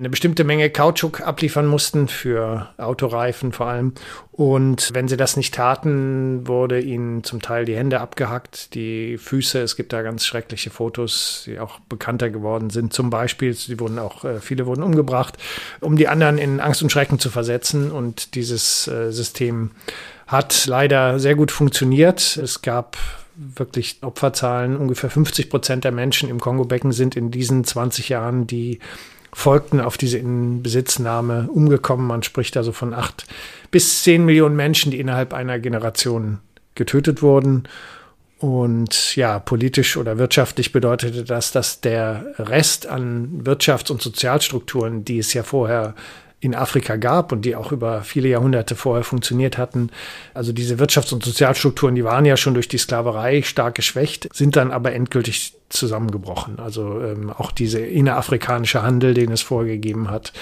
eine 0.00 0.08
bestimmte 0.08 0.44
Menge 0.44 0.70
Kautschuk 0.70 1.20
abliefern 1.20 1.66
mussten 1.66 2.08
für 2.08 2.70
Autoreifen 2.78 3.52
vor 3.52 3.66
allem. 3.66 3.92
Und 4.32 4.94
wenn 4.94 5.08
sie 5.08 5.18
das 5.18 5.36
nicht 5.36 5.52
taten, 5.52 6.48
wurde 6.48 6.80
ihnen 6.80 7.22
zum 7.22 7.42
Teil 7.42 7.66
die 7.66 7.76
Hände 7.76 8.00
abgehackt, 8.00 8.74
die 8.74 9.18
Füße. 9.18 9.60
Es 9.60 9.76
gibt 9.76 9.92
da 9.92 10.00
ganz 10.00 10.24
schreckliche 10.24 10.70
Fotos, 10.70 11.42
die 11.44 11.60
auch 11.60 11.80
bekannter 11.80 12.30
geworden 12.30 12.70
sind. 12.70 12.94
Zum 12.94 13.10
Beispiel, 13.10 13.52
sie 13.52 13.78
wurden 13.78 13.98
auch, 13.98 14.24
äh, 14.24 14.40
viele 14.40 14.64
wurden 14.64 14.82
umgebracht, 14.82 15.36
um 15.80 15.96
die 15.96 16.08
anderen 16.08 16.38
in 16.38 16.60
Angst 16.60 16.82
und 16.82 16.90
Schrecken 16.90 17.18
zu 17.18 17.28
versetzen. 17.28 17.92
Und 17.92 18.34
dieses 18.34 18.88
äh, 18.88 19.12
System 19.12 19.72
hat 20.26 20.64
leider 20.66 21.18
sehr 21.18 21.34
gut 21.34 21.50
funktioniert. 21.50 22.38
Es 22.38 22.62
gab 22.62 22.96
wirklich 23.56 23.98
Opferzahlen. 24.02 24.76
Ungefähr 24.76 25.10
50 25.10 25.50
Prozent 25.50 25.84
der 25.84 25.92
Menschen 25.92 26.28
im 26.28 26.40
Kongo-Becken 26.40 26.92
sind 26.92 27.16
in 27.16 27.30
diesen 27.30 27.64
20 27.64 28.08
Jahren, 28.08 28.46
die 28.46 28.78
folgten 29.32 29.80
auf 29.80 29.96
diese 29.96 30.18
Inbesitznahme 30.18 31.48
umgekommen. 31.52 32.06
Man 32.06 32.22
spricht 32.22 32.56
also 32.56 32.72
von 32.72 32.94
acht 32.94 33.26
bis 33.70 34.02
zehn 34.02 34.24
Millionen 34.24 34.56
Menschen, 34.56 34.90
die 34.90 35.00
innerhalb 35.00 35.32
einer 35.32 35.58
Generation 35.58 36.38
getötet 36.74 37.22
wurden. 37.22 37.64
Und 38.38 39.16
ja, 39.16 39.38
politisch 39.38 39.96
oder 39.96 40.18
wirtschaftlich 40.18 40.72
bedeutete 40.72 41.24
das, 41.24 41.52
dass 41.52 41.80
der 41.80 42.24
Rest 42.38 42.86
an 42.86 43.42
Wirtschafts- 43.44 43.92
und 43.92 44.00
Sozialstrukturen, 44.00 45.04
die 45.04 45.18
es 45.18 45.34
ja 45.34 45.42
vorher 45.42 45.94
in 46.40 46.54
Afrika 46.54 46.96
gab 46.96 47.32
und 47.32 47.44
die 47.44 47.54
auch 47.54 47.70
über 47.70 48.02
viele 48.02 48.28
Jahrhunderte 48.28 48.74
vorher 48.74 49.04
funktioniert 49.04 49.58
hatten. 49.58 49.90
Also 50.32 50.52
diese 50.52 50.76
Wirtschafts- 50.76 51.12
und 51.12 51.22
Sozialstrukturen, 51.22 51.94
die 51.94 52.04
waren 52.04 52.24
ja 52.24 52.36
schon 52.38 52.54
durch 52.54 52.68
die 52.68 52.78
Sklaverei 52.78 53.42
stark 53.42 53.74
geschwächt, 53.74 54.28
sind 54.32 54.56
dann 54.56 54.70
aber 54.70 54.92
endgültig 54.92 55.54
zusammengebrochen. 55.68 56.58
Also 56.58 57.00
ähm, 57.02 57.30
auch 57.30 57.52
diese 57.52 57.80
innerafrikanische 57.80 58.82
Handel, 58.82 59.12
den 59.12 59.30
es 59.30 59.42
vorgegeben 59.42 60.10
hat. 60.10 60.32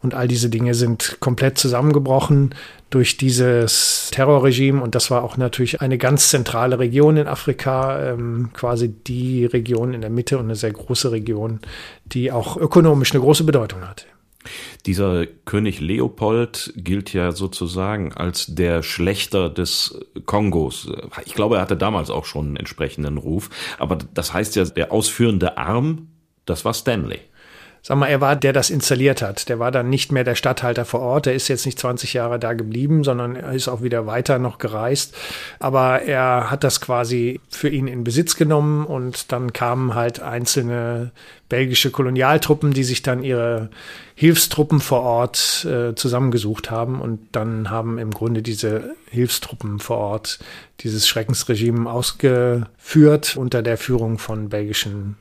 Und 0.00 0.14
all 0.14 0.28
diese 0.28 0.48
Dinge 0.48 0.74
sind 0.74 1.18
komplett 1.18 1.58
zusammengebrochen 1.58 2.54
durch 2.90 3.16
dieses 3.16 4.10
Terrorregime. 4.12 4.80
Und 4.80 4.94
das 4.94 5.10
war 5.10 5.24
auch 5.24 5.36
natürlich 5.36 5.80
eine 5.80 5.98
ganz 5.98 6.30
zentrale 6.30 6.78
Region 6.78 7.16
in 7.16 7.26
Afrika, 7.26 8.12
ähm, 8.12 8.50
quasi 8.54 8.88
die 8.88 9.44
Region 9.44 9.92
in 9.92 10.00
der 10.00 10.10
Mitte 10.10 10.38
und 10.38 10.44
eine 10.44 10.56
sehr 10.56 10.72
große 10.72 11.10
Region, 11.10 11.58
die 12.06 12.30
auch 12.30 12.56
ökonomisch 12.56 13.12
eine 13.12 13.20
große 13.20 13.44
Bedeutung 13.44 13.86
hatte. 13.86 14.04
Dieser 14.86 15.26
König 15.26 15.80
Leopold 15.80 16.72
gilt 16.76 17.12
ja 17.12 17.32
sozusagen 17.32 18.12
als 18.12 18.46
der 18.48 18.82
Schlechter 18.82 19.50
des 19.50 20.00
Kongos. 20.26 20.90
Ich 21.24 21.34
glaube, 21.34 21.56
er 21.56 21.62
hatte 21.62 21.76
damals 21.76 22.10
auch 22.10 22.24
schon 22.24 22.46
einen 22.46 22.56
entsprechenden 22.56 23.18
Ruf. 23.18 23.50
Aber 23.78 23.98
das 24.14 24.32
heißt 24.32 24.56
ja, 24.56 24.64
der 24.64 24.92
ausführende 24.92 25.58
Arm, 25.58 26.08
das 26.44 26.64
war 26.64 26.74
Stanley 26.74 27.20
sag 27.82 27.96
mal, 27.96 28.08
er 28.08 28.20
war, 28.20 28.36
der 28.36 28.52
das 28.52 28.70
installiert 28.70 29.22
hat. 29.22 29.48
Der 29.48 29.58
war 29.58 29.70
dann 29.70 29.88
nicht 29.88 30.12
mehr 30.12 30.24
der 30.24 30.34
Stadthalter 30.34 30.84
vor 30.84 31.00
Ort. 31.00 31.26
Er 31.26 31.34
ist 31.34 31.48
jetzt 31.48 31.66
nicht 31.66 31.78
20 31.78 32.12
Jahre 32.14 32.38
da 32.38 32.52
geblieben, 32.52 33.04
sondern 33.04 33.36
er 33.36 33.52
ist 33.52 33.68
auch 33.68 33.82
wieder 33.82 34.06
weiter 34.06 34.38
noch 34.38 34.58
gereist. 34.58 35.14
Aber 35.58 36.02
er 36.02 36.50
hat 36.50 36.64
das 36.64 36.80
quasi 36.80 37.40
für 37.48 37.68
ihn 37.68 37.86
in 37.86 38.04
Besitz 38.04 38.36
genommen 38.36 38.84
und 38.84 39.32
dann 39.32 39.52
kamen 39.52 39.94
halt 39.94 40.20
einzelne 40.20 41.12
belgische 41.48 41.90
Kolonialtruppen, 41.90 42.72
die 42.72 42.84
sich 42.84 43.02
dann 43.02 43.22
ihre 43.22 43.70
Hilfstruppen 44.14 44.80
vor 44.80 45.02
Ort 45.02 45.64
äh, 45.64 45.94
zusammengesucht 45.94 46.70
haben 46.70 47.00
und 47.00 47.20
dann 47.32 47.70
haben 47.70 47.98
im 47.98 48.10
Grunde 48.10 48.42
diese 48.42 48.94
Hilfstruppen 49.10 49.78
vor 49.78 49.98
Ort 49.98 50.38
dieses 50.80 51.08
Schreckensregime 51.08 51.90
ausgeführt 51.90 53.36
unter 53.36 53.62
der 53.62 53.78
Führung 53.78 54.18
von 54.18 54.48
belgischen 54.48 55.16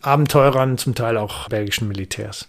Abenteurern, 0.00 0.78
zum 0.78 0.94
Teil 0.94 1.16
auch 1.16 1.48
belgischen 1.48 1.88
Militärs. 1.88 2.48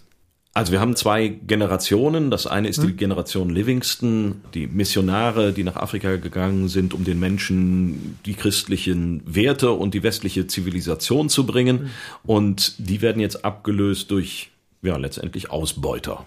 Also 0.54 0.72
wir 0.72 0.80
haben 0.80 0.96
zwei 0.96 1.28
Generationen. 1.28 2.30
Das 2.30 2.46
eine 2.46 2.68
ist 2.68 2.82
die 2.82 2.88
hm. 2.88 2.96
Generation 2.98 3.48
Livingston, 3.48 4.42
die 4.52 4.66
Missionare, 4.66 5.52
die 5.52 5.64
nach 5.64 5.76
Afrika 5.76 6.16
gegangen 6.16 6.68
sind, 6.68 6.92
um 6.92 7.04
den 7.04 7.18
Menschen 7.18 8.18
die 8.26 8.34
christlichen 8.34 9.22
Werte 9.24 9.72
und 9.72 9.94
die 9.94 10.02
westliche 10.02 10.46
Zivilisation 10.46 11.30
zu 11.30 11.46
bringen. 11.46 11.78
Hm. 11.80 11.90
Und 12.24 12.74
die 12.78 13.00
werden 13.00 13.20
jetzt 13.20 13.46
abgelöst 13.46 14.10
durch, 14.10 14.50
ja, 14.82 14.98
letztendlich 14.98 15.50
Ausbeuter. 15.50 16.26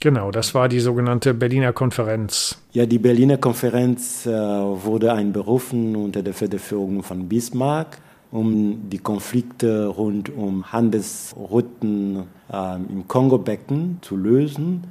Genau, 0.00 0.32
das 0.32 0.52
war 0.54 0.68
die 0.68 0.80
sogenannte 0.80 1.32
Berliner 1.32 1.72
Konferenz. 1.72 2.58
Ja, 2.72 2.86
die 2.86 2.98
Berliner 2.98 3.36
Konferenz 3.36 4.26
äh, 4.26 4.30
wurde 4.30 5.12
einberufen 5.12 5.94
unter 5.94 6.22
der 6.22 6.34
Federführung 6.34 7.04
von 7.04 7.28
Bismarck, 7.28 7.98
um 8.32 8.88
die 8.90 8.98
Konflikte 8.98 9.86
rund 9.86 10.28
um 10.34 10.72
Handelsrouten 10.72 12.24
äh, 12.52 12.74
im 12.74 13.06
Kongo-Becken 13.06 13.98
zu 14.00 14.16
lösen. 14.16 14.84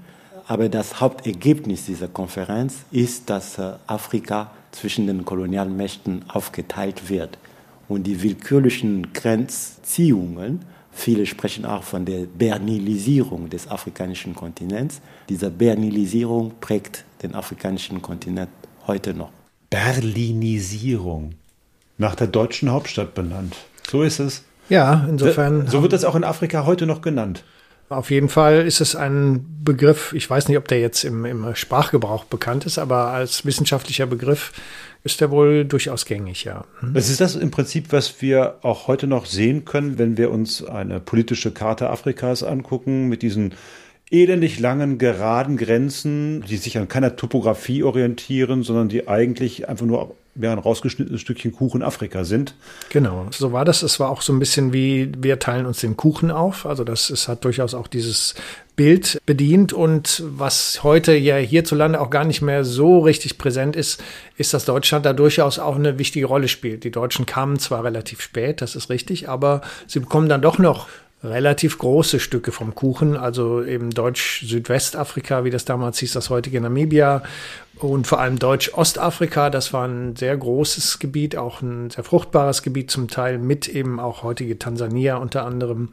Aber 0.47 0.69
das 0.69 1.01
Hauptergebnis 1.01 1.87
dieser 1.87 2.07
Konferenz 2.07 2.85
ist, 2.91 3.29
dass 3.29 3.57
äh, 3.57 3.73
Afrika 3.87 4.51
zwischen 4.72 5.07
den 5.07 5.26
Kolonialmächten 5.26 6.26
aufgeteilt 6.30 7.09
wird 7.09 7.38
und 7.88 8.03
die 8.03 8.22
willkürlichen 8.22 9.13
Grenzziehungen 9.13 10.65
Viele 10.91 11.26
sprechen 11.26 11.65
auch 11.65 11.84
von 11.84 12.05
der 12.05 12.26
Bernilisierung 12.26 13.49
des 13.49 13.67
afrikanischen 13.69 14.36
Kontinents. 14.36 15.01
Diese 15.30 15.49
Bernilisierung 15.49 16.53
prägt 16.59 17.05
den 17.24 17.34
afrikanischen 17.34 18.01
Kontinent 18.01 18.49
heute 18.88 19.13
noch. 19.13 19.32
Berlinisierung. 19.69 21.36
Nach 21.97 22.15
der 22.15 22.28
deutschen 22.28 22.69
Hauptstadt 22.72 23.13
benannt. 23.13 23.55
So 23.89 24.03
ist 24.03 24.19
es. 24.19 24.43
Ja, 24.69 25.05
insofern. 25.09 25.67
So 25.67 25.82
wird 25.82 25.93
das 25.93 26.03
auch 26.03 26.15
in 26.15 26.24
Afrika 26.24 26.65
heute 26.65 26.86
noch 26.86 27.01
genannt. 27.01 27.43
Auf 27.91 28.09
jeden 28.09 28.29
Fall 28.29 28.65
ist 28.65 28.79
es 28.79 28.95
ein 28.95 29.45
Begriff, 29.65 30.13
ich 30.13 30.29
weiß 30.29 30.47
nicht, 30.47 30.57
ob 30.57 30.67
der 30.69 30.79
jetzt 30.79 31.03
im, 31.03 31.25
im 31.25 31.55
Sprachgebrauch 31.55 32.23
bekannt 32.23 32.65
ist, 32.65 32.77
aber 32.77 33.07
als 33.07 33.45
wissenschaftlicher 33.45 34.05
Begriff 34.05 34.53
ist 35.03 35.19
der 35.19 35.29
wohl 35.29 35.65
durchaus 35.65 36.05
gängig, 36.05 36.45
ja. 36.45 36.63
Hm. 36.79 36.93
Das 36.93 37.09
ist 37.09 37.19
das 37.19 37.35
im 37.35 37.51
Prinzip, 37.51 37.91
was 37.91 38.21
wir 38.21 38.59
auch 38.61 38.87
heute 38.87 39.07
noch 39.07 39.25
sehen 39.25 39.65
können, 39.65 39.97
wenn 39.97 40.15
wir 40.15 40.31
uns 40.31 40.63
eine 40.63 41.01
politische 41.01 41.51
Karte 41.51 41.89
Afrikas 41.89 42.43
angucken, 42.43 43.09
mit 43.09 43.23
diesen 43.23 43.55
elendig 44.09 44.59
langen, 44.59 44.97
geraden 44.97 45.57
Grenzen, 45.57 46.45
die 46.47 46.57
sich 46.57 46.77
an 46.77 46.87
keiner 46.87 47.17
Topografie 47.17 47.83
orientieren, 47.83 48.63
sondern 48.63 48.87
die 48.87 49.09
eigentlich 49.09 49.67
einfach 49.67 49.85
nur 49.85 50.15
ja, 50.36 50.51
ein 50.53 50.59
rausgeschnittenes 50.59 51.19
Stückchen 51.19 51.51
Kuchen 51.51 51.84
Afrika 51.84 52.23
sind. 52.23 52.55
Genau, 52.89 53.27
so 53.32 53.51
war 53.51 53.65
das. 53.65 53.84
Es 53.84 53.99
war 53.99 54.09
auch 54.09 54.21
so 54.21 54.32
ein 54.32 54.39
bisschen 54.39 54.71
wie, 54.71 55.11
wir 55.17 55.39
teilen 55.39 55.65
uns 55.65 55.82
den 55.82 55.97
Kuchen 55.97 56.32
auf. 56.32 56.65
Also 56.65 56.84
das 56.84 57.09
es 57.09 57.27
hat 57.27 57.43
durchaus 57.43 57.73
auch 57.73 57.88
dieses 57.88 58.36
Bild 58.77 59.19
bedient. 59.25 59.73
Und 59.73 60.23
was 60.25 60.84
heute 60.84 61.13
ja 61.15 61.36
hierzulande 61.36 61.99
auch 61.99 62.09
gar 62.09 62.23
nicht 62.23 62.41
mehr 62.41 62.63
so 62.63 62.99
richtig 62.99 63.38
präsent 63.38 63.75
ist, 63.75 64.01
ist, 64.38 64.53
dass 64.53 64.65
Deutschland 64.65 65.05
da 65.05 65.13
durchaus 65.13 65.59
auch 65.59 65.75
eine 65.75 65.99
wichtige 65.99 66.27
Rolle 66.27 66.47
spielt. 66.47 66.86
Die 66.86 66.91
Deutschen 66.91 67.25
kamen 67.25 67.59
zwar 67.59 67.84
relativ 67.84 68.21
spät, 68.21 68.61
das 68.61 68.75
ist 68.75 68.89
richtig, 68.89 69.27
aber 69.27 69.61
sie 69.86 69.99
bekommen 69.99 70.29
dann 70.29 70.41
doch 70.41 70.57
noch 70.57 70.88
relativ 71.24 71.78
große 71.78 72.19
Stücke 72.19 72.51
vom 72.51 72.74
Kuchen, 72.74 73.15
also 73.15 73.63
eben 73.63 73.91
Deutsch-Südwestafrika, 73.91 75.43
wie 75.43 75.51
das 75.51 75.65
damals 75.65 75.99
hieß, 75.99 76.13
das 76.13 76.30
heutige 76.30 76.59
Namibia 76.59 77.22
und 77.78 78.07
vor 78.07 78.19
allem 78.19 78.39
Deutsch-Ostafrika, 78.39 79.49
das 79.49 79.72
war 79.72 79.88
ein 79.88 80.15
sehr 80.15 80.36
großes 80.36 80.99
Gebiet, 80.99 81.36
auch 81.36 81.61
ein 81.61 81.89
sehr 81.91 82.03
fruchtbares 82.03 82.63
Gebiet 82.63 82.89
zum 82.89 83.07
Teil 83.07 83.38
mit 83.38 83.67
eben 83.67 83.99
auch 83.99 84.24
heutige 84.24 84.57
Tansania 84.57 85.17
unter 85.17 85.45
anderem 85.45 85.89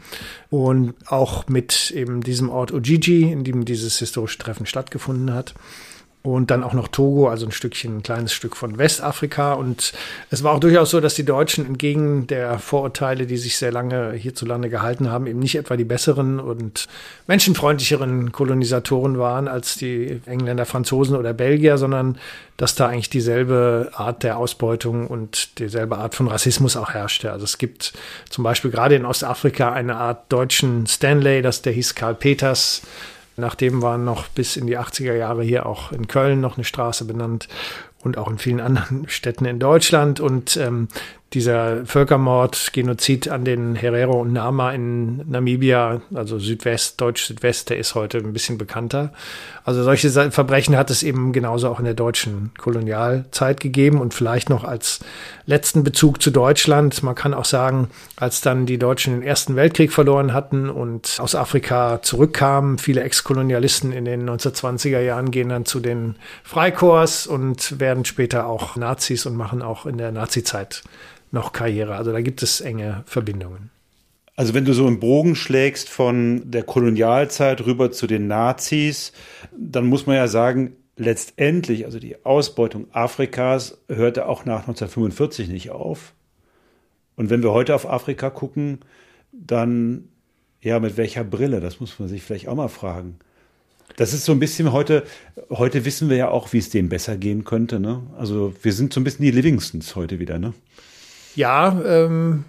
und 0.51 0.95
auch 1.07 1.47
mit 1.49 1.91
eben 1.91 2.22
diesem 2.22 2.49
Ort 2.49 2.72
Ujiji, 2.72 3.31
in 3.31 3.45
dem 3.45 3.64
dieses 3.64 3.99
historische 3.99 4.39
Treffen 4.39 4.66
stattgefunden 4.66 5.35
hat 5.35 5.55
und 6.23 6.51
dann 6.51 6.64
auch 6.64 6.73
noch 6.73 6.89
Togo, 6.89 7.29
also 7.29 7.47
ein 7.47 7.53
Stückchen, 7.53 7.99
ein 7.99 8.03
kleines 8.03 8.33
Stück 8.33 8.57
von 8.57 8.77
Westafrika. 8.77 9.53
Und 9.53 9.93
es 10.31 10.43
war 10.43 10.53
auch 10.53 10.61
durchaus 10.61 10.91
so, 10.91 11.01
dass 11.01 11.14
die 11.14 11.25
Deutschen 11.25 11.64
entgegen 11.64 12.27
der 12.27 12.59
Vorurteile, 12.59 13.27
die 13.27 13.37
sich 13.37 13.57
sehr 13.57 13.71
lange 13.71 14.12
hierzulande 14.12 14.69
gehalten 14.69 15.11
haben, 15.11 15.27
eben 15.27 15.39
nicht 15.39 15.55
etwa 15.55 15.77
die 15.77 15.85
besseren 15.85 16.41
und 16.41 16.87
menschenfreundlicheren 17.29 18.33
Kolonisatoren 18.33 19.19
waren 19.19 19.49
als 19.49 19.77
die 19.77 20.21
Engländer, 20.27 20.66
Franzosen 20.66 21.16
oder 21.16 21.33
Belgier, 21.33 21.79
sondern 21.79 22.19
dass 22.57 22.75
da 22.75 22.89
eigentlich 22.89 23.11
dieselbe 23.11 23.93
Art 23.95 24.25
der 24.25 24.37
Ausbeutung 24.37 25.07
und 25.07 25.61
dieselbe 25.61 25.99
Art 25.99 26.16
von 26.16 26.27
Rassismus 26.27 26.77
auch 26.77 26.91
herrschte. 26.91 27.31
Also 27.31 27.45
es 27.45 27.59
gibt 27.59 27.93
zum 28.29 28.43
Beispiel 28.43 28.73
gerade 28.73 28.97
in 28.97 29.07
Ostafrika 29.07 29.73
eine 29.73 29.95
Art 29.95 30.33
deutschen 30.33 30.87
Stanley, 30.89 31.41
das 31.41 31.62
der 31.62 31.73
hieß 31.73 31.95
Karl 31.95 32.16
Peters, 32.16 32.83
Nachdem 33.39 33.82
war 33.82 33.99
noch 33.99 34.28
bis 34.28 34.57
in 34.57 34.66
die 34.66 34.78
80er 34.78 35.14
Jahre 35.14 35.43
hier 35.43 35.66
auch 35.66 35.93
in 35.93 36.09
Köln 36.09 36.41
noch 36.41 36.57
eine 36.57 36.64
Straße 36.64 37.05
benannt 37.05 37.49
und 38.03 38.18
auch 38.18 38.28
in 38.28 38.39
vielen 38.39 38.61
anderen 38.61 39.09
Städten 39.09 39.45
in 39.45 39.59
Deutschland. 39.59 40.20
Und 40.20 40.57
ähm, 40.57 40.89
dieser 41.35 41.85
Völkermord, 41.85 42.72
Genozid 42.72 43.29
an 43.29 43.45
den 43.45 43.74
Herero 43.74 44.18
und 44.20 44.33
Nama 44.33 44.72
in 44.72 45.29
Namibia, 45.31 46.01
also 46.14 46.39
Südwest, 46.39 46.99
Deutsch-Südwest, 47.03 47.68
der 47.68 47.79
ist 47.79 47.95
heute 47.95 48.18
ein 48.18 48.33
bisschen 48.33 48.57
bekannter. 48.57 49.12
Also 49.62 49.83
solche 49.83 50.11
Verbrechen 50.31 50.74
hat 50.74 50.91
es 50.91 51.03
eben 51.03 51.35
genauso 51.35 51.68
auch 51.68 51.81
in 51.81 51.85
der 51.85 51.93
deutschen 51.93 52.53
Kolonialzeit 52.57 53.61
gegeben 53.61 54.01
und 54.01 54.14
vielleicht 54.14 54.49
noch 54.49 54.64
als 54.64 55.01
letzten 55.45 55.85
Bezug 55.85 56.22
zu 56.22 56.31
Deutschland. 56.31 57.03
Man 57.03 57.14
kann 57.14 57.35
auch 57.35 57.45
sagen, 57.45 57.91
als 58.16 58.41
dann 58.41 58.64
die 58.64 58.79
Deutschen 58.79 59.12
den 59.12 59.22
Ersten 59.22 59.55
Weltkrieg 59.55 59.93
verloren 59.93 60.33
hatten 60.33 60.70
und 60.70 61.18
aus 61.20 61.35
Afrika 61.35 62.01
zurückkamen, 62.01 62.79
viele 62.79 63.03
Ex-Kolonialisten 63.03 63.93
in 63.93 64.07
den 64.07 64.29
1920er 64.29 65.01
Jahren 65.01 65.31
gehen 65.31 65.51
dann 65.51 65.66
zu 65.66 65.81
den 65.81 66.16
Freikorps 66.43 67.26
und 67.26 67.79
werden 67.79 68.07
später 68.07 68.47
auch 68.47 68.76
Nazis 68.76 69.26
und 69.26 69.37
machen 69.37 69.61
auch 69.61 69.85
in 69.85 69.99
der 69.99 70.11
Nazizeit 70.11 70.83
noch 71.31 71.53
Karriere. 71.53 71.97
Also 71.97 72.12
da 72.12 72.20
gibt 72.20 72.43
es 72.43 72.61
enge 72.61 73.03
Verbindungen. 73.07 73.70
Also 74.37 74.55
wenn 74.55 74.64
du 74.64 74.72
so 74.72 74.87
einen 74.87 75.01
Bogen 75.01 75.35
schlägst 75.35 75.89
von 75.89 76.51
der 76.51 76.62
Kolonialzeit 76.62 77.66
rüber 77.66 77.91
zu 77.91 78.07
den 78.07 78.29
Nazis, 78.29 79.12
dann 79.57 79.87
muss 79.87 80.07
man 80.07 80.16
ja 80.16 80.29
sagen, 80.29 80.76
letztendlich, 80.97 81.85
also 81.85 81.99
die 81.99 82.24
Ausbeutung 82.24 82.87
Afrikas 82.93 83.79
hörte 83.89 84.26
auch 84.26 84.45
nach 84.45 84.61
1945 84.61 85.49
nicht 85.49 85.70
auf. 85.70 86.14
Und 87.16 87.31
wenn 87.31 87.43
wir 87.43 87.53
heute 87.53 87.74
auf 87.74 87.89
Afrika 87.89 88.31
gucken, 88.31 88.81
dann 89.33 90.05
ja, 90.61 90.81
mit 90.81 90.97
welcher 90.97 91.24
Brille? 91.24 91.61
Das 91.61 91.81
muss 91.81 91.99
man 91.99 92.09
sich 92.09 92.22
vielleicht 92.22 92.49
auch 92.49 92.55
mal 92.55 92.68
fragen. 92.68 93.18
Das 93.97 94.12
ist 94.12 94.24
so 94.24 94.33
ein 94.33 94.39
bisschen 94.39 94.72
heute, 94.72 95.05
heute 95.51 95.85
wissen 95.85 96.09
wir 96.09 96.16
ja 96.16 96.29
auch, 96.29 96.53
wie 96.53 96.59
es 96.59 96.70
dem 96.70 96.89
besser 96.89 97.16
gehen 97.16 97.45
könnte. 97.45 97.81
Ne? 97.81 98.03
Also 98.16 98.55
wir 98.62 98.72
sind 98.72 98.93
so 98.93 99.01
ein 99.01 99.05
bisschen 99.05 99.24
die 99.24 99.31
Livingstons 99.31 99.97
heute 99.97 100.18
wieder, 100.18 100.39
ne? 100.39 100.53
Ja, 101.39 101.80
ähm, 101.86 102.47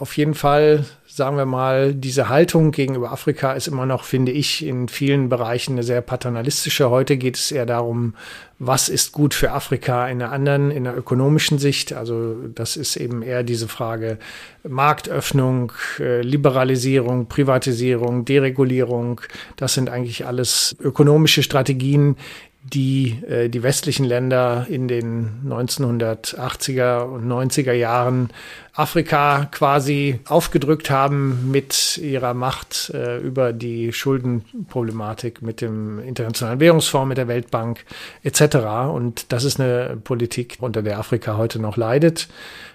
auf 0.00 0.16
jeden 0.16 0.34
Fall 0.34 0.84
sagen 1.18 1.36
wir 1.36 1.46
mal, 1.46 1.94
diese 1.94 2.28
Haltung 2.28 2.70
gegenüber 2.70 3.12
Afrika 3.12 3.52
ist 3.52 3.66
immer 3.66 3.86
noch, 3.86 4.04
finde 4.04 4.32
ich, 4.32 4.64
in 4.64 4.88
vielen 4.88 5.28
Bereichen 5.28 5.72
eine 5.72 5.82
sehr 5.82 6.00
paternalistische. 6.00 6.90
Heute 6.90 7.16
geht 7.16 7.36
es 7.36 7.50
eher 7.50 7.66
darum, 7.66 8.14
was 8.58 8.88
ist 8.88 9.12
gut 9.12 9.34
für 9.34 9.52
Afrika 9.52 10.08
in 10.08 10.22
einer 10.22 10.32
anderen, 10.32 10.70
in 10.70 10.86
einer 10.86 10.96
ökonomischen 10.96 11.58
Sicht. 11.58 11.92
Also 11.92 12.36
das 12.54 12.76
ist 12.76 12.96
eben 12.96 13.22
eher 13.22 13.42
diese 13.42 13.68
Frage 13.68 14.18
Marktöffnung, 14.66 15.72
äh, 15.98 16.22
Liberalisierung, 16.22 17.26
Privatisierung, 17.26 18.24
Deregulierung. 18.24 19.20
Das 19.56 19.74
sind 19.74 19.90
eigentlich 19.90 20.26
alles 20.26 20.76
ökonomische 20.80 21.42
Strategien, 21.42 22.16
die 22.62 23.22
äh, 23.28 23.48
die 23.48 23.62
westlichen 23.62 24.04
Länder 24.04 24.66
in 24.68 24.88
den 24.88 25.42
1980er 25.46 27.02
und 27.02 27.26
90er 27.26 27.72
Jahren 27.72 28.30
Afrika 28.74 29.46
quasi 29.50 30.20
aufgedrückt 30.26 30.90
haben 30.90 31.50
mit 31.50 31.98
ihrer 31.98 32.34
Macht 32.34 32.90
äh, 32.94 33.18
über 33.18 33.52
die 33.52 33.92
Schuldenproblematik 33.92 35.40
mit 35.40 35.60
dem 35.60 35.98
Internationalen 36.00 36.60
Währungsfonds, 36.60 37.08
mit 37.08 37.18
der 37.18 37.28
Weltbank 37.28 37.84
etc. 38.22 38.56
Und 38.92 39.32
das 39.32 39.44
ist 39.44 39.60
eine 39.60 39.96
Politik, 40.02 40.58
unter 40.60 40.82
der 40.82 40.98
Afrika 40.98 41.36
heute 41.36 41.60
noch 41.60 41.76
leidet. 41.76 42.28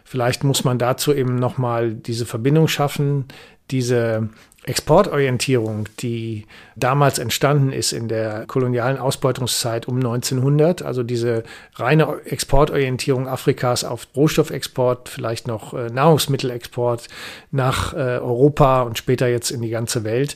Vielleicht 0.04 0.44
muss 0.44 0.64
man 0.64 0.78
dazu 0.78 1.14
eben 1.14 1.36
nochmal 1.36 1.94
diese 1.94 2.26
Verbindung 2.26 2.68
schaffen, 2.68 3.26
diese 3.72 4.30
Exportorientierung, 4.66 5.90
die 6.00 6.46
damals 6.76 7.20
entstanden 7.20 7.72
ist 7.72 7.92
in 7.92 8.08
der 8.08 8.46
kolonialen 8.48 8.98
Ausbeutungszeit 8.98 9.88
um 9.88 9.98
1900, 9.98 10.82
also 10.82 11.04
diese 11.04 11.44
reine 11.76 12.22
Exportorientierung 12.26 13.28
Afrikas 13.28 13.84
auf 13.84 14.08
Rohstoffexport, 14.16 15.10
vielleicht 15.10 15.48
noch 15.48 15.74
äh, 15.74 15.90
Nahrungsmittelexport 15.90 17.08
nach 17.52 17.94
äh, 17.94 17.98
Europa 17.98 18.84
und 18.84 18.98
später 18.98 19.28
jetzt 19.28 19.52
in 19.52 19.62
die 19.62 19.70
ganze 19.70 20.04
Welt, 20.04 20.36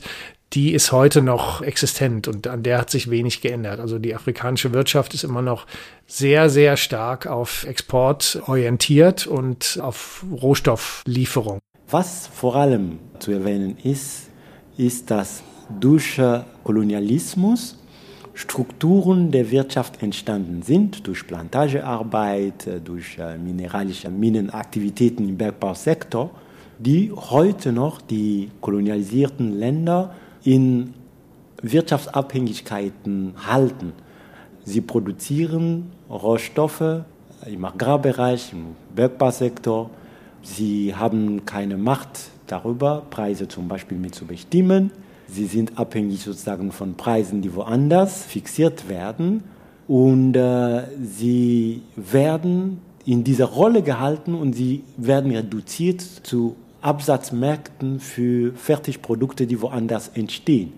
die 0.54 0.72
ist 0.72 0.92
heute 0.92 1.20
noch 1.20 1.60
existent 1.60 2.26
und 2.26 2.46
an 2.46 2.62
der 2.62 2.78
hat 2.78 2.90
sich 2.90 3.10
wenig 3.10 3.42
geändert. 3.42 3.80
Also 3.80 3.98
die 3.98 4.14
afrikanische 4.14 4.72
Wirtschaft 4.72 5.12
ist 5.12 5.24
immer 5.24 5.42
noch 5.42 5.66
sehr, 6.06 6.48
sehr 6.48 6.76
stark 6.76 7.26
auf 7.26 7.64
Export 7.64 8.42
orientiert 8.46 9.26
und 9.26 9.78
auf 9.82 10.24
Rohstofflieferung. 10.30 11.58
Was 11.90 12.26
vor 12.26 12.56
allem 12.56 12.98
zu 13.18 13.32
erwähnen 13.32 13.76
ist, 13.82 14.28
ist, 14.76 15.10
dass 15.10 15.42
durch 15.80 16.20
Kolonialismus 16.62 17.78
Strukturen 18.34 19.30
der 19.30 19.50
Wirtschaft 19.50 20.02
entstanden 20.02 20.60
sind, 20.62 21.06
durch 21.06 21.26
Plantagearbeit, 21.26 22.68
durch 22.84 23.16
mineralische 23.42 24.10
Minenaktivitäten 24.10 25.26
im 25.30 25.38
Bergbausektor, 25.38 26.30
die 26.78 27.10
heute 27.10 27.72
noch 27.72 28.02
die 28.02 28.50
kolonialisierten 28.60 29.58
Länder 29.58 30.14
in 30.44 30.92
Wirtschaftsabhängigkeiten 31.62 33.32
halten. 33.46 33.94
Sie 34.62 34.82
produzieren 34.82 35.90
Rohstoffe 36.10 37.02
im 37.46 37.64
Agrarbereich, 37.64 38.52
im 38.52 38.76
Bergbausektor, 38.94 39.88
Sie 40.42 40.94
haben 40.94 41.44
keine 41.44 41.76
Macht 41.76 42.30
darüber, 42.46 43.02
Preise 43.10 43.48
zum 43.48 43.68
Beispiel 43.68 43.98
mit 43.98 44.14
zu 44.14 44.26
bestimmen. 44.26 44.90
Sie 45.28 45.46
sind 45.46 45.78
abhängig 45.78 46.22
sozusagen 46.22 46.72
von 46.72 46.94
Preisen, 46.94 47.42
die 47.42 47.54
woanders 47.54 48.24
fixiert 48.24 48.88
werden. 48.88 49.42
Und 49.86 50.34
äh, 50.34 50.84
sie 51.02 51.82
werden 51.96 52.80
in 53.04 53.24
dieser 53.24 53.46
Rolle 53.46 53.82
gehalten 53.82 54.34
und 54.34 54.52
sie 54.52 54.84
werden 54.96 55.32
reduziert 55.32 56.00
zu 56.00 56.56
Absatzmärkten 56.82 58.00
für 58.00 58.52
Fertigprodukte, 58.52 59.46
die 59.46 59.60
woanders 59.60 60.08
entstehen, 60.08 60.74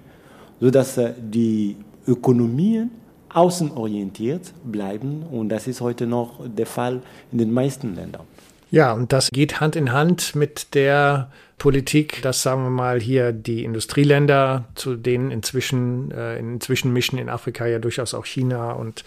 sodass 0.60 0.96
äh, 0.96 1.12
die 1.18 1.76
Ökonomien 2.06 2.90
außenorientiert 3.32 4.52
bleiben. 4.64 5.24
Und 5.30 5.48
das 5.48 5.66
ist 5.66 5.80
heute 5.80 6.06
noch 6.06 6.40
der 6.46 6.66
Fall 6.66 7.02
in 7.32 7.38
den 7.38 7.52
meisten 7.52 7.94
Ländern. 7.94 8.22
Ja, 8.70 8.92
und 8.92 9.12
das 9.12 9.30
geht 9.30 9.60
Hand 9.60 9.74
in 9.76 9.92
Hand 9.92 10.34
mit 10.36 10.74
der 10.74 11.30
Politik, 11.58 12.22
dass 12.22 12.42
sagen 12.42 12.62
wir 12.62 12.70
mal 12.70 13.00
hier 13.00 13.32
die 13.32 13.64
Industrieländer, 13.64 14.64
zu 14.74 14.96
denen 14.96 15.30
inzwischen 15.30 16.10
äh, 16.10 16.38
inzwischen 16.38 16.92
mischen 16.92 17.18
in 17.18 17.28
Afrika 17.28 17.66
ja 17.66 17.78
durchaus 17.78 18.14
auch 18.14 18.24
China 18.24 18.72
und 18.72 19.04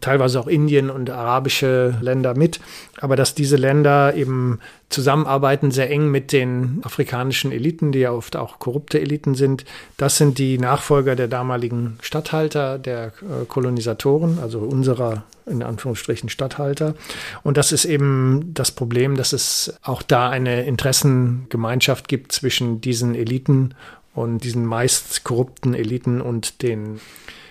teilweise 0.00 0.38
auch 0.40 0.46
Indien 0.46 0.90
und 0.90 1.10
arabische 1.10 1.96
Länder 2.00 2.36
mit, 2.36 2.60
aber 3.00 3.16
dass 3.16 3.34
diese 3.34 3.56
Länder 3.56 4.14
eben 4.14 4.60
zusammenarbeiten 4.88 5.70
sehr 5.70 5.90
eng 5.90 6.10
mit 6.10 6.32
den 6.32 6.80
afrikanischen 6.84 7.50
Eliten, 7.50 7.92
die 7.92 8.00
ja 8.00 8.12
oft 8.12 8.36
auch 8.36 8.58
korrupte 8.58 9.00
Eliten 9.00 9.34
sind. 9.34 9.64
Das 9.96 10.16
sind 10.16 10.38
die 10.38 10.58
Nachfolger 10.58 11.16
der 11.16 11.28
damaligen 11.28 11.98
Statthalter, 12.02 12.78
der 12.78 13.06
äh, 13.06 13.44
Kolonisatoren, 13.48 14.38
also 14.40 14.60
unserer 14.60 15.24
in 15.46 15.62
Anführungsstrichen 15.62 16.28
Statthalter. 16.28 16.94
Und 17.42 17.56
das 17.56 17.72
ist 17.72 17.84
eben 17.84 18.50
das 18.52 18.72
Problem, 18.72 19.16
dass 19.16 19.32
es 19.32 19.74
auch 19.82 20.02
da 20.02 20.28
eine 20.28 20.64
Interessengemeinschaft 20.64 22.08
gibt 22.08 22.32
zwischen 22.32 22.80
diesen 22.80 23.14
Eliten 23.14 23.74
und 24.14 24.44
diesen 24.44 24.66
meist 24.66 25.24
korrupten 25.24 25.74
Eliten 25.74 26.20
und 26.20 26.62
den 26.62 27.00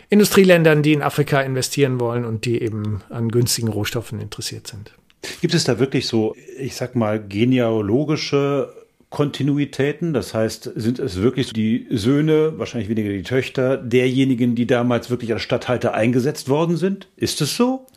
Industrieländern, 0.09 0.83
die 0.83 0.93
in 0.93 1.01
Afrika 1.01 1.41
investieren 1.41 1.99
wollen 1.99 2.25
und 2.25 2.45
die 2.45 2.61
eben 2.61 3.01
an 3.09 3.29
günstigen 3.29 3.69
Rohstoffen 3.69 4.19
interessiert 4.19 4.67
sind. 4.67 4.93
Gibt 5.41 5.53
es 5.53 5.63
da 5.63 5.79
wirklich 5.79 6.07
so, 6.07 6.35
ich 6.59 6.75
sag 6.75 6.95
mal, 6.95 7.19
genealogische 7.19 8.73
Kontinuitäten? 9.09 10.13
Das 10.13 10.33
heißt, 10.33 10.71
sind 10.75 10.99
es 10.99 11.21
wirklich 11.21 11.53
die 11.53 11.87
Söhne, 11.89 12.53
wahrscheinlich 12.57 12.89
weniger 12.89 13.09
die 13.09 13.23
Töchter, 13.23 13.77
derjenigen, 13.77 14.55
die 14.55 14.67
damals 14.67 15.09
wirklich 15.09 15.33
als 15.33 15.41
Statthalter 15.41 15.93
eingesetzt 15.93 16.49
worden 16.49 16.77
sind? 16.77 17.07
Ist 17.15 17.41
es 17.41 17.55
so? 17.55 17.87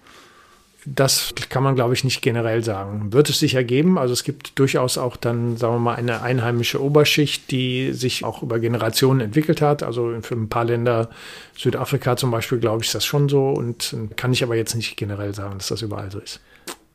Das 0.95 1.34
kann 1.49 1.62
man, 1.62 1.74
glaube 1.74 1.95
ich, 1.95 2.05
nicht 2.05 2.22
generell 2.22 2.64
sagen. 2.64 3.12
Wird 3.12 3.28
es 3.28 3.39
sich 3.39 3.55
ergeben? 3.55 3.99
Also 3.99 4.12
es 4.12 4.24
gibt 4.24 4.59
durchaus 4.59 4.97
auch 4.99 5.16
dann, 5.16 5.57
sagen 5.57 5.74
wir 5.74 5.80
mal, 5.80 5.95
eine 5.97 6.22
einheimische 6.22 6.82
Oberschicht, 6.82 7.51
die 7.51 7.93
sich 7.93 8.24
auch 8.24 8.43
über 8.43 8.59
Generationen 8.59 9.20
entwickelt 9.20 9.61
hat. 9.61 9.82
Also 9.82 10.16
für 10.22 10.34
ein 10.34 10.49
paar 10.49 10.64
Länder, 10.64 11.11
Südafrika 11.57 12.16
zum 12.16 12.30
Beispiel, 12.30 12.59
glaube 12.59 12.82
ich, 12.82 12.89
ist 12.89 12.95
das 12.95 13.05
schon 13.05 13.28
so. 13.28 13.49
Und 13.51 13.95
kann 14.16 14.32
ich 14.32 14.43
aber 14.43 14.57
jetzt 14.57 14.74
nicht 14.74 14.97
generell 14.97 15.34
sagen, 15.34 15.59
dass 15.59 15.68
das 15.68 15.82
überall 15.82 16.11
so 16.11 16.18
ist. 16.18 16.41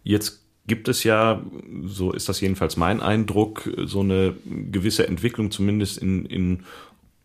Jetzt 0.03 0.41
gibt 0.67 0.87
es 0.87 1.03
ja, 1.03 1.43
so 1.83 2.11
ist 2.11 2.29
das 2.29 2.41
jedenfalls 2.41 2.77
mein 2.77 3.01
Eindruck, 3.01 3.69
so 3.85 3.99
eine 3.99 4.33
gewisse 4.71 5.07
Entwicklung, 5.07 5.51
zumindest 5.51 5.97
in, 5.97 6.25
in 6.25 6.63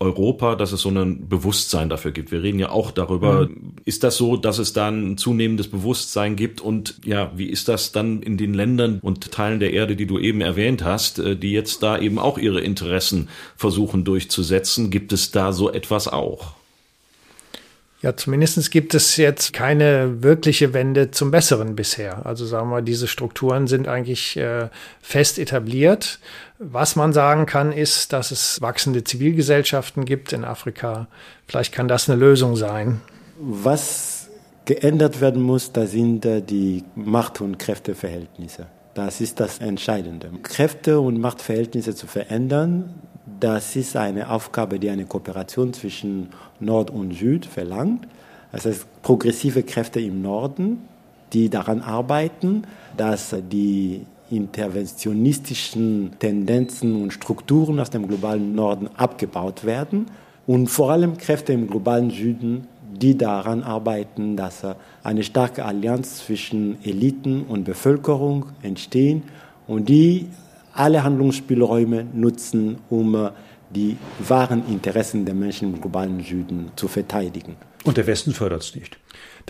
Europa, 0.01 0.55
dass 0.55 0.71
es 0.71 0.81
so 0.81 0.89
ein 0.89 1.27
Bewusstsein 1.27 1.89
dafür 1.89 2.11
gibt. 2.11 2.31
Wir 2.31 2.41
reden 2.41 2.57
ja 2.57 2.69
auch 2.69 2.91
darüber. 2.91 3.47
Mhm. 3.47 3.73
Ist 3.83 4.03
das 4.03 4.15
so, 4.15 4.37
dass 4.37 4.57
es 4.57 4.71
da 4.71 4.87
ein 4.87 5.17
zunehmendes 5.17 5.67
Bewusstsein 5.67 6.37
gibt? 6.37 6.61
Und 6.61 6.95
ja, 7.03 7.31
wie 7.35 7.47
ist 7.47 7.67
das 7.67 7.91
dann 7.91 8.21
in 8.21 8.37
den 8.37 8.53
Ländern 8.53 8.99
und 9.01 9.31
Teilen 9.31 9.59
der 9.59 9.73
Erde, 9.73 9.97
die 9.97 10.05
du 10.05 10.17
eben 10.17 10.39
erwähnt 10.39 10.85
hast, 10.85 11.19
äh, 11.19 11.35
die 11.35 11.51
jetzt 11.51 11.83
da 11.83 11.99
eben 11.99 12.17
auch 12.17 12.37
ihre 12.37 12.61
Interessen 12.61 13.27
versuchen 13.57 14.05
durchzusetzen? 14.05 14.89
Gibt 14.89 15.11
es 15.11 15.31
da 15.31 15.51
so 15.51 15.69
etwas 15.69 16.07
auch? 16.07 16.58
Ja, 18.01 18.15
zumindest 18.15 18.71
gibt 18.71 18.93
es 18.93 19.17
jetzt 19.17 19.51
keine 19.51 20.23
wirkliche 20.23 20.73
Wende 20.73 21.11
zum 21.11 21.31
Besseren 21.31 21.75
bisher. 21.75 22.25
Also 22.25 22.45
sagen 22.45 22.69
wir, 22.69 22.81
diese 22.81 23.07
Strukturen 23.07 23.67
sind 23.67 23.89
eigentlich 23.89 24.37
äh, 24.37 24.69
fest 25.01 25.37
etabliert. 25.37 26.19
Was 26.59 26.95
man 26.95 27.11
sagen 27.11 27.45
kann, 27.45 27.73
ist, 27.73 28.13
dass 28.13 28.31
es 28.31 28.61
wachsende 28.61 29.03
Zivilgesellschaften 29.03 30.05
gibt 30.05 30.31
in 30.31 30.45
Afrika. 30.45 31.07
Vielleicht 31.45 31.73
kann 31.73 31.89
das 31.89 32.09
eine 32.09 32.17
Lösung 32.17 32.55
sein. 32.55 33.01
Was 33.37 34.29
geändert 34.63 35.19
werden 35.19 35.41
muss, 35.41 35.73
da 35.73 35.85
sind 35.85 36.25
äh, 36.25 36.41
die 36.41 36.85
Macht- 36.95 37.41
und 37.41 37.59
Kräfteverhältnisse. 37.59 38.67
Das 38.93 39.19
ist 39.19 39.39
das 39.41 39.59
Entscheidende. 39.59 40.29
Kräfte- 40.43 40.99
und 40.99 41.19
Machtverhältnisse 41.19 41.95
zu 41.95 42.07
verändern, 42.07 42.93
das 43.39 43.75
ist 43.75 43.95
eine 43.95 44.29
Aufgabe, 44.29 44.79
die 44.79 44.89
eine 44.89 45.05
Kooperation 45.05 45.73
zwischen 45.73 46.29
Nord 46.59 46.91
und 46.91 47.13
Süd 47.13 47.45
verlangt. 47.45 48.07
Das 48.51 48.65
heißt, 48.65 49.01
progressive 49.01 49.63
Kräfte 49.63 49.99
im 49.99 50.21
Norden, 50.21 50.87
die 51.33 51.49
daran 51.49 51.81
arbeiten, 51.81 52.63
dass 52.97 53.35
die 53.51 54.05
interventionistischen 54.31 56.11
Tendenzen 56.19 57.01
und 57.01 57.13
Strukturen 57.13 57.79
aus 57.79 57.89
dem 57.89 58.07
globalen 58.07 58.53
Norden 58.53 58.89
abgebaut 58.95 59.63
werden 59.63 60.07
und 60.45 60.67
vor 60.67 60.91
allem 60.91 61.17
Kräfte 61.17 61.53
im 61.53 61.67
globalen 61.67 62.11
Süden, 62.11 62.67
die 62.91 63.17
daran 63.17 63.63
arbeiten, 63.63 64.35
dass 64.35 64.63
eine 65.03 65.23
starke 65.23 65.63
Allianz 65.65 66.25
zwischen 66.25 66.83
Eliten 66.83 67.43
und 67.43 67.63
Bevölkerung 67.63 68.47
entstehen 68.61 69.23
und 69.67 69.89
die 69.89 70.27
alle 70.79 71.03
Handlungsspielräume 71.03 72.05
nutzen, 72.13 72.77
um 72.89 73.29
die 73.69 73.97
wahren 74.19 74.63
Interessen 74.67 75.25
der 75.25 75.35
Menschen 75.35 75.73
im 75.73 75.81
globalen 75.81 76.23
Süden 76.23 76.71
zu 76.75 76.87
verteidigen. 76.87 77.55
Und 77.83 77.97
der 77.97 78.07
Westen 78.07 78.33
fördert 78.33 78.63
es 78.63 78.75
nicht. 78.75 78.97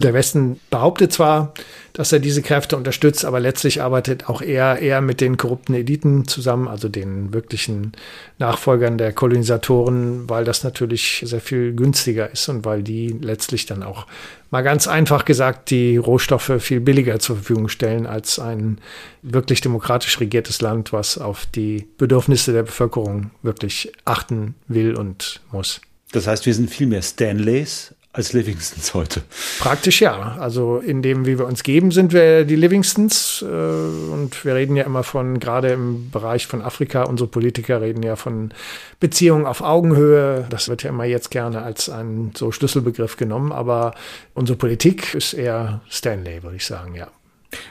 Der 0.02 0.14
Westen 0.14 0.60
behauptet 0.70 1.12
zwar, 1.12 1.54
dass 1.92 2.14
er 2.14 2.20
diese 2.20 2.42
Kräfte 2.42 2.78
unterstützt, 2.78 3.26
aber 3.26 3.42
letztlich 3.42 3.82
arbeitet 3.82 4.30
auch 4.30 4.42
er 4.42 4.80
eher 4.80 5.02
mit 5.02 5.20
den 5.20 5.36
korrupten 5.36 5.74
Eliten 5.74 6.26
zusammen, 6.26 6.70
also 6.70 6.88
den 6.88 7.34
wirklichen 7.34 7.92
Nachfolgern 8.38 8.98
der 8.98 9.12
Kolonisatoren, 9.12 10.30
weil 10.30 10.46
das 10.46 10.64
natürlich 10.64 11.22
sehr 11.26 11.42
viel 11.42 11.74
günstiger 11.74 12.32
ist 12.32 12.48
und 12.48 12.64
weil 12.64 12.82
die 12.82 13.10
letztlich 13.20 13.66
dann 13.66 13.84
auch 13.84 14.08
mal 14.52 14.62
ganz 14.62 14.88
einfach 14.88 15.26
gesagt 15.26 15.70
die 15.70 15.98
Rohstoffe 15.98 16.54
viel 16.60 16.80
billiger 16.80 17.20
zur 17.20 17.36
Verfügung 17.36 17.68
stellen 17.68 18.06
als 18.06 18.40
ein 18.40 18.80
wirklich 19.22 19.60
demokratisch 19.60 20.22
regiertes 20.22 20.62
Land, 20.62 20.94
was 20.94 21.18
auf 21.18 21.46
die 21.48 21.88
Bedürfnisse 21.98 22.54
der 22.54 22.64
Bevölkerung 22.64 23.32
wirklich 23.42 23.92
achten 24.06 24.56
will 24.70 24.96
und 24.96 25.42
muss. 25.52 25.82
Das 26.14 26.26
heißt, 26.26 26.46
wir 26.46 26.54
sind 26.54 26.70
viel 26.70 26.88
mehr 26.88 27.02
Stanleys 27.02 27.94
als 28.20 28.34
Livingstons 28.34 28.94
heute. 28.94 29.22
Praktisch 29.60 30.02
ja. 30.02 30.36
Also 30.40 30.78
in 30.78 31.02
dem, 31.02 31.26
wie 31.26 31.40
wir 31.40 31.46
uns 31.46 31.64
geben, 31.64 31.92
sind 31.92 32.12
wir 32.12 32.44
die 32.44 32.58
Livingstons. 32.58 33.42
Äh, 33.42 33.46
und 33.48 34.44
wir 34.44 34.56
reden 34.56 34.76
ja 34.76 34.84
immer 34.84 35.04
von, 35.04 35.40
gerade 35.40 35.70
im 35.70 36.12
Bereich 36.12 36.46
von 36.46 36.62
Afrika, 36.62 37.04
unsere 37.04 37.30
Politiker 37.30 37.82
reden 37.82 38.04
ja 38.04 38.18
von 38.18 38.54
Beziehungen 39.00 39.46
auf 39.46 39.62
Augenhöhe. 39.62 40.46
Das 40.50 40.68
wird 40.68 40.84
ja 40.84 40.90
immer 40.90 41.06
jetzt 41.06 41.32
gerne 41.32 41.62
als 41.62 41.90
ein 41.90 42.34
so 42.36 42.52
Schlüsselbegriff 42.52 43.16
genommen. 43.16 43.54
Aber 43.54 43.96
unsere 44.34 44.58
Politik 44.58 45.16
ist 45.16 45.34
eher 45.34 45.80
Stanley, 45.90 46.44
würde 46.44 46.58
ich 46.58 46.66
sagen, 46.66 46.96
ja. 46.96 47.08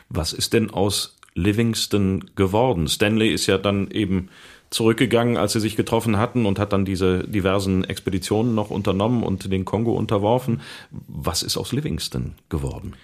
Was 0.08 0.32
ist 0.32 0.54
denn 0.54 0.70
aus 0.70 1.14
Livingston 1.34 2.30
geworden? 2.36 2.88
Stanley 2.88 3.28
ist 3.28 3.46
ja 3.46 3.58
dann 3.58 3.90
eben 3.90 4.30
zurückgegangen, 4.70 5.36
als 5.36 5.52
sie 5.52 5.60
sich 5.60 5.76
getroffen 5.76 6.18
hatten 6.18 6.46
und 6.46 6.58
hat 6.58 6.72
dann 6.72 6.84
diese 6.84 7.26
diversen 7.26 7.84
Expeditionen 7.84 8.54
noch 8.54 8.70
unternommen 8.70 9.22
und 9.22 9.50
den 9.50 9.64
Kongo 9.64 9.92
unterworfen. 9.92 10.60
Was 10.90 11.42
ist 11.42 11.56
aus 11.56 11.72
Livingston 11.72 12.34
geworden? 12.48 12.94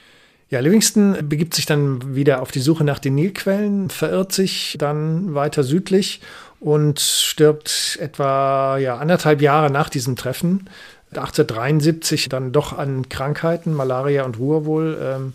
Ja, 0.51 0.61
Livingston 0.61 1.17
begibt 1.29 1.55
sich 1.55 1.67
dann 1.67 2.15
wieder 2.15 2.43
auf 2.43 2.51
die 2.53 2.61
Suche 2.61 2.85
nach 2.85 2.99
den 2.99 3.15
Nilquellen, 3.15 3.89
verirrt 3.89 4.33
sich 4.33 4.77
dann 4.79 5.35
weiter 5.35 5.65
südlich 5.65 6.21
und 6.61 7.01
stirbt 7.01 7.99
etwa 8.01 8.79
ja, 8.79 8.99
anderthalb 8.99 9.41
Jahre 9.41 9.71
nach 9.71 9.89
diesem 9.89 10.17
Treffen. 10.17 10.69
1873 11.17 12.29
dann 12.29 12.53
doch 12.53 12.77
an 12.77 13.09
Krankheiten, 13.09 13.75
Malaria 13.75 14.25
und 14.25 14.39
Ruhr 14.39 14.65
wohl, 14.65 14.99
ähm, 15.01 15.33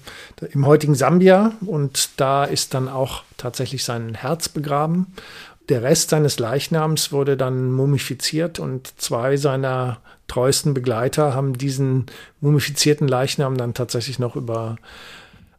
im 0.52 0.66
heutigen 0.66 0.96
Sambia. 0.96 1.54
Und 1.66 2.10
da 2.18 2.44
ist 2.44 2.74
dann 2.74 2.90
auch 2.90 3.24
tatsächlich 3.38 3.84
sein 3.84 4.16
Herz 4.16 4.50
begraben. 4.50 5.08
Der 5.70 5.84
Rest 5.84 6.10
seines 6.10 6.40
Leichnams 6.40 7.12
wurde 7.12 7.38
dann 7.38 7.72
mumifiziert 7.72 8.60
und 8.60 8.92
zwei 9.00 9.38
seiner 9.38 10.02
treuesten 10.28 10.74
Begleiter 10.74 11.36
haben 11.36 11.58
diesen 11.58 12.08
mumifizierten 12.42 13.08
Leichnam 13.08 13.58
dann 13.58 13.74
tatsächlich 13.74 14.20
noch 14.20 14.36
über 14.36 14.78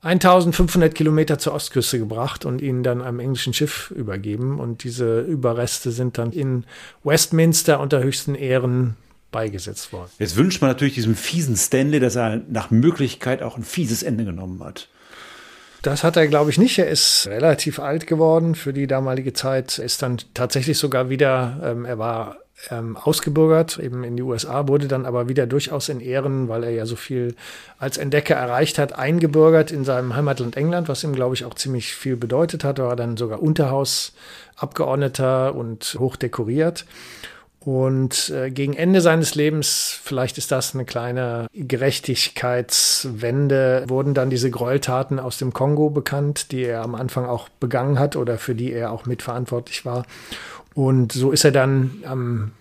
1500 0.02 0.94
Kilometer 0.94 1.38
zur 1.38 1.52
Ostküste 1.52 1.98
gebracht 1.98 2.44
und 2.44 2.62
ihn 2.62 2.82
dann 2.82 3.02
einem 3.02 3.20
englischen 3.20 3.52
Schiff 3.52 3.90
übergeben. 3.90 4.58
Und 4.58 4.82
diese 4.82 5.20
Überreste 5.20 5.92
sind 5.92 6.18
dann 6.18 6.32
in 6.32 6.64
Westminster 7.04 7.80
unter 7.80 8.02
höchsten 8.02 8.34
Ehren 8.34 8.96
beigesetzt 9.30 9.92
worden. 9.92 10.10
Jetzt 10.18 10.36
wünscht 10.36 10.60
man 10.60 10.70
natürlich 10.70 10.94
diesem 10.94 11.14
fiesen 11.14 11.56
Stanley, 11.56 12.00
dass 12.00 12.16
er 12.16 12.40
nach 12.48 12.70
Möglichkeit 12.70 13.42
auch 13.42 13.56
ein 13.56 13.62
fieses 13.62 14.02
Ende 14.02 14.24
genommen 14.24 14.64
hat. 14.64 14.88
Das 15.82 16.04
hat 16.04 16.16
er, 16.16 16.26
glaube 16.26 16.50
ich, 16.50 16.58
nicht. 16.58 16.78
Er 16.78 16.88
ist 16.88 17.26
relativ 17.26 17.80
alt 17.80 18.06
geworden 18.06 18.54
für 18.54 18.72
die 18.72 18.86
damalige 18.86 19.32
Zeit. 19.32 19.78
Ist 19.78 20.02
dann 20.02 20.18
tatsächlich 20.34 20.78
sogar 20.78 21.08
wieder, 21.08 21.58
ähm, 21.64 21.86
er 21.86 21.98
war 21.98 22.36
ähm, 22.68 22.96
ausgebürgert, 22.96 23.78
eben 23.78 24.02
in 24.04 24.16
die 24.16 24.22
USA, 24.22 24.68
wurde 24.68 24.86
dann 24.88 25.06
aber 25.06 25.30
wieder 25.30 25.46
durchaus 25.46 25.88
in 25.88 26.00
Ehren, 26.00 26.48
weil 26.48 26.64
er 26.64 26.70
ja 26.70 26.84
so 26.84 26.96
viel 26.96 27.34
als 27.78 27.96
Entdecker 27.96 28.34
erreicht 28.34 28.76
hat, 28.78 28.98
eingebürgert 28.98 29.70
in 29.70 29.84
seinem 29.84 30.14
Heimatland 30.14 30.58
England, 30.58 30.88
was 30.88 31.02
ihm, 31.02 31.14
glaube 31.14 31.34
ich, 31.34 31.46
auch 31.46 31.54
ziemlich 31.54 31.94
viel 31.94 32.16
bedeutet 32.16 32.64
hat. 32.64 32.78
Er 32.78 32.88
war 32.88 32.96
dann 32.96 33.16
sogar 33.16 33.42
Unterhausabgeordneter 33.42 35.54
und 35.54 35.96
hoch 35.98 36.16
dekoriert. 36.16 36.84
Und 37.60 38.30
äh, 38.30 38.50
gegen 38.50 38.72
Ende 38.72 39.02
seines 39.02 39.34
Lebens, 39.34 40.00
vielleicht 40.02 40.38
ist 40.38 40.50
das 40.50 40.74
eine 40.74 40.86
kleine 40.86 41.46
Gerechtigkeitswende, 41.52 43.84
wurden 43.86 44.14
dann 44.14 44.30
diese 44.30 44.50
Gräueltaten 44.50 45.20
aus 45.20 45.36
dem 45.36 45.52
Kongo 45.52 45.90
bekannt, 45.90 46.52
die 46.52 46.64
er 46.64 46.80
am 46.82 46.94
Anfang 46.94 47.26
auch 47.26 47.50
begangen 47.50 47.98
hat 47.98 48.16
oder 48.16 48.38
für 48.38 48.54
die 48.54 48.72
er 48.72 48.92
auch 48.92 49.04
mitverantwortlich 49.04 49.84
war. 49.84 50.06
Und 50.72 51.12
so 51.12 51.32
ist 51.32 51.44
er 51.44 51.52
dann 51.52 52.02
am 52.06 52.52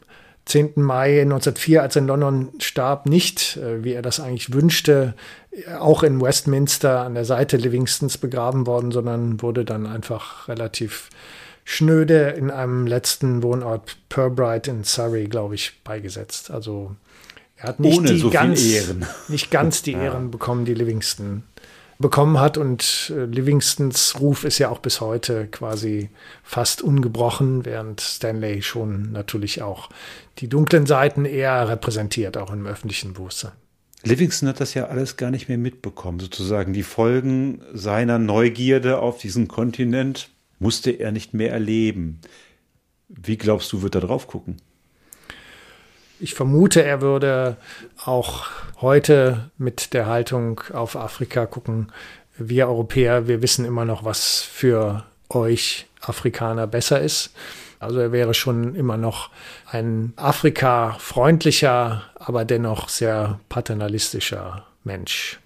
10. 0.50 0.74
Mai 0.78 1.22
1904, 1.22 1.82
als 1.82 1.96
er 1.96 2.02
in 2.02 2.08
London 2.08 2.50
starb, 2.60 3.06
nicht, 3.06 3.56
äh, 3.56 3.86
wie 3.86 3.94
er 3.94 4.02
das 4.02 4.20
eigentlich 4.20 4.52
wünschte, 4.52 5.14
auch 5.80 6.04
in 6.04 6.22
Westminster 6.22 7.02
an 7.02 7.14
der 7.14 7.26
Seite 7.26 7.56
Livingstons 7.56 8.18
begraben 8.18 8.68
worden, 8.68 8.92
sondern 8.92 9.42
wurde 9.42 9.64
dann 9.64 9.86
einfach 9.86 10.50
relativ 10.50 11.10
schnöde 11.70 12.30
in 12.32 12.50
einem 12.50 12.88
letzten 12.88 13.44
Wohnort 13.44 13.98
Purbright 14.10 14.68
in 14.68 14.84
Surrey, 14.84 15.26
glaube 15.26 15.54
ich, 15.54 15.84
beigesetzt. 15.84 16.50
Also 16.50 16.96
er 17.58 17.70
hat 17.70 17.80
nicht 17.80 17.96
Ohne 17.96 18.12
die 18.12 18.18
so 18.18 18.32
ganz, 18.32 18.60
viel 18.60 18.74
Ehren. 18.74 19.06
nicht 19.28 19.52
ganz 19.52 19.84
die 19.84 19.94
Ehren 19.94 20.32
bekommen, 20.32 20.66
die 20.66 20.74
Livingston 20.74 21.44
bekommen 22.00 22.40
hat. 22.40 22.58
Und 22.58 23.14
äh, 23.16 23.26
Livingstons 23.26 24.20
Ruf 24.20 24.46
ist 24.46 24.58
ja 24.58 24.70
auch 24.70 24.80
bis 24.80 25.00
heute 25.00 25.46
quasi 25.46 26.10
fast 26.42 26.82
ungebrochen, 26.82 27.66
während 27.66 28.02
Stanley 28.02 28.64
schon 28.64 29.12
natürlich 29.12 29.62
auch 29.62 29.90
die 30.40 30.48
dunklen 30.48 30.88
Seiten 30.88 31.26
eher 31.26 31.70
repräsentiert, 31.70 32.36
auch 32.36 32.52
im 32.52 32.66
öffentlichen 32.66 33.14
Bewusstsein. 33.14 33.52
Livingston 34.02 34.50
hat 34.50 34.60
das 34.60 34.74
ja 34.74 34.88
alles 34.88 35.18
gar 35.18 35.30
nicht 35.30 35.50
mehr 35.50 35.60
mitbekommen, 35.60 36.20
sozusagen 36.20 36.74
die 36.74 36.84
Folgen 36.84 37.62
seiner 37.74 38.18
Neugierde 38.18 38.98
auf 38.98 39.20
diesen 39.20 39.48
Kontinent 39.48 40.32
musste 40.60 40.92
er 40.92 41.12
nicht 41.12 41.34
mehr 41.34 41.52
erleben. 41.52 42.20
Wie 43.08 43.38
glaubst 43.38 43.72
du, 43.74 43.82
wird 43.82 43.96
er 43.96 44.02
drauf 44.02 44.28
gucken? 44.28 44.58
Ich 46.20 46.34
vermute, 46.34 46.84
er 46.84 47.02
würde 47.02 47.56
auch 48.04 48.48
heute 48.82 49.52
mit 49.58 49.94
der 49.94 50.06
Haltung 50.06 50.62
auf 50.74 50.96
Afrika 50.96 51.46
gucken. 51.46 51.92
Wir 52.38 52.68
Europäer, 52.68 53.28
wir 53.28 53.42
wissen 53.42 53.66
immer 53.66 53.86
noch, 53.86 54.04
was 54.04 54.42
für 54.42 55.06
euch 55.30 55.88
Afrikaner 56.02 56.68
besser 56.68 57.00
ist. 57.02 57.32
Also 57.80 58.00
er 58.00 58.12
wäre 58.12 58.34
schon 58.34 58.76
immer 58.76 58.98
noch 58.98 59.30
ein 59.66 60.12
Afrika-freundlicher, 60.18 62.04
aber 62.16 62.44
dennoch 62.44 62.90
sehr 62.90 63.40
paternalistischer 63.48 64.66
Mensch. 64.84 65.40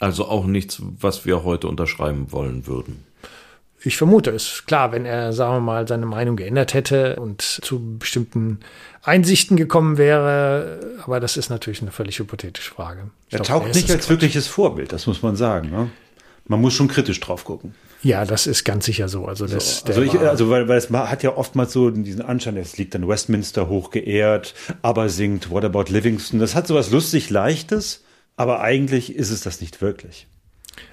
Also 0.00 0.26
auch 0.26 0.46
nichts, 0.46 0.82
was 1.00 1.24
wir 1.26 1.44
heute 1.44 1.68
unterschreiben 1.68 2.32
wollen 2.32 2.66
würden. 2.66 3.04
Ich 3.82 3.96
vermute 3.96 4.30
es. 4.30 4.64
Klar, 4.66 4.92
wenn 4.92 5.06
er, 5.06 5.32
sagen 5.32 5.56
wir 5.56 5.60
mal, 5.60 5.88
seine 5.88 6.06
Meinung 6.06 6.36
geändert 6.36 6.74
hätte 6.74 7.16
und 7.16 7.40
zu 7.40 7.98
bestimmten 7.98 8.60
Einsichten 9.02 9.56
gekommen 9.56 9.96
wäre, 9.96 10.80
aber 11.04 11.20
das 11.20 11.36
ist 11.36 11.48
natürlich 11.48 11.80
eine 11.80 11.90
völlig 11.90 12.18
hypothetische 12.18 12.72
Frage. 12.72 13.10
Ich 13.28 13.34
er 13.34 13.40
glaub, 13.40 13.62
taucht 13.62 13.74
nicht 13.74 13.90
als 13.90 14.00
Quatsch. 14.00 14.10
wirkliches 14.10 14.48
Vorbild, 14.48 14.92
das 14.92 15.06
muss 15.06 15.22
man 15.22 15.36
sagen. 15.36 15.70
Ne? 15.70 15.90
Man 16.46 16.60
muss 16.60 16.74
schon 16.74 16.88
kritisch 16.88 17.20
drauf 17.20 17.44
gucken. 17.44 17.74
Ja, 18.02 18.24
das 18.24 18.46
ist 18.46 18.64
ganz 18.64 18.86
sicher 18.86 19.08
so. 19.08 19.26
Also, 19.26 19.46
das, 19.46 19.80
so, 19.80 19.86
also, 19.86 20.02
ich, 20.02 20.18
also 20.18 20.50
weil, 20.50 20.68
weil 20.68 20.78
es 20.78 20.90
hat 20.90 21.22
ja 21.22 21.36
oftmals 21.36 21.72
so 21.72 21.90
diesen 21.90 22.22
Anschein, 22.22 22.56
es 22.56 22.76
liegt 22.76 22.94
dann 22.94 23.06
Westminster 23.06 23.68
hoch 23.68 23.90
geehrt, 23.90 24.54
aber 24.82 25.08
singt 25.08 25.50
What 25.50 25.64
About 25.64 25.84
Livingston. 25.88 26.40
Das 26.40 26.54
hat 26.54 26.66
so 26.66 26.74
was 26.74 26.90
lustig 26.90 27.30
Leichtes, 27.30 28.04
aber 28.36 28.60
eigentlich 28.60 29.14
ist 29.14 29.30
es 29.30 29.42
das 29.42 29.60
nicht 29.60 29.82
wirklich. 29.82 30.26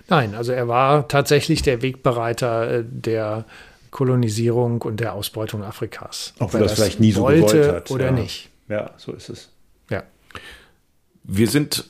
Nein, 0.09 0.35
also 0.35 0.51
er 0.51 0.67
war 0.67 1.07
tatsächlich 1.07 1.61
der 1.61 1.81
Wegbereiter 1.81 2.79
äh, 2.79 2.83
der 2.85 3.45
Kolonisierung 3.91 4.81
und 4.81 4.99
der 4.99 5.13
Ausbeutung 5.13 5.63
Afrikas. 5.63 6.33
Ob 6.39 6.53
er 6.53 6.61
das, 6.61 6.71
das 6.71 6.79
vielleicht 6.79 6.99
nie 6.99 7.11
so 7.11 7.21
wollte 7.21 7.73
hat. 7.73 7.91
Oder 7.91 8.07
ja. 8.07 8.11
nicht. 8.11 8.49
Ja, 8.69 8.91
so 8.97 9.13
ist 9.13 9.29
es. 9.29 9.49
Ja. 9.89 10.03
Wir 11.23 11.47
sind 11.47 11.85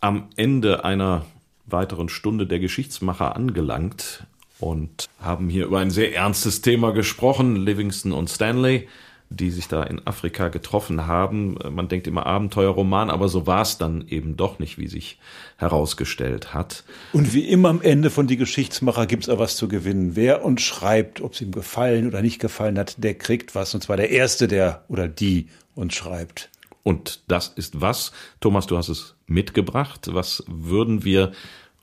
am 0.00 0.28
Ende 0.36 0.84
einer 0.84 1.24
weiteren 1.66 2.08
Stunde 2.08 2.46
der 2.46 2.58
Geschichtsmacher 2.58 3.34
angelangt 3.34 4.24
und 4.58 5.08
haben 5.20 5.48
hier 5.48 5.66
über 5.66 5.80
ein 5.80 5.90
sehr 5.90 6.14
ernstes 6.14 6.62
Thema 6.62 6.92
gesprochen, 6.92 7.56
Livingston 7.56 8.12
und 8.12 8.30
Stanley. 8.30 8.88
Die 9.28 9.50
sich 9.50 9.68
da 9.68 9.82
in 9.82 10.06
Afrika 10.06 10.48
getroffen 10.48 11.06
haben. 11.06 11.58
Man 11.70 11.88
denkt 11.88 12.06
immer 12.06 12.26
Abenteuerroman, 12.26 13.10
aber 13.10 13.28
so 13.28 13.46
war 13.46 13.62
es 13.62 13.78
dann 13.78 14.06
eben 14.08 14.36
doch 14.36 14.58
nicht, 14.58 14.78
wie 14.78 14.86
sich 14.86 15.18
herausgestellt 15.56 16.54
hat. 16.54 16.84
Und 17.12 17.34
wie 17.34 17.48
immer 17.48 17.68
am 17.70 17.82
Ende 17.82 18.10
von 18.10 18.26
die 18.26 18.36
Geschichtsmacher 18.36 19.06
gibt 19.06 19.24
es 19.24 19.28
auch 19.28 19.38
was 19.38 19.56
zu 19.56 19.68
gewinnen. 19.68 20.14
Wer 20.14 20.44
uns 20.44 20.62
schreibt, 20.62 21.20
ob 21.20 21.32
es 21.34 21.40
ihm 21.40 21.52
gefallen 21.52 22.06
oder 22.06 22.22
nicht 22.22 22.40
gefallen 22.40 22.78
hat, 22.78 23.02
der 23.02 23.14
kriegt 23.14 23.54
was. 23.54 23.74
Und 23.74 23.82
zwar 23.82 23.96
der 23.96 24.10
Erste, 24.10 24.48
der 24.48 24.84
oder 24.88 25.08
die 25.08 25.48
uns 25.74 25.94
schreibt. 25.94 26.50
Und 26.82 27.20
das 27.26 27.48
ist 27.48 27.80
was? 27.80 28.12
Thomas, 28.40 28.66
du 28.66 28.76
hast 28.76 28.88
es 28.88 29.16
mitgebracht. 29.26 30.08
Was 30.12 30.44
würden 30.46 31.02
wir 31.04 31.32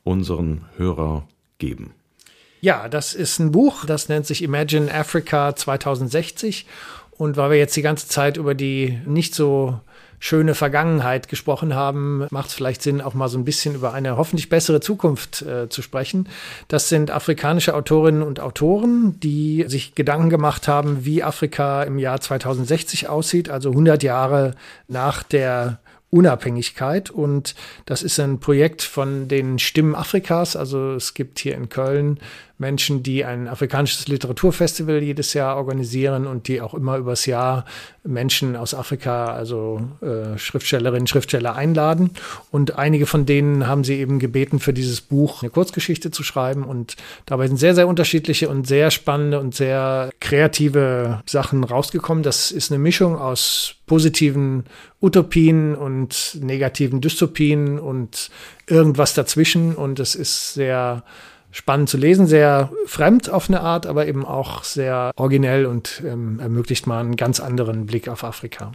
unseren 0.03 0.65
Hörer 0.77 1.27
geben? 1.57 1.93
Ja, 2.61 2.87
das 2.87 3.13
ist 3.13 3.39
ein 3.39 3.51
Buch, 3.51 3.83
das 3.83 4.07
nennt 4.07 4.25
sich 4.25 4.41
Imagine 4.41 4.89
Africa 4.93 5.53
2060. 5.53 6.65
Und 7.17 7.37
weil 7.37 7.51
wir 7.51 7.57
jetzt 7.57 7.75
die 7.75 7.81
ganze 7.81 8.07
Zeit 8.07 8.37
über 8.37 8.55
die 8.55 8.99
nicht 9.05 9.35
so 9.35 9.79
schöne 10.23 10.55
Vergangenheit 10.55 11.27
gesprochen 11.27 11.75
haben, 11.75 12.25
macht 12.31 12.47
es 12.47 12.53
vielleicht 12.53 12.81
Sinn, 12.81 13.01
auch 13.01 13.13
mal 13.13 13.27
so 13.27 13.37
ein 13.37 13.43
bisschen 13.43 13.75
über 13.75 13.93
eine 13.93 14.15
hoffentlich 14.15 14.47
bessere 14.47 14.79
Zukunft 14.79 15.41
äh, 15.41 15.67
zu 15.67 15.81
sprechen. 15.81 16.29
Das 16.69 16.87
sind 16.87 17.11
afrikanische 17.11 17.75
Autorinnen 17.75 18.21
und 18.23 18.39
Autoren, 18.39 19.19
die 19.19 19.65
sich 19.67 19.95
Gedanken 19.95 20.29
gemacht 20.29 20.69
haben, 20.69 21.03
wie 21.03 21.23
Afrika 21.23 21.83
im 21.83 21.99
Jahr 21.99 22.21
2060 22.21 23.09
aussieht, 23.09 23.49
also 23.49 23.71
100 23.71 24.01
Jahre 24.01 24.55
nach 24.87 25.23
der 25.23 25.79
Unabhängigkeit. 26.09 27.09
Und 27.09 27.53
das 27.85 28.01
ist 28.01 28.17
ein 28.17 28.39
Projekt 28.39 28.81
von 28.81 29.27
den 29.27 29.59
Stimmen 29.59 29.93
Afrikas. 29.93 30.55
Also 30.55 30.93
es 30.93 31.15
gibt 31.15 31.39
hier 31.39 31.55
in 31.55 31.67
Köln 31.67 32.19
Menschen, 32.59 33.01
die 33.01 33.25
ein 33.25 33.47
afrikanisches 33.47 34.07
Literaturfestival 34.07 35.01
jedes 35.01 35.33
Jahr 35.33 35.57
organisieren 35.57 36.27
und 36.27 36.47
die 36.47 36.61
auch 36.61 36.73
immer 36.75 36.97
übers 36.97 37.25
Jahr 37.25 37.65
Menschen 38.03 38.55
aus 38.55 38.75
Afrika, 38.75 39.33
also 39.33 39.81
äh, 40.01 40.37
Schriftstellerinnen, 40.37 41.07
Schriftsteller 41.07 41.55
einladen. 41.55 42.11
Und 42.51 42.77
einige 42.77 43.07
von 43.07 43.25
denen 43.25 43.67
haben 43.67 43.83
sie 43.83 43.95
eben 43.95 44.19
gebeten, 44.19 44.59
für 44.59 44.71
dieses 44.71 45.01
Buch 45.01 45.41
eine 45.41 45.49
Kurzgeschichte 45.49 46.11
zu 46.11 46.23
schreiben. 46.23 46.63
Und 46.63 46.95
dabei 47.25 47.47
sind 47.47 47.57
sehr, 47.57 47.73
sehr 47.73 47.87
unterschiedliche 47.87 48.49
und 48.49 48.67
sehr 48.67 48.91
spannende 48.91 49.39
und 49.39 49.55
sehr 49.55 50.11
kreative 50.19 51.21
Sachen 51.25 51.63
rausgekommen. 51.63 52.23
Das 52.23 52.51
ist 52.51 52.71
eine 52.71 52.79
Mischung 52.79 53.17
aus 53.17 53.75
positiven 53.87 54.65
Utopien 55.01 55.75
und 55.75 56.37
negativen 56.39 57.01
Dystopien 57.01 57.79
und 57.79 58.29
irgendwas 58.67 59.13
dazwischen. 59.13 59.75
Und 59.75 59.99
es 59.99 60.13
ist 60.13 60.53
sehr 60.53 61.03
spannend 61.53 61.87
zu 61.87 61.97
lesen, 61.97 62.27
sehr 62.27 62.71
fremd 62.85 63.29
auf 63.29 63.47
eine 63.47 63.61
Art, 63.61 63.85
aber 63.85 64.07
eben 64.07 64.25
auch 64.25 64.63
sehr 64.63 65.11
originell 65.15 65.65
und 65.65 66.03
ähm, 66.05 66.39
ermöglicht 66.39 66.87
mal 66.87 66.99
einen 66.99 67.15
ganz 67.15 67.39
anderen 67.39 67.85
Blick 67.85 68.09
auf 68.09 68.23
Afrika. 68.23 68.73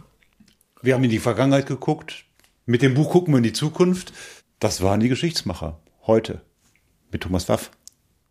Wir 0.81 0.95
haben 0.95 1.03
in 1.03 1.09
die 1.09 1.19
Vergangenheit 1.19 1.67
geguckt. 1.67 2.25
Mit 2.65 2.81
dem 2.81 2.93
Buch 2.93 3.11
gucken 3.11 3.33
wir 3.33 3.37
in 3.39 3.43
die 3.43 3.53
Zukunft. 3.53 4.13
Das 4.59 4.81
waren 4.81 5.01
die 5.01 5.09
Geschichtsmacher. 5.09 5.79
Heute. 6.07 6.41
Mit 7.11 7.21
Thomas 7.21 7.49
Waff. 7.49 7.69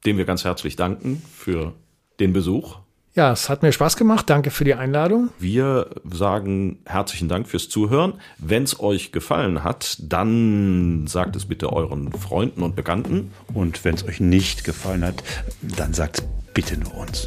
Dem 0.07 0.17
wir 0.17 0.25
ganz 0.25 0.45
herzlich 0.45 0.77
danken 0.77 1.23
für 1.35 1.75
den 2.21 2.33
Besuch. 2.33 2.79
Ja, 3.19 3.33
es 3.33 3.49
hat 3.49 3.65
mir 3.65 3.73
Spaß 3.73 3.97
gemacht. 3.97 4.31
Danke 4.31 4.53
für 4.53 4.63
die 4.63 4.75
Einladung. 4.75 5.31
Wir 5.41 5.89
sagen 6.09 6.79
herzlichen 6.87 7.29
Dank 7.29 7.49
fürs 7.49 7.69
Zuhören. 7.69 8.13
Wenn 8.39 8.63
es 8.63 8.79
euch 8.79 9.11
gefallen 9.11 9.65
hat, 9.65 9.97
dann 10.01 11.09
sagt 11.09 11.35
es 11.35 11.47
bitte 11.47 11.73
euren 11.73 12.13
Freunden 12.13 12.63
und 12.63 12.77
Bekannten. 12.77 13.33
Und 13.53 13.85
wenn 13.85 13.97
es 13.97 14.05
euch 14.07 14.21
nicht 14.21 14.63
gefallen 14.63 15.05
hat, 15.05 15.25
dann 15.63 15.95
sagt 15.95 16.23
bitte 16.55 16.79
nur 16.79 16.95
uns. 16.95 17.27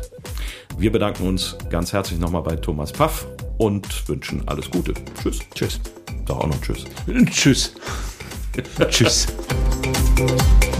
Wir 0.77 0.93
bedanken 0.93 1.27
uns 1.27 1.57
ganz 1.69 1.91
herzlich 1.91 2.21
nochmal 2.21 2.43
bei 2.43 2.55
Thomas 2.55 2.93
Paff 2.93 3.27
und 3.57 4.07
wünschen 4.07 4.47
alles 4.47 4.71
Gute. 4.71 4.93
Tschüss. 5.21 5.39
Tschüss. 5.53 5.81
Doch 6.25 6.39
auch 6.39 6.47
noch 6.47 6.61
Tschüss. 6.61 6.85
Tschüss. 7.31 7.73
Tschüss. 8.89 9.27